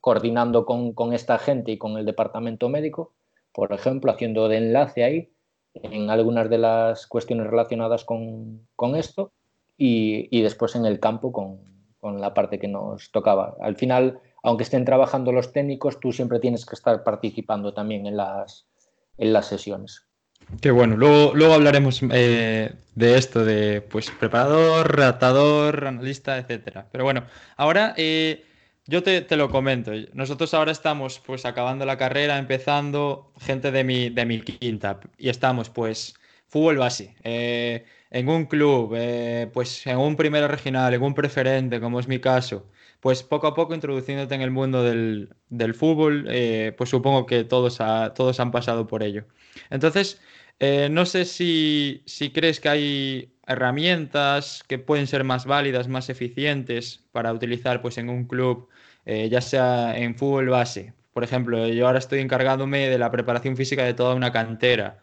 coordinando 0.02 0.66
con, 0.66 1.14
esta 1.14 1.38
gente 1.40 1.72
y 1.72 1.78
con 1.78 1.98
el 1.98 2.06
departamento 2.06 2.70
médico, 2.70 3.14
por 3.54 3.74
ejemplo, 3.74 4.12
haciendo 4.12 4.50
de 4.50 4.58
enlace 4.58 5.04
ahí 5.04 5.30
en 5.74 6.10
algunas 6.10 6.50
de 6.50 6.58
las 6.58 7.08
cuestiones 7.08 7.48
relacionadas 7.48 8.04
con, 8.04 8.68
esto 8.96 9.32
y, 9.78 10.42
después 10.42 10.76
en 10.76 10.86
el 10.86 11.00
campo 11.00 11.32
con, 11.32 12.22
la 12.22 12.34
parte 12.34 12.58
que 12.58 12.70
nos 12.70 13.12
tocaba. 13.12 13.58
Al 13.60 13.76
final, 13.76 14.22
aunque 14.48 14.64
estén 14.64 14.86
trabajando 14.86 15.34
los 15.34 15.52
técnicos, 15.52 16.00
tú 16.00 16.14
siempre 16.14 16.40
tienes 16.40 16.66
que 16.66 16.76
estar 16.76 17.04
participando 17.04 17.74
también 17.74 18.06
en 18.06 18.16
las, 18.16 18.66
en 19.18 19.34
las 19.34 19.48
sesiones. 19.48 20.06
Qué 20.62 20.72
bueno, 20.72 20.96
luego, 20.96 21.36
luego 21.36 21.54
hablaremos 21.54 22.00
eh, 22.14 22.72
de 22.96 23.18
esto, 23.18 23.44
de 23.44 23.82
pues 23.82 24.10
preparador, 24.10 24.96
redactador, 24.96 25.86
analista, 25.86 26.38
etcétera. 26.38 26.88
Pero 26.94 27.04
bueno, 27.04 27.26
ahora 27.58 27.94
eh, 27.98 28.46
yo 28.86 29.04
te, 29.04 29.28
lo 29.36 29.50
comento. 29.50 29.92
Nosotros 30.14 30.54
ahora 30.54 30.72
estamos 30.72 31.22
pues 31.26 31.46
acabando 31.46 31.86
la 31.86 31.98
carrera, 31.98 32.38
empezando, 32.38 33.34
gente 33.42 33.72
de 33.72 33.84
mi, 33.84 34.10
de 34.10 34.26
mi 34.26 34.40
quinta, 34.40 35.02
y 35.18 35.28
estamos 35.28 35.70
pues 35.70 36.14
fútbol 36.48 36.78
base. 36.78 37.18
Eh, 37.26 37.84
en 38.12 38.30
un 38.30 38.46
club, 38.46 38.96
pues 39.52 39.86
en 39.86 39.98
un 39.98 40.16
primero 40.16 40.48
regional, 40.48 40.94
en 40.94 41.04
un 41.04 41.14
preferente, 41.14 41.82
como 41.82 42.00
es 42.00 42.08
mi 42.08 42.20
caso, 42.20 42.66
pues 43.00 43.24
poco 43.24 43.48
a 43.48 43.54
poco 43.56 43.74
introduciéndote 43.76 44.36
en 44.36 44.42
el 44.42 44.52
mundo 44.52 44.84
del, 44.84 45.30
fútbol, 45.76 46.28
eh, 46.30 46.74
pues 46.78 46.90
supongo 46.90 47.26
que 47.26 47.44
todos, 47.44 47.78
todos 48.16 48.40
han 48.40 48.52
pasado 48.52 48.88
por 48.88 49.04
ello. 49.04 49.26
Entonces, 49.70 50.22
eh, 50.60 50.90
no 50.92 51.06
sé 51.06 51.26
si, 51.26 52.04
crees 52.34 52.60
que 52.60 52.70
hay 52.70 53.34
herramientas 53.48 54.64
que 54.68 54.80
pueden 54.80 55.08
ser 55.08 55.24
más 55.24 55.46
válidas, 55.46 55.88
más 55.88 56.10
eficientes 56.10 57.06
para 57.12 57.34
utilizar 57.34 57.82
pues, 57.82 57.98
en 57.98 58.10
un 58.10 58.26
club, 58.26 58.70
ya 59.06 59.42
sea 59.42 59.98
en 59.98 60.16
fútbol 60.16 60.50
base. 60.50 60.94
Por 61.14 61.24
ejemplo, 61.24 61.68
yo 61.68 61.88
ahora 61.88 62.00
estoy 62.00 62.20
encargándome 62.20 62.90
de 62.90 62.98
la 62.98 63.10
preparación 63.12 63.56
física 63.56 63.84
de 63.84 63.94
toda 63.94 64.16
una 64.16 64.32
cantera 64.32 65.00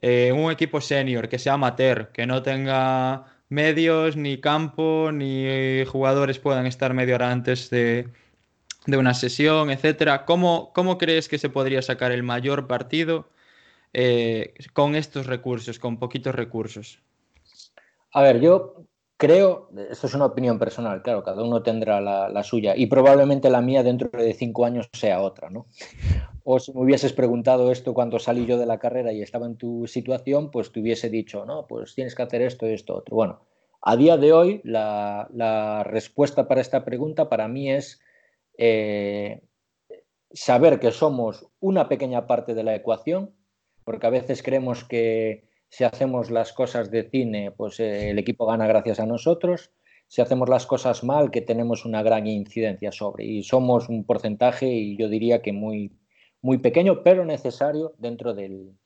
eh, 0.00 0.32
un 0.32 0.50
equipo 0.50 0.80
senior 0.80 1.28
que 1.28 1.38
sea 1.38 1.54
amateur, 1.54 2.10
que 2.12 2.26
no 2.26 2.42
tenga 2.42 3.26
medios, 3.52 4.16
ni 4.16 4.40
campo, 4.40 5.10
ni 5.12 5.84
jugadores 5.84 6.38
puedan 6.38 6.66
estar 6.66 6.94
medio 6.94 7.14
hora 7.14 7.30
antes 7.30 7.70
de, 7.70 8.08
una 8.86 9.14
sesión, 9.14 9.70
etcétera. 9.70 10.24
¿Cómo, 10.24 10.72
¿Cómo, 10.74 10.98
crees 10.98 11.28
que 11.28 11.38
se 11.38 11.50
podría 11.50 11.82
sacar 11.82 12.10
el 12.10 12.22
mayor 12.22 12.66
partido 12.66 13.28
eh, 13.92 14.54
con 14.72 14.96
estos 14.96 15.26
recursos, 15.26 15.78
con 15.78 15.98
poquitos 15.98 16.34
recursos? 16.34 16.98
A 18.12 18.22
ver, 18.22 18.40
yo 18.40 18.86
creo, 19.22 19.70
esto 19.88 20.08
es 20.08 20.14
una 20.14 20.26
opinión 20.26 20.58
personal, 20.58 21.00
claro, 21.00 21.22
cada 21.22 21.44
uno 21.44 21.62
tendrá 21.62 22.00
la, 22.00 22.42
suya 22.42 22.74
y 22.76 22.86
probablemente 22.86 23.50
la 23.50 23.60
mía 23.60 23.84
dentro 23.84 24.10
de 24.10 24.34
cinco 24.34 24.64
años 24.64 24.88
sea 24.92 25.20
otra, 25.20 25.48
¿no? 25.48 25.66
O 26.44 26.58
si 26.58 26.72
me 26.72 26.80
hubieses 26.80 27.12
preguntado 27.12 27.70
esto 27.70 27.94
cuando 27.94 28.18
salí 28.18 28.46
yo 28.46 28.58
de 28.58 28.66
la 28.66 28.78
carrera 28.78 29.12
y 29.12 29.22
estaba 29.22 29.46
en 29.46 29.56
tu 29.56 29.86
situación, 29.86 30.50
pues 30.50 30.72
te 30.72 30.80
hubiese 30.80 31.08
dicho, 31.08 31.44
no, 31.44 31.66
pues 31.66 31.94
tienes 31.94 32.14
que 32.14 32.22
hacer 32.22 32.42
esto, 32.42 32.66
esto, 32.66 32.96
otro. 32.96 33.14
Bueno, 33.14 33.40
a 33.80 33.96
día 33.96 34.16
de 34.16 34.32
hoy 34.32 34.60
la, 34.64 35.84
respuesta 35.86 36.48
para 36.48 36.60
esta 36.60 36.84
pregunta 36.84 37.28
para 37.28 37.48
mí 37.48 37.70
es 37.70 38.00
eh, 38.58 39.42
saber 40.32 40.80
que 40.80 40.90
somos 40.90 41.46
una 41.60 41.88
pequeña 41.88 42.26
parte 42.26 42.54
de 42.54 42.62
la 42.62 42.74
ecuación, 42.74 43.34
porque 43.84 44.06
a 44.06 44.10
veces 44.10 44.42
creemos 44.42 44.84
que 44.84 45.48
si 45.68 45.84
hacemos 45.84 46.30
las 46.30 46.52
cosas 46.52 46.90
de 46.90 47.08
cine, 47.08 47.50
pues 47.50 47.80
eh, 47.80 48.10
el 48.10 48.18
equipo 48.18 48.46
gana 48.46 48.66
gracias 48.66 49.00
a 49.00 49.06
nosotros. 49.06 49.72
Si 50.06 50.20
hacemos 50.20 50.48
las 50.48 50.66
cosas 50.66 51.02
mal, 51.02 51.30
que 51.30 51.40
tenemos 51.40 51.84
una 51.84 52.02
gran 52.02 52.26
incidencia 52.26 52.92
sobre. 52.92 53.24
Y 53.24 53.42
somos 53.42 53.88
un 53.88 54.04
porcentaje, 54.04 54.66
y 54.66 54.96
yo 54.98 55.08
diría 55.08 55.40
que 55.40 55.52
muy, 55.52 55.90
muy 56.42 56.58
pequeño, 56.58 57.02
pero 57.02 57.24
necesario 57.24 57.94
dentro 57.98 58.34
del, 58.34 58.76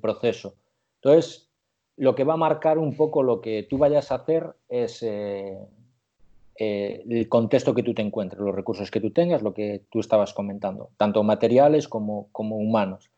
proceso. 0.00 0.54
Entonces, 0.96 1.48
lo 1.96 2.14
que 2.14 2.24
va 2.24 2.34
a 2.34 2.38
marcar 2.38 2.78
un 2.78 2.96
poco 2.96 3.22
lo 3.22 3.40
que 3.40 3.66
tú 3.68 3.78
vayas 3.78 4.12
a 4.12 4.16
hacer 4.16 4.54
es 4.68 5.02
eh, 5.02 5.58
eh, 6.56 7.02
el 7.08 7.28
contexto 7.28 7.74
que 7.74 7.82
tú 7.82 7.94
te 7.94 8.02
encuentres, 8.02 8.40
los 8.40 8.54
recursos 8.54 8.90
que 8.90 9.00
tú 9.00 9.10
tengas, 9.10 9.42
lo 9.42 9.54
que 9.54 9.82
tú 9.90 10.00
estabas 10.00 10.34
comentando, 10.34 10.90
tanto 10.98 11.22
materiales 11.22 11.88
como, 11.88 12.28
como 12.30 12.56
humanos. 12.56 13.10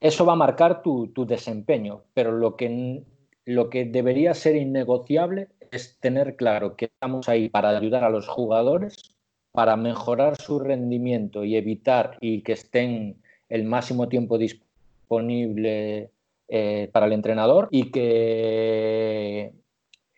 Eso 0.00 0.24
va 0.26 0.32
a 0.32 0.36
marcar 0.36 0.82
tu, 0.82 1.10
desempeño, 1.26 2.02
pero 2.14 2.32
lo 2.32 2.56
que, 2.56 3.04
lo 3.44 3.70
que 3.70 3.84
debería 3.84 4.34
ser 4.34 4.56
innegociable 4.56 5.48
es 5.70 5.98
tener 6.00 6.36
claro 6.36 6.76
que 6.76 6.86
estamos 6.86 7.28
ahí 7.28 7.48
para 7.48 7.70
ayudar 7.70 8.04
a 8.04 8.10
los 8.10 8.28
jugadores, 8.28 9.14
para 9.52 9.76
mejorar 9.76 10.36
su 10.40 10.58
rendimiento 10.58 11.44
y 11.44 11.56
evitar 11.56 12.16
y 12.20 12.42
que 12.42 12.52
estén 12.52 13.16
el 13.48 13.64
máximo 13.64 14.08
tiempo 14.08 14.38
disponible 14.38 16.10
eh, 16.48 16.88
para 16.92 17.06
el 17.06 17.12
entrenador 17.12 17.68
y 17.70 17.90
que 17.90 19.52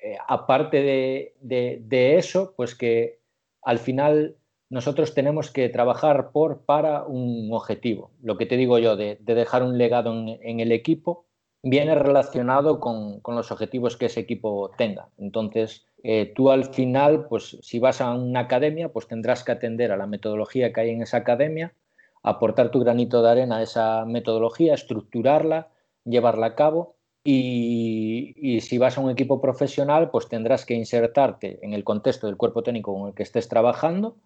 eh, 0.04 0.16
aparte 0.28 0.82
de, 0.82 1.78
de, 1.80 2.18
eso, 2.18 2.54
pues 2.56 2.74
que 2.74 3.18
al 3.62 3.78
final 3.78 4.36
nosotros 4.68 5.14
tenemos 5.14 5.50
que 5.50 5.68
trabajar 5.68 6.30
por, 6.30 6.64
para 6.64 7.04
un 7.04 7.48
objetivo. 7.52 8.10
Lo 8.22 8.36
que 8.36 8.46
te 8.46 8.56
digo 8.56 8.78
yo 8.78 8.96
de, 8.96 9.16
dejar 9.20 9.62
un 9.62 9.78
legado 9.78 10.12
en, 10.12 10.60
el 10.60 10.72
equipo 10.72 11.26
viene 11.62 11.94
relacionado 11.94 12.80
con, 12.80 13.20
los 13.26 13.50
objetivos 13.50 13.96
que 13.96 14.06
ese 14.06 14.20
equipo 14.20 14.70
tenga. 14.76 15.08
Entonces, 15.16 15.86
eh, 16.04 16.32
tú 16.36 16.50
al 16.50 16.66
final, 16.66 17.26
pues 17.26 17.58
si 17.62 17.80
vas 17.80 18.00
a 18.00 18.14
una 18.14 18.40
academia, 18.40 18.90
pues 18.90 19.08
tendrás 19.08 19.42
que 19.42 19.52
atender 19.52 19.90
a 19.90 19.96
la 19.96 20.06
metodología 20.06 20.72
que 20.72 20.82
hay 20.82 20.90
en 20.90 21.02
esa 21.02 21.16
academia, 21.16 21.74
aportar 22.22 22.70
tu 22.70 22.78
granito 22.78 23.22
de 23.22 23.30
arena 23.30 23.56
a 23.56 23.62
esa 23.62 24.04
metodología, 24.04 24.74
estructurarla, 24.74 25.68
llevarla 26.04 26.46
a 26.46 26.54
cabo 26.54 26.94
y, 27.24 28.60
si 28.60 28.78
vas 28.78 28.98
a 28.98 29.00
un 29.00 29.10
equipo 29.10 29.40
profesional, 29.40 30.10
pues 30.10 30.28
tendrás 30.28 30.64
que 30.64 30.74
insertarte 30.74 31.58
en 31.62 31.72
el 31.72 31.82
contexto 31.82 32.26
del 32.26 32.36
cuerpo 32.36 32.62
técnico 32.62 32.94
con 32.94 33.08
el 33.08 33.14
que 33.14 33.24
estés 33.24 33.48
trabajando 33.48 34.16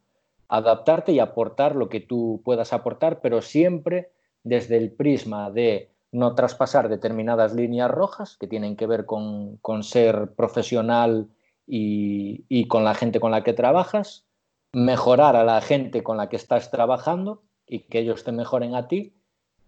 adaptarte 0.49 1.13
y 1.13 1.19
aportar 1.19 1.77
lo 1.77 1.89
que 1.89 2.01
tú 2.01 2.41
puedas 2.45 2.73
aportar, 2.73 3.21
pero 3.21 3.43
siempre 3.43 4.11
desde 4.43 4.79
el 4.79 4.91
prisma 4.93 5.51
de 5.51 5.91
no 6.11 6.35
traspasar 6.35 6.89
determinadas 6.89 7.55
líneas 7.55 7.91
rojas 7.91 8.37
que 8.39 8.47
tienen 8.47 8.77
que 8.77 8.87
ver 8.87 9.05
con, 9.05 9.59
ser 9.83 10.33
profesional 10.35 11.29
y, 11.69 12.67
con 12.69 12.85
la 12.85 12.95
gente 12.95 13.21
con 13.21 13.31
la 13.31 13.45
que 13.45 13.53
trabajas, 13.53 14.27
mejorar 14.73 15.37
a 15.37 15.45
la 15.45 15.61
gente 15.61 16.03
con 16.03 16.17
la 16.17 16.29
que 16.29 16.37
estás 16.37 16.71
trabajando 16.71 17.43
y 17.67 17.81
que 17.81 18.01
ellos 18.01 18.25
te 18.25 18.33
mejoren 18.33 18.75
a 18.75 18.89
ti. 18.89 19.15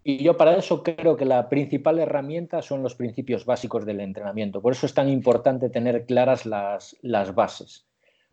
Y 0.02 0.22
yo 0.22 0.38
para 0.38 0.56
eso 0.56 0.82
creo 0.82 1.16
que 1.16 1.26
la 1.26 1.50
principal 1.50 1.98
herramienta 1.98 2.62
son 2.62 2.82
los 2.82 2.94
principios 2.94 3.44
básicos 3.44 3.84
del 3.84 4.00
entrenamiento. 4.00 4.62
Por 4.62 4.72
eso 4.72 4.86
es 4.86 4.94
tan 4.94 5.10
importante 5.10 5.68
tener 5.68 6.06
claras 6.06 6.46
las, 6.46 6.96
las 7.02 7.34
bases 7.34 7.90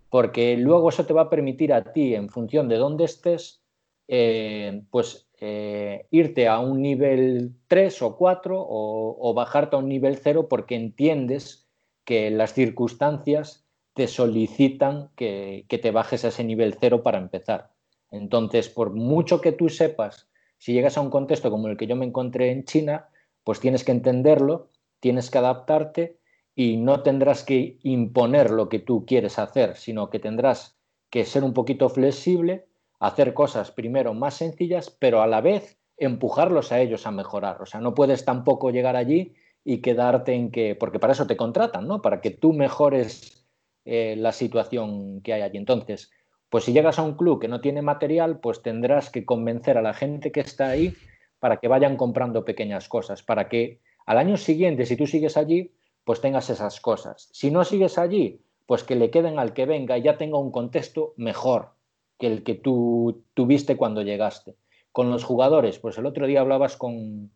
porque 0.10 0.56
luego 0.58 0.90
eso 0.90 1.06
te 1.06 1.14
va 1.14 1.24
a 1.24 1.30
permitir 1.30 1.74
a 1.74 1.92
ti, 1.92 2.16
en 2.16 2.30
función 2.30 2.68
de 2.70 2.78
dónde 2.78 3.06
estés, 3.06 3.62
eh, 4.08 4.84
pues 4.90 5.30
eh, 5.40 6.08
irte 6.12 6.48
a 6.48 6.60
un 6.60 6.82
nivel 6.82 7.56
3 7.68 8.02
o 8.04 8.16
4 8.16 8.56
o, 8.58 9.34
bajarte 9.34 9.76
a 9.76 9.80
un 9.80 9.90
nivel 9.90 10.18
0 10.18 10.48
porque 10.48 10.76
entiendes 10.76 11.67
que 12.08 12.32
las 12.32 12.54
circunstancias 12.54 13.66
te 13.94 14.08
solicitan 14.08 15.10
que, 15.18 15.66
que 15.68 15.78
te 15.78 15.92
bajes 15.92 16.24
a 16.24 16.30
ese 16.30 16.46
nivel 16.46 16.78
0 16.80 17.04
para 17.04 17.18
empezar. 17.18 17.72
Entonces, 18.12 18.70
por 18.70 18.94
mucho 18.94 19.42
que 19.42 19.52
tú 19.52 19.68
sepas, 19.68 20.30
si 20.58 20.72
llegas 20.72 20.98
a 20.98 21.02
un 21.02 21.10
contexto 21.10 21.52
como 21.52 21.68
el 21.68 21.76
que 21.76 21.86
yo 21.86 21.98
me 21.98 22.06
encontré 22.06 22.52
en 22.52 22.64
China, 22.64 23.10
pues 23.44 23.60
tienes 23.60 23.84
que 23.84 23.92
entenderlo, 23.92 24.70
tienes 25.02 25.30
que 25.30 25.40
adaptarte 25.40 26.18
y 26.56 26.78
no 26.78 27.04
tendrás 27.04 27.44
que 27.44 27.78
imponer 27.84 28.52
lo 28.52 28.70
que 28.70 28.80
tú 28.80 29.06
quieres 29.06 29.38
hacer, 29.38 29.76
sino 29.76 30.10
que 30.10 30.20
tendrás 30.20 30.78
que 31.10 31.26
ser 31.26 31.44
un 31.44 31.54
poquito 31.54 31.90
flexible, 31.90 32.68
hacer 33.02 33.34
cosas 33.34 33.72
primero 33.72 34.14
más 34.14 34.36
sencillas, 34.36 34.96
pero 34.98 35.22
a 35.22 35.28
la 35.28 35.42
vez 35.42 35.78
empujarlos 35.98 36.72
a 36.72 36.80
ellos 36.80 37.06
a 37.06 37.12
mejorar. 37.12 37.62
O 37.62 37.66
sea, 37.66 37.82
no 37.82 37.94
puedes 37.94 38.24
tampoco 38.24 38.72
llegar 38.72 38.96
allí 38.96 39.36
y 39.70 39.82
quedarte 39.82 40.34
en 40.34 40.50
que, 40.50 40.76
porque 40.76 40.98
para 40.98 41.12
eso 41.12 41.28
te 41.28 41.36
contratan, 41.36 41.90
¿no? 41.90 42.02
Para 42.02 42.22
que 42.22 42.32
tú 42.32 42.54
mejores 42.54 43.46
eh, 43.84 44.16
la 44.18 44.32
situación 44.32 45.20
que 45.20 45.34
hay 45.34 45.42
allí. 45.42 45.58
Entonces, 45.58 46.10
pues 46.50 46.64
si 46.64 46.72
llegas 46.72 47.00
a 47.00 47.04
un 47.04 47.18
club 47.18 47.42
que 47.42 47.50
no 47.50 47.60
tiene 47.60 47.82
material, 47.82 48.40
pues 48.40 48.62
tendrás 48.62 49.10
que 49.10 49.26
convencer 49.26 49.78
a 49.78 49.82
la 49.82 49.94
gente 49.94 50.32
que 50.32 50.40
está 50.40 50.70
ahí 50.70 50.94
para 51.40 51.58
que 51.58 51.68
vayan 51.68 51.98
comprando 51.98 52.46
pequeñas 52.46 52.88
cosas, 52.88 53.24
para 53.24 53.50
que 53.50 53.82
al 54.06 54.18
año 54.18 54.38
siguiente, 54.38 54.86
si 54.86 54.96
tú 54.96 55.06
sigues 55.06 55.36
allí, 55.36 55.74
pues 56.06 56.22
tengas 56.22 56.50
esas 56.50 56.80
cosas. 56.80 57.28
Si 57.34 57.52
no 57.52 57.66
sigues 57.66 57.98
allí, 57.98 58.40
pues 58.68 58.86
que 58.86 58.96
le 58.96 59.10
queden 59.10 59.38
al 59.38 59.52
que 59.52 59.66
venga 59.66 59.98
y 59.98 60.04
ya 60.04 60.18
tenga 60.18 60.38
un 60.38 60.54
contexto 60.54 61.14
mejor 61.18 61.72
que 62.18 62.28
el 62.28 62.44
que 62.44 62.56
tú 62.56 63.26
tuviste 63.34 63.76
cuando 63.76 64.02
llegaste. 64.02 64.56
Con 64.94 65.10
los 65.10 65.26
jugadores, 65.26 65.78
pues 65.78 65.98
el 65.98 66.06
otro 66.06 66.26
día 66.26 66.40
hablabas 66.40 66.78
con, 66.78 67.32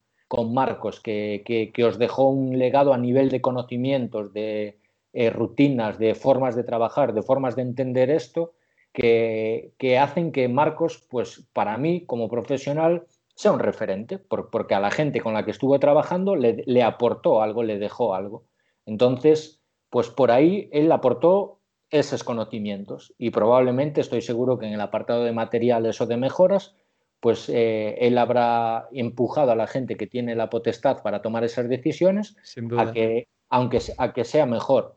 Marcos, 0.53 0.99
que, 0.99 1.71
os 1.85 1.97
dejó 1.97 2.29
un 2.29 2.57
legado 2.57 2.93
a 2.93 2.97
nivel 2.97 3.29
de 3.29 3.41
conocimientos, 3.41 4.33
de 4.33 4.77
eh, 5.13 5.29
rutinas, 5.29 5.99
de 5.99 6.15
formas 6.15 6.55
de 6.55 6.63
trabajar, 6.63 7.13
de 7.13 7.21
formas 7.21 7.55
de 7.55 7.63
entender 7.63 8.09
esto, 8.09 8.53
que, 8.93 9.73
hacen 9.99 10.31
que 10.31 10.47
Marcos, 10.47 11.05
pues 11.09 11.47
para 11.53 11.77
mí 11.77 12.05
como 12.05 12.29
profesional, 12.29 13.05
sea 13.35 13.51
un 13.51 13.59
referente, 13.59 14.19
porque 14.19 14.75
a 14.75 14.79
la 14.79 14.91
gente 14.91 15.21
con 15.21 15.33
la 15.33 15.43
que 15.43 15.51
estuvo 15.51 15.79
trabajando 15.79 16.35
le 16.35 16.83
aportó 16.83 17.41
algo, 17.41 17.63
le 17.63 17.79
dejó 17.79 18.13
algo. 18.13 18.43
Entonces, 18.85 19.61
pues 19.89 20.09
por 20.09 20.31
ahí 20.31 20.69
él 20.71 20.91
aportó 20.91 21.59
esos 21.89 22.23
conocimientos 22.23 23.13
y 23.17 23.31
probablemente 23.31 23.99
estoy 24.01 24.21
seguro 24.21 24.57
que 24.57 24.65
en 24.65 24.73
el 24.73 24.81
apartado 24.81 25.25
de 25.25 25.33
materiales 25.33 25.99
o 25.99 26.05
de 26.05 26.17
mejoras, 26.17 26.73
pues 27.21 27.47
eh, 27.49 27.95
él 27.99 28.17
habrá 28.17 28.89
empujado 28.91 29.51
a 29.51 29.55
la 29.55 29.67
gente 29.67 29.95
que 29.95 30.07
tiene 30.07 30.35
la 30.35 30.49
potestad 30.49 31.01
para 31.03 31.21
tomar 31.21 31.43
esas 31.43 31.69
decisiones 31.69 32.35
a 32.77 32.91
que, 32.91 33.27
aunque 33.49 33.79
a 33.97 34.11
que 34.11 34.25
sea 34.25 34.45
mejor. 34.47 34.95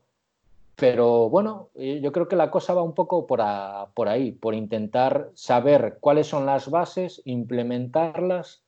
Pero 0.75 1.29
bueno, 1.29 1.69
eh, 1.75 2.01
yo 2.03 2.11
creo 2.11 2.27
que 2.27 2.35
la 2.35 2.51
cosa 2.51 2.73
va 2.73 2.81
un 2.81 2.95
poco 2.95 3.27
por, 3.27 3.41
por 3.93 4.09
ahí, 4.09 4.31
por 4.31 4.55
intentar 4.55 5.29
saber 5.35 5.99
cuáles 6.01 6.27
son 6.27 6.47
las 6.47 6.69
bases, 6.69 7.21
implementarlas, 7.25 8.63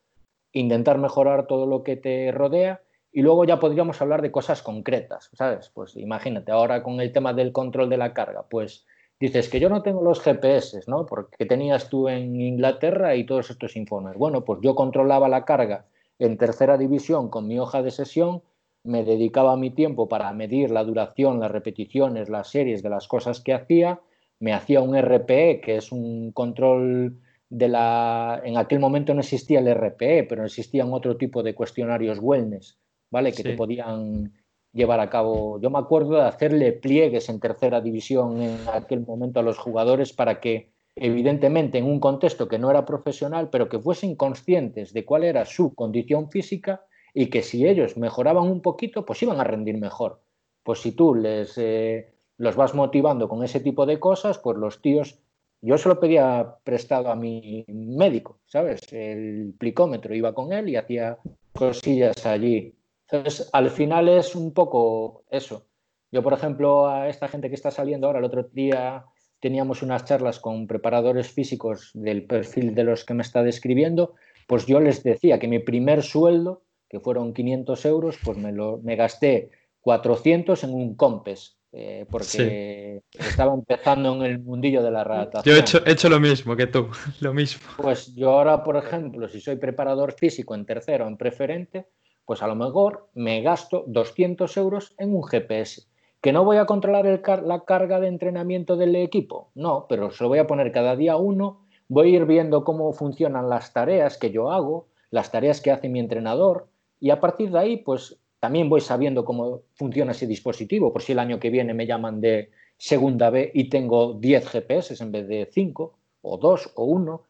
intentar 0.54 1.00
mejorar 1.00 1.48
todo 1.48 1.66
lo 1.66 1.84
que 1.84 1.98
te 1.98 2.32
rodea 2.32 2.82
y 3.12 3.24
luego 3.24 3.44
ya 3.44 3.60
podríamos 3.60 4.00
hablar 4.02 4.22
de 4.22 4.32
cosas 4.32 4.62
concretas, 4.62 5.32
¿sabes? 5.34 5.72
Pues 5.74 5.96
imagínate, 5.98 6.52
ahora 6.52 6.84
con 6.84 7.02
el 7.02 7.12
tema 7.12 7.34
del 7.34 7.52
control 7.52 7.90
de 7.90 7.98
la 7.98 8.14
carga, 8.14 8.46
pues 8.48 8.86
dices 9.20 9.50
que 9.50 9.60
yo 9.60 9.70
no 9.70 9.82
tengo 9.82 10.02
los 10.02 10.22
GPS, 10.22 10.82
¿no? 10.88 11.06
Porque 11.06 11.46
tenías 11.46 11.90
tú 11.90 12.08
en 12.08 12.40
Inglaterra 12.40 13.16
y 13.16 13.26
todos 13.26 13.50
estos 13.50 13.76
informes. 13.76 14.16
Bueno, 14.18 14.46
pues 14.46 14.60
yo 14.62 14.76
controlaba 14.76 15.28
la 15.30 15.46
carga 15.46 15.86
en 16.20 16.38
tercera 16.38 16.78
división 16.78 17.30
con 17.30 17.48
mi 17.48 17.60
hoja 17.60 17.82
de 17.82 17.92
sesión, 17.92 18.42
me 18.84 19.04
dedicaba 19.04 19.58
mi 19.58 19.70
tiempo 19.70 20.08
para 20.08 20.32
medir 20.34 20.72
la 20.72 20.84
duración, 20.84 21.40
las 21.40 21.52
repeticiones, 21.52 22.30
las 22.30 22.50
series 22.50 22.82
de 22.82 22.90
las 22.90 23.08
cosas 23.08 23.42
que 23.42 23.54
hacía, 23.54 24.00
me 24.40 24.54
hacía 24.54 24.82
un 24.82 24.96
RPE, 24.96 25.62
que 25.62 25.78
es 25.78 25.92
un 25.92 26.32
control 26.32 27.20
de 27.50 27.68
la... 27.68 28.42
En 28.44 28.58
aquel 28.58 28.80
momento 28.80 29.14
no 29.14 29.20
existía 29.20 29.60
el 29.60 29.74
RPE, 29.74 30.24
pero 30.24 30.46
existían 30.46 30.94
otro 30.94 31.18
tipo 31.18 31.44
de 31.44 31.54
cuestionarios 31.54 32.20
wellness, 32.22 32.78
¿vale? 33.12 33.32
Que 33.34 33.44
te 33.44 33.56
podían 33.56 34.32
llevar 34.74 35.00
a 35.00 35.10
cabo. 35.10 35.60
Yo 35.60 35.70
me 35.70 35.80
acuerdo 35.80 36.16
de 36.16 36.24
hacerle 36.24 36.72
pliegues 36.72 37.30
en 37.30 37.40
tercera 37.40 37.82
división 37.82 38.42
en 38.42 38.58
aquel 38.74 39.02
momento 39.06 39.40
a 39.40 39.44
los 39.44 39.58
jugadores 39.58 40.14
para 40.14 40.40
que, 40.40 40.72
evidentemente, 40.96 41.78
en 41.78 41.86
un 41.86 42.00
contexto 42.00 42.48
que 42.48 42.60
no 42.60 42.70
era 42.70 42.86
profesional, 42.86 43.50
pero 43.50 43.70
que 43.70 43.80
fuesen 43.80 44.16
conscientes 44.16 44.94
de 44.94 45.06
cuál 45.06 45.24
era 45.24 45.46
su 45.46 45.74
condición 45.74 46.30
física 46.30 46.86
y 47.14 47.28
que 47.28 47.42
si 47.42 47.68
ellos 47.68 47.98
mejoraban 47.98 48.44
un 48.44 48.62
poquito, 48.62 49.06
pues 49.06 49.22
iban 49.24 49.40
a 49.40 49.44
rendir 49.44 49.78
mejor. 49.78 50.22
Pues 50.64 50.80
si 50.80 50.92
tú 50.92 51.16
les 51.16 51.58
eh, 51.58 52.14
los 52.38 52.56
vas 52.56 52.76
motivando 52.76 53.28
con 53.28 53.44
ese 53.44 53.60
tipo 53.60 53.86
de 53.86 54.00
cosas, 54.00 54.38
pues 54.38 54.58
los 54.58 54.82
tíos, 54.82 55.20
yo 55.62 55.78
se 55.78 55.90
lo 55.90 56.00
pedía 56.00 56.58
prestado 56.64 57.10
a 57.10 57.16
mi 57.16 57.66
médico, 57.68 58.40
¿sabes? 58.46 58.82
El 58.92 59.56
plicómetro 59.58 60.14
iba 60.14 60.34
con 60.34 60.54
él 60.54 60.70
y 60.70 60.76
hacía 60.76 61.18
cosillas 61.54 62.26
allí 62.26 62.77
entonces, 63.10 63.50
al 63.54 63.70
final 63.70 64.10
es 64.10 64.36
un 64.36 64.54
poco 64.54 65.24
eso. 65.30 65.66
Yo, 66.12 66.24
por 66.24 66.34
ejemplo, 66.34 66.88
a 66.88 67.10
esta 67.10 67.28
gente 67.28 67.50
que 67.50 67.56
está 67.56 67.72
saliendo 67.72 68.08
ahora, 68.08 68.20
el 68.20 68.26
otro 68.26 68.44
día 68.44 69.06
teníamos 69.40 69.82
unas 69.82 70.06
charlas 70.06 70.40
con 70.40 70.68
preparadores 70.68 71.32
físicos 71.32 71.92
del 71.94 72.26
perfil 72.26 72.74
de 72.74 72.84
los 72.84 73.06
que 73.06 73.14
me 73.14 73.22
está 73.22 73.44
describiendo, 73.44 74.16
pues 74.48 74.66
yo 74.66 74.80
les 74.80 75.04
decía 75.04 75.40
que 75.40 75.48
mi 75.48 75.60
primer 75.60 76.04
sueldo, 76.04 76.64
que 76.90 77.00
fueron 77.00 77.34
500 77.34 77.86
euros, 77.86 78.18
pues 78.24 78.38
me, 78.38 78.52
lo, 78.52 78.80
me 78.80 78.96
gasté 78.96 79.52
400 79.82 80.64
en 80.64 80.74
un 80.74 80.96
compes, 80.96 81.58
eh, 81.74 82.06
porque 82.10 83.04
estaba 83.12 83.54
empezando 83.54 84.16
en 84.16 84.22
el 84.24 84.40
mundillo 84.40 84.82
de 84.82 84.92
la 84.92 85.04
redactación. 85.04 85.54
Yo 85.54 85.60
he 85.60 85.62
hecho, 85.62 85.86
he 85.86 85.92
hecho, 85.92 86.10
lo 86.10 86.20
mismo 86.20 86.56
que 86.56 86.68
tú, 86.68 86.90
lo 87.20 87.34
mismo. 87.34 87.68
Pues 87.78 88.16
yo 88.16 88.32
ahora, 88.32 88.64
por 88.64 88.78
ejemplo, 88.78 89.28
si 89.28 89.42
soy 89.42 89.58
preparador 89.58 90.14
físico 90.14 90.56
en 90.56 90.66
tercero, 90.66 91.08
en 91.08 91.18
preferente, 91.18 91.88
pues 92.28 92.44
a 92.44 92.48
lo 92.48 92.56
mejor 92.56 93.08
me 93.14 93.42
gasto 93.42 93.86
200 93.88 94.58
euros 94.58 94.94
en 94.98 95.16
un 95.16 95.24
GPS. 95.24 95.84
¿Que 96.22 96.34
no 96.34 96.44
voy 96.44 96.58
a 96.58 96.66
controlar 96.66 97.06
la 97.46 97.64
carga 97.64 98.02
de 98.02 98.10
entrenamiento 98.10 98.76
del 98.76 98.98
equipo? 98.98 99.50
No, 99.56 99.86
pero 99.88 100.12
se 100.12 100.26
lo 100.26 100.28
voy 100.28 100.40
a 100.40 100.46
poner 100.46 100.74
cada 100.74 100.98
día 100.98 101.16
uno, 101.16 101.66
voy 101.88 102.14
a 102.14 102.18
ir 102.18 102.26
viendo 102.26 102.66
cómo 102.66 102.92
funcionan 102.92 103.48
las 103.50 103.72
tareas 103.72 104.18
que 104.18 104.32
yo 104.32 104.52
hago, 104.52 104.88
las 105.10 105.32
tareas 105.32 105.62
que 105.62 105.72
hace 105.72 105.88
mi 105.88 106.02
entrenador, 106.02 106.68
y 107.00 107.12
a 107.12 107.22
partir 107.22 107.50
de 107.50 107.60
ahí, 107.60 107.78
pues 107.78 108.20
también 108.42 108.68
voy 108.68 108.82
sabiendo 108.82 109.24
cómo 109.24 109.62
funciona 109.76 110.12
ese 110.12 110.28
dispositivo, 110.28 110.92
por 110.92 111.04
si 111.04 111.14
el 111.14 111.20
año 111.20 111.40
que 111.40 111.50
viene 111.50 111.74
me 111.74 111.88
llaman 111.88 112.20
de 112.20 112.52
segunda 112.76 113.30
B 113.30 113.52
y 113.54 113.70
tengo 113.70 114.16
10 114.16 114.50
GPS 114.50 115.02
en 115.02 115.14
vez 115.14 115.30
de 115.30 115.48
5, 115.50 115.98
o 116.24 116.38
2, 116.38 116.74
o 116.76 116.84
1, 116.84 117.24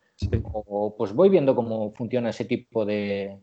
o 0.53 0.95
pues 0.97 1.13
voy 1.13 1.29
viendo 1.29 1.55
cómo 1.55 1.91
funciona 1.91 2.31
ese 2.31 2.45
tipo 2.45 2.83
de, 2.83 3.37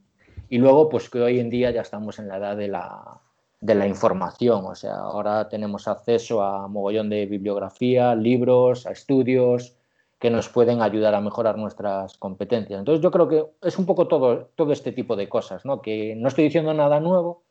y 0.49 0.59
luego, 0.59 0.89
pues 0.89 1.09
que 1.11 1.21
hoy 1.21 1.41
en 1.41 1.51
día 1.51 1.71
ya 1.71 1.83
estamos 1.83 2.19
en 2.19 2.29
la 2.29 2.37
edad 2.39 2.57
de 2.57 2.69
la, 2.69 3.21
de 3.61 3.75
la 3.75 3.87
información, 3.87 4.65
o 4.67 4.75
sea, 4.75 4.97
ahora 4.97 5.49
tenemos 5.49 5.89
acceso 5.89 6.43
a 6.43 6.69
mogollón 6.69 7.09
de 7.09 7.27
bibliografía, 7.27 8.15
libros, 8.15 8.87
a 8.87 8.93
estudios 8.93 9.75
que 10.19 10.31
nos 10.31 10.49
pueden 10.49 10.81
ayudar 10.81 11.15
a 11.15 11.21
mejorar 11.21 11.59
nuestras 11.59 12.17
competencias. 12.19 12.79
Entonces 12.79 13.03
yo 13.03 13.11
creo 13.11 13.29
que 13.29 13.45
es 13.67 13.79
un 13.79 13.87
poco 13.87 14.09
todo, 14.09 14.51
todo 14.55 14.73
este 14.73 14.93
tipo 14.93 15.17
de 15.17 15.29
cosas, 15.29 15.65
¿no? 15.65 15.83
que 15.83 16.15
no 16.17 16.29
estoy 16.29 16.45
diciendo 16.45 16.73
nada 16.73 17.01
nuevo, 17.01 17.43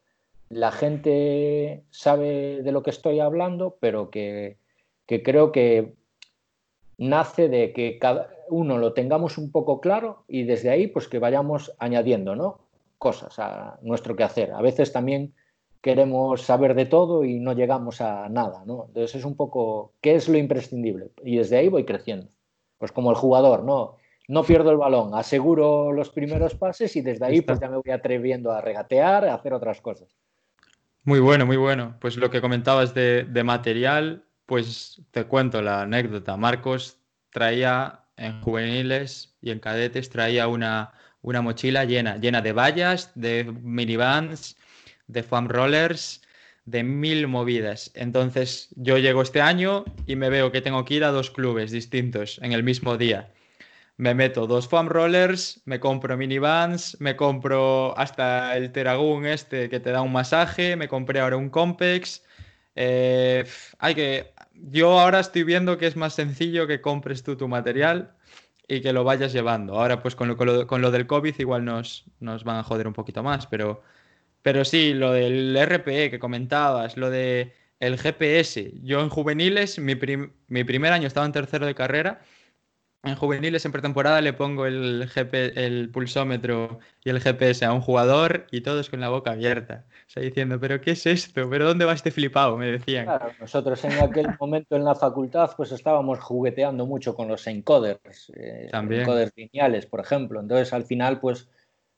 la 0.49 0.71
gente 0.71 1.83
sabe 1.89 2.61
de 2.61 2.71
lo 2.71 2.83
que 2.83 2.89
estoy 2.89 3.19
hablando, 3.19 3.77
pero 3.79 4.09
que, 4.09 4.57
que 5.05 5.23
creo 5.23 5.51
que 5.51 5.95
nace 6.97 7.49
de 7.49 7.73
que 7.73 7.97
cada 7.99 8.29
uno 8.49 8.77
lo 8.77 8.93
tengamos 8.93 9.37
un 9.37 9.51
poco 9.51 9.81
claro 9.81 10.23
y 10.27 10.43
desde 10.43 10.69
ahí 10.69 10.87
pues 10.87 11.07
que 11.07 11.19
vayamos 11.19 11.73
añadiendo, 11.79 12.35
¿no? 12.35 12.62
Cosas 13.03 13.37
a 13.37 13.77
nuestro 13.81 14.15
quehacer. 14.15 14.53
A 14.53 14.61
veces 14.61 14.93
también 14.93 15.33
queremos 15.81 16.41
saber 16.41 16.73
de 16.73 16.85
todo 16.85 17.25
y 17.25 17.41
no 17.41 17.51
llegamos 17.51 17.99
a 17.99 18.29
nada, 18.29 18.63
¿no? 18.65 18.85
Entonces 18.87 19.15
es 19.15 19.25
un 19.25 19.35
poco, 19.35 19.91
¿qué 19.99 20.15
es 20.15 20.29
lo 20.29 20.37
imprescindible? 20.37 21.11
Y 21.25 21.35
desde 21.35 21.57
ahí 21.57 21.67
voy 21.67 21.83
creciendo. 21.83 22.27
Pues 22.77 22.93
como 22.93 23.11
el 23.11 23.17
jugador, 23.17 23.63
¿no? 23.65 23.97
No 24.29 24.43
pierdo 24.43 24.71
el 24.71 24.77
balón, 24.77 25.13
aseguro 25.13 25.91
los 25.91 26.09
primeros 26.09 26.55
pases 26.55 26.95
y 26.95 27.01
desde 27.01 27.25
ahí 27.25 27.41
pues 27.41 27.59
ya 27.59 27.67
me 27.69 27.75
voy 27.75 27.91
atreviendo 27.91 28.53
a 28.53 28.61
regatear, 28.61 29.25
a 29.25 29.33
hacer 29.35 29.53
otras 29.53 29.81
cosas. 29.81 30.07
Muy 31.03 31.19
bueno, 31.19 31.45
muy 31.45 31.57
bueno. 31.57 31.97
Pues 31.99 32.15
lo 32.15 32.31
que 32.31 32.39
comentabas 32.39 32.93
de, 32.93 33.25
de 33.25 33.43
material, 33.43 34.23
pues 34.45 35.01
te 35.11 35.25
cuento 35.25 35.61
la 35.61 35.81
anécdota. 35.81 36.37
Marcos 36.37 36.97
traía 37.31 38.05
en 38.15 38.41
juveniles 38.41 39.35
y 39.41 39.51
en 39.51 39.59
cadetes, 39.59 40.09
traía 40.09 40.47
una, 40.47 40.93
una 41.24 41.41
mochila 41.41 41.86
llena, 41.86 42.17
llena 42.17 42.41
de 42.41 42.51
vallas, 42.51 43.11
de 43.15 43.45
minivans, 43.45 44.55
de 45.07 45.24
foam 45.24 45.47
rollers, 45.47 46.21
de 46.65 46.84
mil 46.84 47.28
movidas. 47.28 47.91
Entonces 47.95 48.69
yo 48.76 48.97
llego 48.97 49.21
este 49.21 49.41
año 49.41 49.86
y 50.05 50.15
me 50.15 50.30
veo 50.30 50.51
que 50.51 50.61
tengo 50.61 50.86
que 50.86 50.95
ir 50.95 51.03
a 51.03 51.11
dos 51.11 51.32
clubes 51.32 51.71
distintos 51.71 52.39
en 52.43 52.51
el 52.51 52.63
mismo 52.63 52.97
día. 52.97 53.32
Me 53.95 54.13
meto 54.13 54.47
dos 54.47 54.67
foam 54.67 54.89
rollers, 54.89 55.61
me 55.65 55.80
compro 55.80 56.17
minivans, 56.17 56.97
me 56.99 57.15
compro 57.15 57.97
hasta 57.97 58.57
el 58.57 58.71
Teragún 58.71 59.26
este 59.26 59.69
que 59.69 59.80
te 59.80 59.91
da 59.91 60.01
un 60.01 60.11
masaje, 60.11 60.76
me 60.76 60.88
compré 60.88 61.19
ahora 61.19 61.38
un 61.38 61.49
Compex. 61.49 62.24
Eh, 62.76 63.45
hay 63.80 63.95
que... 63.95 64.34
Yo 64.55 64.99
ahora 64.99 65.19
estoy 65.19 65.43
viendo 65.43 65.78
que 65.78 65.88
es 65.88 65.95
más 65.95 66.13
sencillo 66.15 66.67
que 66.67 66.82
compres 66.82 67.24
tú 67.24 67.36
tu 67.38 67.47
material 67.47 68.15
y 68.68 68.82
que 68.82 68.93
lo 68.93 69.03
vayas 69.03 69.34
llevando. 69.34 69.80
Ahora, 69.80 70.01
pues 70.01 70.16
con 70.16 70.28
lo, 70.28 70.68
con 70.68 70.82
lo, 70.82 70.91
del 70.91 71.07
COVID 71.07 71.36
igual 71.39 71.66
nos, 71.66 72.05
nos, 72.20 72.43
van 72.43 72.57
a 72.57 72.64
joder 72.64 72.88
un 72.88 72.93
poquito 72.93 73.24
más, 73.24 73.47
pero, 73.47 73.82
pero 74.41 74.66
sí, 74.66 74.93
lo 74.93 75.11
del 75.11 75.57
RPE 75.57 76.11
que 76.11 76.20
comentabas, 76.20 76.97
lo 76.97 77.09
de 77.09 77.53
el 77.80 77.97
GPS. 77.97 78.74
Yo 78.84 79.01
en 79.01 79.09
juveniles, 79.09 79.80
mi, 79.80 79.95
mi 80.47 80.64
primer 80.64 80.93
año 80.93 81.07
estaba 81.07 81.26
en 81.26 81.34
tercero 81.34 81.66
de 81.66 81.76
carrera 81.76 82.22
en 83.03 83.15
juveniles 83.15 83.65
en 83.65 83.73
pretemporada 83.73 84.21
le 84.21 84.31
pongo 84.31 84.65
el, 84.65 85.09
el 85.33 85.89
pulsómetro 85.89 86.79
y 87.03 87.09
el 87.09 87.19
GPS 87.19 87.65
a 87.65 87.73
un 87.73 87.81
jugador 87.81 88.47
y 88.49 88.61
todos 88.61 88.89
con 88.89 89.01
la 89.01 89.09
boca 89.09 89.31
abierta. 89.31 89.85
O 90.07 90.09
sea, 90.09 90.23
diciendo, 90.23 90.57
¿pero 90.59 90.79
qué 90.79 90.91
es 90.91 91.05
esto? 91.05 91.49
¿Pero 91.49 91.67
dónde 91.67 91.83
va 91.83 91.93
este 91.93 92.11
flipado? 92.11 92.55
Me 92.55 92.67
decían. 92.67 93.05
Claro, 93.05 93.31
nosotros 93.41 93.83
en 93.83 93.91
aquel 93.93 94.27
momento 94.39 94.77
en 94.77 94.85
la 94.85 94.95
facultad 94.95 95.51
pues 95.57 95.73
estábamos 95.73 96.19
jugueteando 96.19 96.85
mucho 96.85 97.13
con 97.13 97.27
los 97.27 97.45
encoders. 97.45 98.31
Eh, 98.35 98.69
encoders 98.71 99.33
lineales, 99.35 99.85
por 99.85 99.99
ejemplo. 99.99 100.39
Entonces, 100.39 100.71
al 100.71 100.85
final, 100.85 101.19
pues 101.19 101.49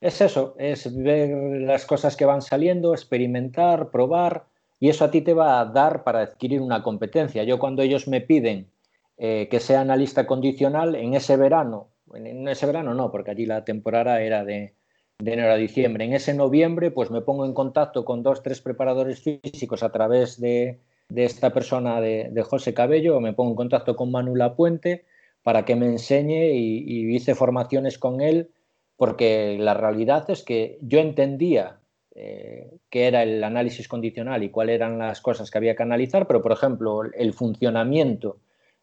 es 0.01 0.21
eso, 0.21 0.55
es 0.57 0.95
ver 0.95 1.61
las 1.61 1.85
cosas 1.85 2.15
que 2.15 2.25
van 2.25 2.41
saliendo, 2.41 2.93
experimentar, 2.93 3.91
probar, 3.91 4.45
y 4.79 4.89
eso 4.89 5.05
a 5.05 5.11
ti 5.11 5.21
te 5.21 5.33
va 5.33 5.59
a 5.59 5.65
dar 5.65 6.03
para 6.03 6.21
adquirir 6.21 6.61
una 6.61 6.81
competencia. 6.81 7.43
Yo 7.43 7.59
cuando 7.59 7.81
ellos 7.81 8.07
me 8.07 8.21
piden 8.21 8.69
eh, 9.17 9.47
que 9.49 9.61
sea 9.61 9.79
analista 9.79 10.27
condicional 10.27 10.93
en 10.95 11.13
ese 11.13 11.37
verano, 11.37 11.87
en 12.13 12.47
ese 12.49 12.65
verano 12.65 12.93
no, 12.93 13.11
porque 13.11 13.31
allí 13.31 13.45
la 13.45 13.63
temporada 13.63 14.21
era 14.21 14.43
de, 14.43 14.73
enero 15.19 15.53
a 15.53 15.55
diciembre, 15.55 16.03
en 16.03 16.13
ese 16.13 16.33
noviembre 16.33 16.91
pues 16.91 17.11
me 17.11 17.21
pongo 17.21 17.45
en 17.45 17.53
contacto 17.53 18.03
con 18.03 18.23
dos, 18.23 18.43
tres 18.43 18.59
preparadores 18.59 19.21
físicos 19.21 19.83
a 19.83 19.91
través 19.93 20.39
de, 20.41 20.81
esta 21.15 21.53
persona 21.53 22.01
de, 22.01 22.43
José 22.43 22.73
Cabello, 22.73 23.21
me 23.21 23.31
pongo 23.31 23.51
en 23.51 23.55
contacto 23.55 23.95
con 23.95 24.11
Manu 24.11 24.33
Puente 24.53 25.05
para 25.43 25.63
que 25.63 25.77
me 25.77 25.85
enseñe 25.85 26.51
y, 26.53 27.15
hice 27.15 27.35
formaciones 27.35 27.97
con 27.97 28.19
él, 28.19 28.49
porque 28.97 29.57
la 29.57 29.75
realidad 29.75 30.29
es 30.29 30.43
que 30.43 30.77
yo 30.81 30.99
entendía 30.99 31.79
eh, 32.15 32.69
qué 32.89 33.07
era 33.07 33.23
el 33.23 33.41
análisis 33.45 33.87
condicional 33.87 34.43
y 34.43 34.49
cuáles 34.49 34.75
eran 34.75 34.97
las 34.99 35.21
cosas 35.21 35.49
que 35.49 35.57
había 35.57 35.77
que 35.77 35.83
analizar, 35.83 36.27
pero 36.27 36.41
por 36.41 36.51
ejemplo 36.51 37.03
el 37.03 37.33
funcionamiento 37.33 38.39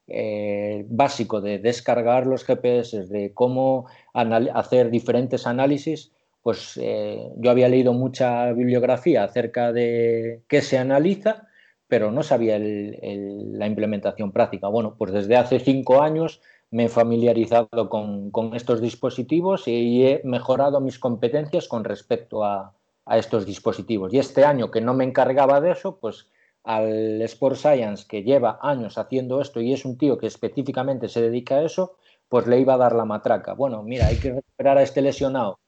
eh, 0.09 0.85
básico 0.89 1.41
de 1.41 1.59
descargar 1.59 2.27
los 2.27 2.45
GPS, 2.45 3.07
de 3.07 3.33
cómo 3.33 3.87
hacer 4.13 4.91
diferentes 4.91 5.47
análisis, 5.47 6.13
pues 6.43 6.79
eh, 6.83 7.31
yo 7.37 7.51
había 7.51 7.69
leído 7.69 7.93
mucha 7.93 8.53
bibliografía 8.53 9.25
acerca 9.25 9.73
de 9.73 10.43
qué 10.49 10.61
se 10.61 10.77
analiza, 10.77 11.47
pero 11.87 12.11
no 12.11 12.23
sabía 12.23 12.59
la 12.59 13.67
implementación 13.67 14.33
práctica. 14.33 14.69
Bueno, 14.69 14.97
pues 14.99 15.13
desde 15.13 15.37
hace 15.37 15.61
cinco 15.61 16.03
años 16.03 16.41
me 16.71 16.87
he 16.87 16.89
familiarizado 16.89 17.89
con, 17.89 18.33
estos 18.55 18.81
dispositivos 18.81 19.69
y 19.69 20.07
he 20.07 20.21
mejorado 20.25 20.81
mis 20.81 20.99
competencias 20.99 21.69
con 21.69 21.85
respecto 21.85 22.45
a, 22.45 22.75
a 23.05 23.19
estos 23.19 23.47
dispositivos. 23.47 24.13
Y 24.13 24.19
este 24.19 24.45
año 24.45 24.71
que 24.71 24.81
no 24.81 24.95
me 24.95 25.05
encargaba 25.05 25.61
de 25.61 25.73
eso, 25.73 25.99
pues 26.01 26.27
al 26.65 27.21
Sport 27.23 27.57
Science, 27.57 28.07
que 28.09 28.23
lleva 28.23 28.59
años 28.63 28.99
haciendo 28.99 29.41
esto 29.41 29.61
y 29.61 29.73
es 29.73 29.85
un 29.85 29.99
tío 29.99 30.19
que 30.19 30.27
específicamente 30.27 31.09
se 31.09 31.23
dedica 31.23 31.57
a 31.57 31.65
eso, 31.65 31.97
pues 32.29 32.47
le 32.47 32.61
iba 32.61 32.75
a 32.75 32.79
dar 32.79 32.95
la 32.95 33.05
matraca. 33.05 33.55
Bueno, 33.55 33.83
mira, 33.83 34.07
hay 34.07 34.17
que 34.17 34.33
recuperar 34.33 34.79
a 34.79 34.83
este 34.83 35.03
lesionado. 35.03 35.59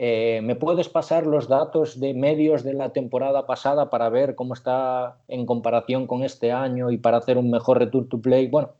Eh, 0.00 0.40
¿Me 0.44 0.54
puedes 0.54 0.88
pasar 0.88 1.26
los 1.26 1.48
datos 1.48 1.98
de 1.98 2.14
medios 2.14 2.62
de 2.62 2.72
la 2.72 2.92
temporada 2.92 3.46
pasada 3.46 3.90
para 3.90 4.08
ver 4.08 4.36
cómo 4.36 4.54
está 4.54 5.18
en 5.26 5.44
comparación 5.44 6.06
con 6.06 6.22
este 6.22 6.52
año 6.52 6.90
y 6.90 6.98
para 6.98 7.16
hacer 7.16 7.36
un 7.36 7.50
mejor 7.50 7.78
return 7.78 8.08
to 8.08 8.20
play? 8.20 8.46
Bueno, 8.46 8.74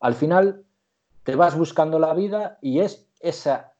al 0.00 0.14
final 0.14 0.64
te 1.24 1.34
vas 1.34 1.56
buscando 1.56 1.98
la 1.98 2.12
vida 2.12 2.58
y 2.60 2.80
es 2.80 3.08
esa, 3.20 3.72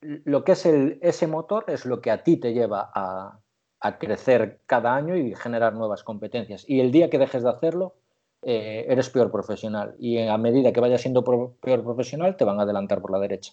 lo 0.00 0.44
que 0.44 0.52
es 0.52 0.64
ese 0.64 1.26
motor 1.26 1.64
es 1.68 1.84
lo 1.84 2.00
que 2.00 2.10
a 2.10 2.22
ti 2.22 2.38
te 2.38 2.54
lleva 2.54 2.90
a, 2.94 3.41
a 3.82 3.98
crecer 3.98 4.60
cada 4.66 4.94
año 4.94 5.16
y 5.16 5.34
generar 5.34 5.74
nuevas 5.74 6.04
competencias. 6.04 6.64
Y 6.68 6.80
el 6.80 6.92
día 6.92 7.10
que 7.10 7.18
dejes 7.18 7.42
de 7.42 7.50
hacerlo, 7.50 7.96
eh, 8.42 8.86
eres 8.88 9.10
peor 9.10 9.32
profesional. 9.32 9.96
Y 9.98 10.18
a 10.18 10.38
medida 10.38 10.72
que 10.72 10.80
vayas 10.80 11.00
siendo 11.00 11.24
peor 11.24 11.82
profesional, 11.82 12.36
te 12.36 12.44
van 12.44 12.60
a 12.60 12.62
adelantar 12.62 13.00
por 13.00 13.10
la 13.10 13.18
derecha. 13.18 13.52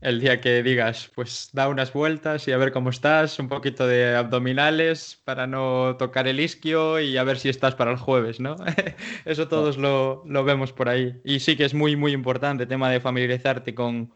El 0.00 0.20
día 0.20 0.40
que 0.40 0.62
digas, 0.62 1.10
pues 1.14 1.50
da 1.52 1.68
unas 1.68 1.92
vueltas 1.92 2.48
y 2.48 2.52
a 2.52 2.56
ver 2.56 2.72
cómo 2.72 2.88
estás, 2.88 3.38
un 3.38 3.48
poquito 3.48 3.86
de 3.86 4.16
abdominales 4.16 5.20
para 5.22 5.46
no 5.46 5.96
tocar 5.98 6.26
el 6.28 6.40
isquio 6.40 6.98
y 6.98 7.18
a 7.18 7.24
ver 7.24 7.38
si 7.38 7.50
estás 7.50 7.74
para 7.74 7.90
el 7.90 7.98
jueves, 7.98 8.40
¿no? 8.40 8.56
Eso 9.26 9.48
todos 9.48 9.76
lo, 9.76 10.22
lo, 10.24 10.44
vemos 10.44 10.72
por 10.72 10.88
ahí. 10.88 11.20
Y 11.24 11.40
sí 11.40 11.56
que 11.56 11.66
es 11.66 11.74
muy, 11.74 11.94
muy 11.94 12.12
importante 12.12 12.62
el 12.62 12.68
tema 12.70 12.90
de 12.90 13.00
familiarizarte 13.00 13.74
con, 13.74 14.12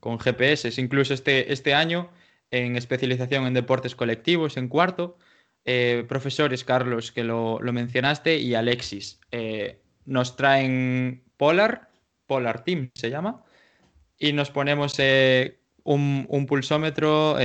con 0.00 0.18
GPS. 0.18 0.78
Incluso 0.78 1.14
este, 1.14 1.50
este 1.50 1.72
año 1.72 2.10
en 2.50 2.76
especialización 2.76 3.46
en 3.46 3.54
deportes 3.54 3.94
colectivos, 3.94 4.56
en 4.56 4.68
cuarto. 4.68 5.16
Eh, 5.64 6.04
profesores, 6.08 6.64
Carlos, 6.64 7.12
que 7.12 7.24
lo, 7.24 7.60
mencionaste, 7.60 8.38
y 8.38 8.54
Alexis. 8.54 9.20
Eh, 9.30 9.80
nos 10.06 10.36
traen 10.36 11.22
Polar, 11.36 11.90
Polar 12.26 12.64
Team 12.64 12.90
se 12.94 13.10
llama, 13.10 13.42
y 14.18 14.32
nos 14.32 14.50
ponemos 14.50 14.94
eh, 14.98 15.58
un, 15.84 16.46
pulsómetro 16.48 17.36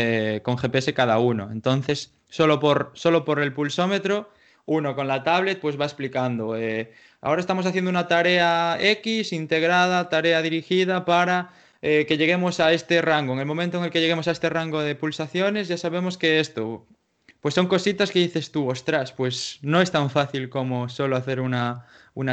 con 0.44 0.58
GPS 0.58 0.94
cada 0.94 1.20
uno. 1.20 1.52
Entonces, 1.52 2.14
solo 2.30 2.60
por, 2.60 2.92
solo 2.96 3.26
por 3.26 3.40
el 3.40 3.54
pulsómetro, 3.54 4.30
uno 4.66 4.96
con 4.96 5.08
la 5.08 5.24
tablet, 5.24 5.60
pues 5.60 5.80
va 5.80 5.86
explicando. 5.86 6.56
ahora 7.22 7.42
estamos 7.42 7.66
haciendo 7.66 7.90
una 7.90 8.08
tarea 8.08 8.78
X 8.80 9.34
integrada, 9.34 10.10
tarea 10.10 10.42
dirigida 10.42 11.06
para 11.06 11.52
eh, 11.88 12.08
que 12.08 12.18
lleguemos 12.18 12.60
a 12.60 12.74
este 12.74 13.00
rango. 13.00 13.34
En 13.34 13.40
el 13.40 13.46
momento 13.46 13.78
en 13.78 13.84
el 13.84 13.92
que 13.92 14.02
lleguemos 14.02 14.28
a 14.28 14.32
este 14.32 14.50
rango 14.50 14.82
de 14.82 14.96
pulsaciones, 14.96 15.68
ya 15.68 15.78
sabemos 15.78 16.18
que 16.18 16.40
esto, 16.40 16.88
pues 17.42 17.54
son 17.54 17.68
cositas 17.68 18.10
que 18.10 18.18
dices 18.18 18.52
tú, 18.52 18.68
ostras, 18.68 19.12
pues 19.12 19.60
no 19.62 19.80
es 19.80 19.92
tan 19.92 20.10
fácil 20.10 20.50
como 20.50 20.90
solo 20.90 21.16
hacer 21.16 21.40
una, 21.40 21.86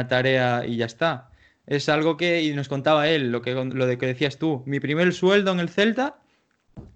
tarea 0.09 0.65
y 0.65 0.77
ya 0.77 0.87
está. 0.87 1.29
Es 1.67 1.87
algo 1.87 2.17
que, 2.17 2.41
y 2.41 2.51
nos 2.53 2.67
contaba 2.67 3.07
él, 3.07 3.31
lo, 3.31 3.43
que, 3.43 3.53
lo 3.53 3.85
de 3.85 3.99
que 3.99 4.07
decías 4.07 4.39
tú, 4.39 4.63
mi 4.65 4.79
primer 4.79 5.13
sueldo 5.13 5.51
en 5.51 5.59
el 5.59 5.69
Celta, 5.69 6.17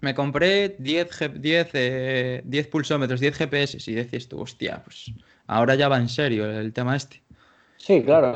me 0.02 0.16
compré 0.16 0.78
10, 0.80 1.40
10, 1.40 2.44
10 2.44 2.68
pulsómetros, 2.70 3.20
10 3.20 3.38
GPS 3.38 3.92
y 3.92 3.94
decías 3.94 4.28
tú, 4.28 4.42
hostia, 4.42 4.84
pues 4.84 5.12
ahora 5.46 5.76
ya 5.76 5.90
va 5.90 5.98
en 5.98 6.10
serio 6.10 6.50
el 6.50 6.74
tema 6.74 6.96
este. 6.96 7.22
Sí, 7.78 8.04
claro. 8.04 8.34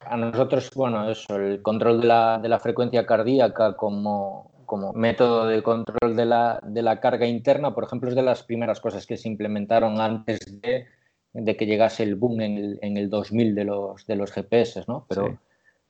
A 0.00 0.16
nosotros, 0.16 0.70
bueno, 0.74 1.10
eso, 1.10 1.36
el 1.36 1.62
control 1.62 2.00
de 2.00 2.06
la, 2.06 2.38
de 2.38 2.48
la 2.48 2.60
frecuencia 2.60 3.06
cardíaca 3.06 3.74
como, 3.76 4.52
como 4.66 4.92
método 4.92 5.46
de 5.46 5.62
control 5.62 6.14
de 6.14 6.26
la, 6.26 6.60
de 6.62 6.82
la, 6.82 7.00
carga 7.00 7.26
interna, 7.26 7.74
por 7.74 7.84
ejemplo, 7.84 8.10
es 8.10 8.14
de 8.14 8.22
las 8.22 8.42
primeras 8.42 8.80
cosas 8.80 9.06
que 9.06 9.16
se 9.16 9.28
implementaron 9.28 10.00
antes 10.00 10.60
de, 10.60 10.86
de 11.32 11.56
que 11.56 11.66
llegase 11.66 12.02
el 12.02 12.14
boom 12.14 12.40
en 12.42 12.58
el, 12.58 12.78
en 12.82 12.96
el, 12.98 13.08
2000 13.08 13.54
de 13.54 13.64
los, 13.64 14.06
de 14.06 14.16
los 14.16 14.30
GPS, 14.32 14.84
¿no? 14.86 15.06
Pero 15.08 15.26
sí. 15.26 15.32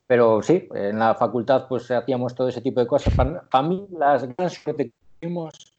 pero 0.06 0.42
sí, 0.42 0.68
en 0.72 0.98
la 1.00 1.14
facultad 1.16 1.66
pues 1.68 1.90
hacíamos 1.90 2.34
todo 2.34 2.48
ese 2.48 2.62
tipo 2.62 2.80
de 2.80 2.86
cosas. 2.86 3.12
Para, 3.14 3.42
para 3.42 3.68
mí 3.68 3.86
las 3.90 4.22
grandes 4.22 4.58
que 4.60 4.92
tuvimos 5.20 5.76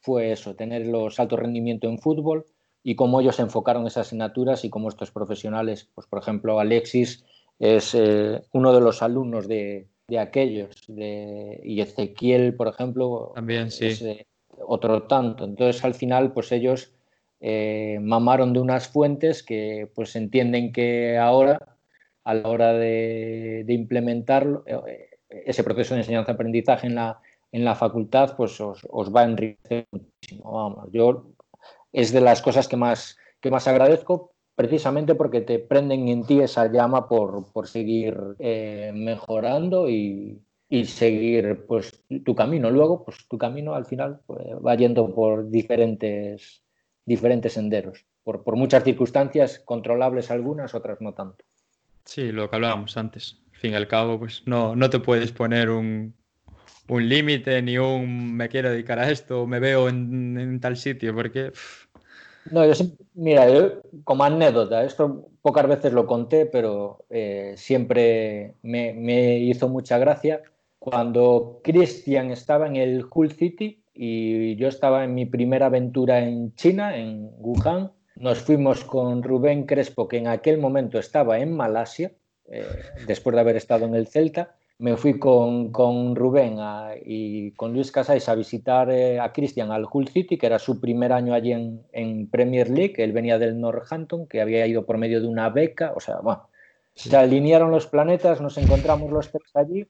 fue 0.00 0.32
eso, 0.32 0.54
tener 0.54 0.86
los 0.86 1.18
alto 1.18 1.36
rendimiento 1.36 1.88
en 1.88 1.98
fútbol, 1.98 2.44
y 2.82 2.94
cómo 2.96 3.20
ellos 3.20 3.38
enfocaron 3.38 3.86
esas 3.86 4.06
asignaturas 4.06 4.64
y 4.64 4.70
cómo 4.70 4.88
estos 4.88 5.10
profesionales, 5.10 5.88
pues 5.94 6.06
por 6.06 6.20
ejemplo 6.20 6.58
Alexis 6.58 7.24
es 7.58 7.94
eh, 7.94 8.42
uno 8.52 8.72
de 8.72 8.80
los 8.80 9.02
alumnos 9.02 9.46
de, 9.46 9.86
de 10.08 10.18
aquellos 10.18 10.82
de, 10.88 11.60
y 11.62 11.80
Ezequiel, 11.80 12.54
por 12.54 12.68
ejemplo, 12.68 13.32
también 13.34 13.70
sí. 13.70 13.86
es 13.86 14.02
eh, 14.02 14.26
otro 14.66 15.04
tanto. 15.04 15.44
Entonces 15.44 15.84
al 15.84 15.94
final 15.94 16.32
pues 16.32 16.50
ellos 16.50 16.92
eh, 17.40 17.98
mamaron 18.00 18.52
de 18.52 18.60
unas 18.60 18.88
fuentes 18.88 19.42
que 19.42 19.88
pues 19.94 20.16
entienden 20.16 20.72
que 20.72 21.18
ahora 21.18 21.76
a 22.24 22.34
la 22.34 22.48
hora 22.48 22.72
de, 22.72 23.64
de 23.66 23.72
implementar 23.72 24.46
ese 25.28 25.64
proceso 25.64 25.94
de 25.94 26.00
enseñanza-aprendizaje 26.00 26.86
en 26.86 26.94
la, 26.94 27.20
en 27.50 27.64
la 27.64 27.74
facultad, 27.74 28.36
pues 28.36 28.60
os, 28.60 28.86
os 28.88 29.12
va 29.14 29.22
a 29.22 29.24
enriquecer 29.24 29.86
muchísimo. 29.90 30.52
Vamos, 30.52 30.88
yo 30.92 31.32
es 31.92 32.12
de 32.12 32.20
las 32.20 32.42
cosas 32.42 32.68
que 32.68 32.76
más, 32.76 33.18
que 33.40 33.50
más 33.50 33.68
agradezco 33.68 34.32
precisamente 34.54 35.14
porque 35.14 35.40
te 35.40 35.58
prenden 35.58 36.08
en 36.08 36.24
ti 36.24 36.40
esa 36.40 36.70
llama 36.70 37.08
por, 37.08 37.52
por 37.52 37.68
seguir 37.68 38.16
eh, 38.38 38.92
mejorando 38.94 39.88
y, 39.88 40.40
y, 40.68 40.84
seguir 40.84 41.64
pues, 41.66 42.02
tu 42.24 42.34
camino. 42.34 42.70
Luego, 42.70 43.04
pues 43.04 43.26
tu 43.28 43.38
camino 43.38 43.74
al 43.74 43.86
final 43.86 44.20
pues, 44.26 44.40
va 44.64 44.74
yendo 44.74 45.14
por 45.14 45.50
diferentes, 45.50 46.62
diferentes 47.04 47.54
senderos, 47.54 48.04
por, 48.22 48.44
por 48.44 48.56
muchas 48.56 48.84
circunstancias 48.84 49.60
controlables 49.64 50.30
algunas, 50.30 50.74
otras 50.74 51.00
no 51.00 51.14
tanto. 51.14 51.44
Sí, 52.04 52.32
lo 52.32 52.50
que 52.50 52.56
hablábamos 52.56 52.96
antes. 52.96 53.38
Al 53.52 53.58
fin 53.58 53.72
y 53.72 53.76
al 53.76 53.88
cabo, 53.88 54.18
pues 54.18 54.42
no, 54.46 54.76
no 54.76 54.90
te 54.90 54.98
puedes 54.98 55.32
poner 55.32 55.70
un, 55.70 56.14
un 56.88 57.08
límite 57.08 57.62
ni 57.62 57.78
un 57.78 58.34
me 58.34 58.48
quiero 58.48 58.70
dedicar 58.70 58.98
a 58.98 59.10
esto, 59.10 59.46
me 59.46 59.60
veo 59.60 59.88
en, 59.88 60.60
tal 60.60 60.76
sitio, 60.76 61.14
porque... 61.14 61.52
No, 62.50 62.66
yo 62.66 62.74
siempre, 62.74 63.06
mira, 63.14 63.48
yo, 63.48 63.82
como 64.04 64.24
anécdota, 64.24 64.84
esto 64.84 65.28
pocas 65.42 65.66
veces 65.68 65.92
lo 65.92 66.06
conté, 66.06 66.46
pero 66.46 67.04
eh, 67.08 67.54
siempre 67.56 68.54
me, 68.62 68.92
me, 68.94 69.38
hizo 69.38 69.68
mucha 69.68 69.98
gracia. 69.98 70.42
Cuando 70.78 71.60
Christian 71.62 72.32
estaba 72.32 72.66
en 72.66 72.76
el 72.76 73.04
Hull 73.12 73.30
City 73.32 73.84
y 73.94 74.56
yo 74.56 74.68
estaba 74.68 75.04
en 75.04 75.14
mi 75.14 75.26
primera 75.26 75.66
aventura 75.66 76.18
en 76.20 76.54
China, 76.56 76.96
en 76.96 77.30
Wuhan, 77.38 77.92
nos 78.16 78.40
fuimos 78.40 78.84
con 78.84 79.22
Rubén 79.22 79.64
Crespo, 79.64 80.08
que 80.08 80.18
en 80.18 80.26
aquel 80.26 80.58
momento 80.58 80.98
estaba 80.98 81.38
en 81.38 81.54
Malasia, 81.54 82.12
eh, 82.46 82.66
después 83.06 83.34
de 83.34 83.40
haber 83.40 83.56
estado 83.56 83.84
en 83.86 83.94
el 83.94 84.06
Celta, 84.06 84.56
me 84.82 84.96
fui 84.96 85.16
con, 85.16 85.70
con 85.70 86.16
Rubén 86.16 86.56
a, 86.58 86.94
y 87.00 87.52
con 87.52 87.72
Luis 87.72 87.92
Casais 87.92 88.28
a 88.28 88.34
visitar 88.34 88.90
eh, 88.90 89.20
a 89.20 89.32
Cristian 89.32 89.70
al 89.70 89.86
Hull 89.90 90.08
City, 90.08 90.36
que 90.36 90.46
era 90.46 90.58
su 90.58 90.80
primer 90.80 91.12
año 91.12 91.34
allí 91.34 91.52
en, 91.52 91.82
en, 91.92 92.28
Premier 92.28 92.68
League. 92.68 92.94
Él 92.98 93.12
venía 93.12 93.38
del 93.38 93.60
Northampton, 93.60 94.26
que 94.26 94.40
había 94.40 94.66
ido 94.66 94.84
por 94.84 94.98
medio 94.98 95.20
de 95.20 95.28
una 95.28 95.50
beca. 95.50 95.92
O 95.94 96.00
sea, 96.00 96.18
bueno, 96.18 96.48
sí. 96.96 97.10
se 97.10 97.16
alinearon 97.16 97.70
los 97.70 97.86
planetas, 97.86 98.40
nos 98.40 98.58
encontramos 98.58 99.12
los 99.12 99.30
tres 99.30 99.54
allí 99.54 99.86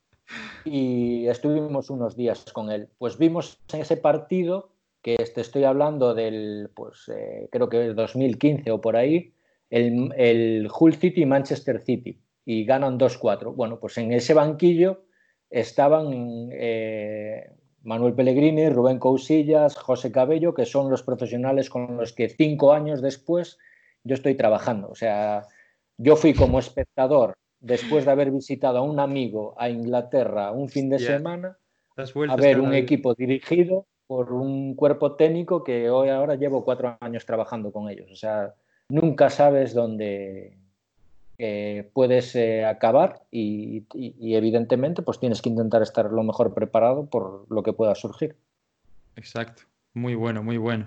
y 0.67 1.27
estuvimos 1.27 1.89
unos 1.89 2.15
días 2.15 2.45
con 2.53 2.71
él. 2.71 2.91
Pues 2.99 3.17
vimos 3.17 3.61
en 3.73 3.81
ese 3.81 3.97
partido, 3.97 4.73
que 5.01 5.17
te 5.17 5.41
estoy 5.41 5.65
hablando 5.65 6.13
del, 6.13 6.69
pues 6.75 7.09
eh, 7.09 7.49
creo 7.51 7.71
que 7.71 7.95
2015 7.95 8.71
o 8.71 8.83
por 8.83 8.97
ahí, 8.97 9.33
el, 9.71 10.13
el 10.19 10.69
Hull 10.79 10.97
City 10.97 11.23
y 11.23 11.27
Manchester 11.27 11.81
City 11.81 12.21
y 12.45 12.65
ganan 12.65 12.99
2-4. 12.99 13.55
Bueno, 13.55 13.79
pues 13.79 13.99
en 13.99 14.13
ese 14.13 14.35
banquillo 14.35 15.05
estaban 15.51 16.49
eh, 16.53 17.51
Manuel 17.83 18.15
Pellegrini, 18.15 18.69
Rubén 18.69 18.99
Cousillas, 18.99 19.77
José 19.77 20.11
Cabello, 20.11 20.55
que 20.55 20.67
son 20.67 20.91
los 20.91 21.03
profesionales 21.03 21.71
con 21.71 21.97
los 21.97 22.13
que 22.13 22.29
cinco 22.29 22.73
años 22.73 23.03
después 23.03 23.59
yo 24.05 24.15
estoy 24.15 24.35
trabajando. 24.35 24.89
O 24.89 24.95
sea, 24.95 25.47
yo 25.99 26.17
fui 26.17 26.35
como 26.35 26.59
espectador 26.59 27.35
después 27.61 28.05
de 28.05 28.11
haber 28.11 28.31
visitado 28.31 28.79
a 28.79 28.83
un 28.83 28.99
amigo 28.99 29.55
a 29.57 29.69
Inglaterra 29.69 30.51
un 30.51 30.69
fin 30.69 30.91
de 30.91 30.99
yeah. 30.99 31.17
semana 31.17 31.59
a 32.29 32.37
ver 32.37 32.61
un 32.61 32.75
equipo 32.75 33.15
dirigido 33.15 33.87
por 34.07 34.33
un 34.33 34.75
cuerpo 34.75 35.15
técnico 35.15 35.63
que 35.63 35.89
hoy 35.89 36.09
ahora 36.09 36.35
llevo 36.35 36.65
cuatro 36.65 36.97
años 37.01 37.25
trabajando 37.25 37.71
con 37.73 37.89
ellos. 37.89 38.11
O 38.11 38.17
sea, 38.17 38.55
nunca 38.89 39.31
sabes 39.31 39.75
dónde, 39.75 40.59
puedes 41.93 42.37
eh, 42.37 42.65
acabar 42.65 43.23
y, 43.31 43.85
y, 43.95 44.15
y, 44.19 44.35
evidentemente 44.37 45.03
pues 45.03 45.19
tienes 45.19 45.43
que 45.43 45.49
intentar 45.49 45.83
estar 45.83 46.11
lo 46.11 46.23
mejor 46.23 46.55
preparado 46.55 47.07
por 47.07 47.47
lo 47.51 47.63
que 47.63 47.73
pueda 47.73 47.95
surgir. 47.95 48.37
Exacto, 49.17 49.63
muy 49.95 50.15
bueno, 50.15 50.43
muy 50.43 50.59
bueno. 50.59 50.85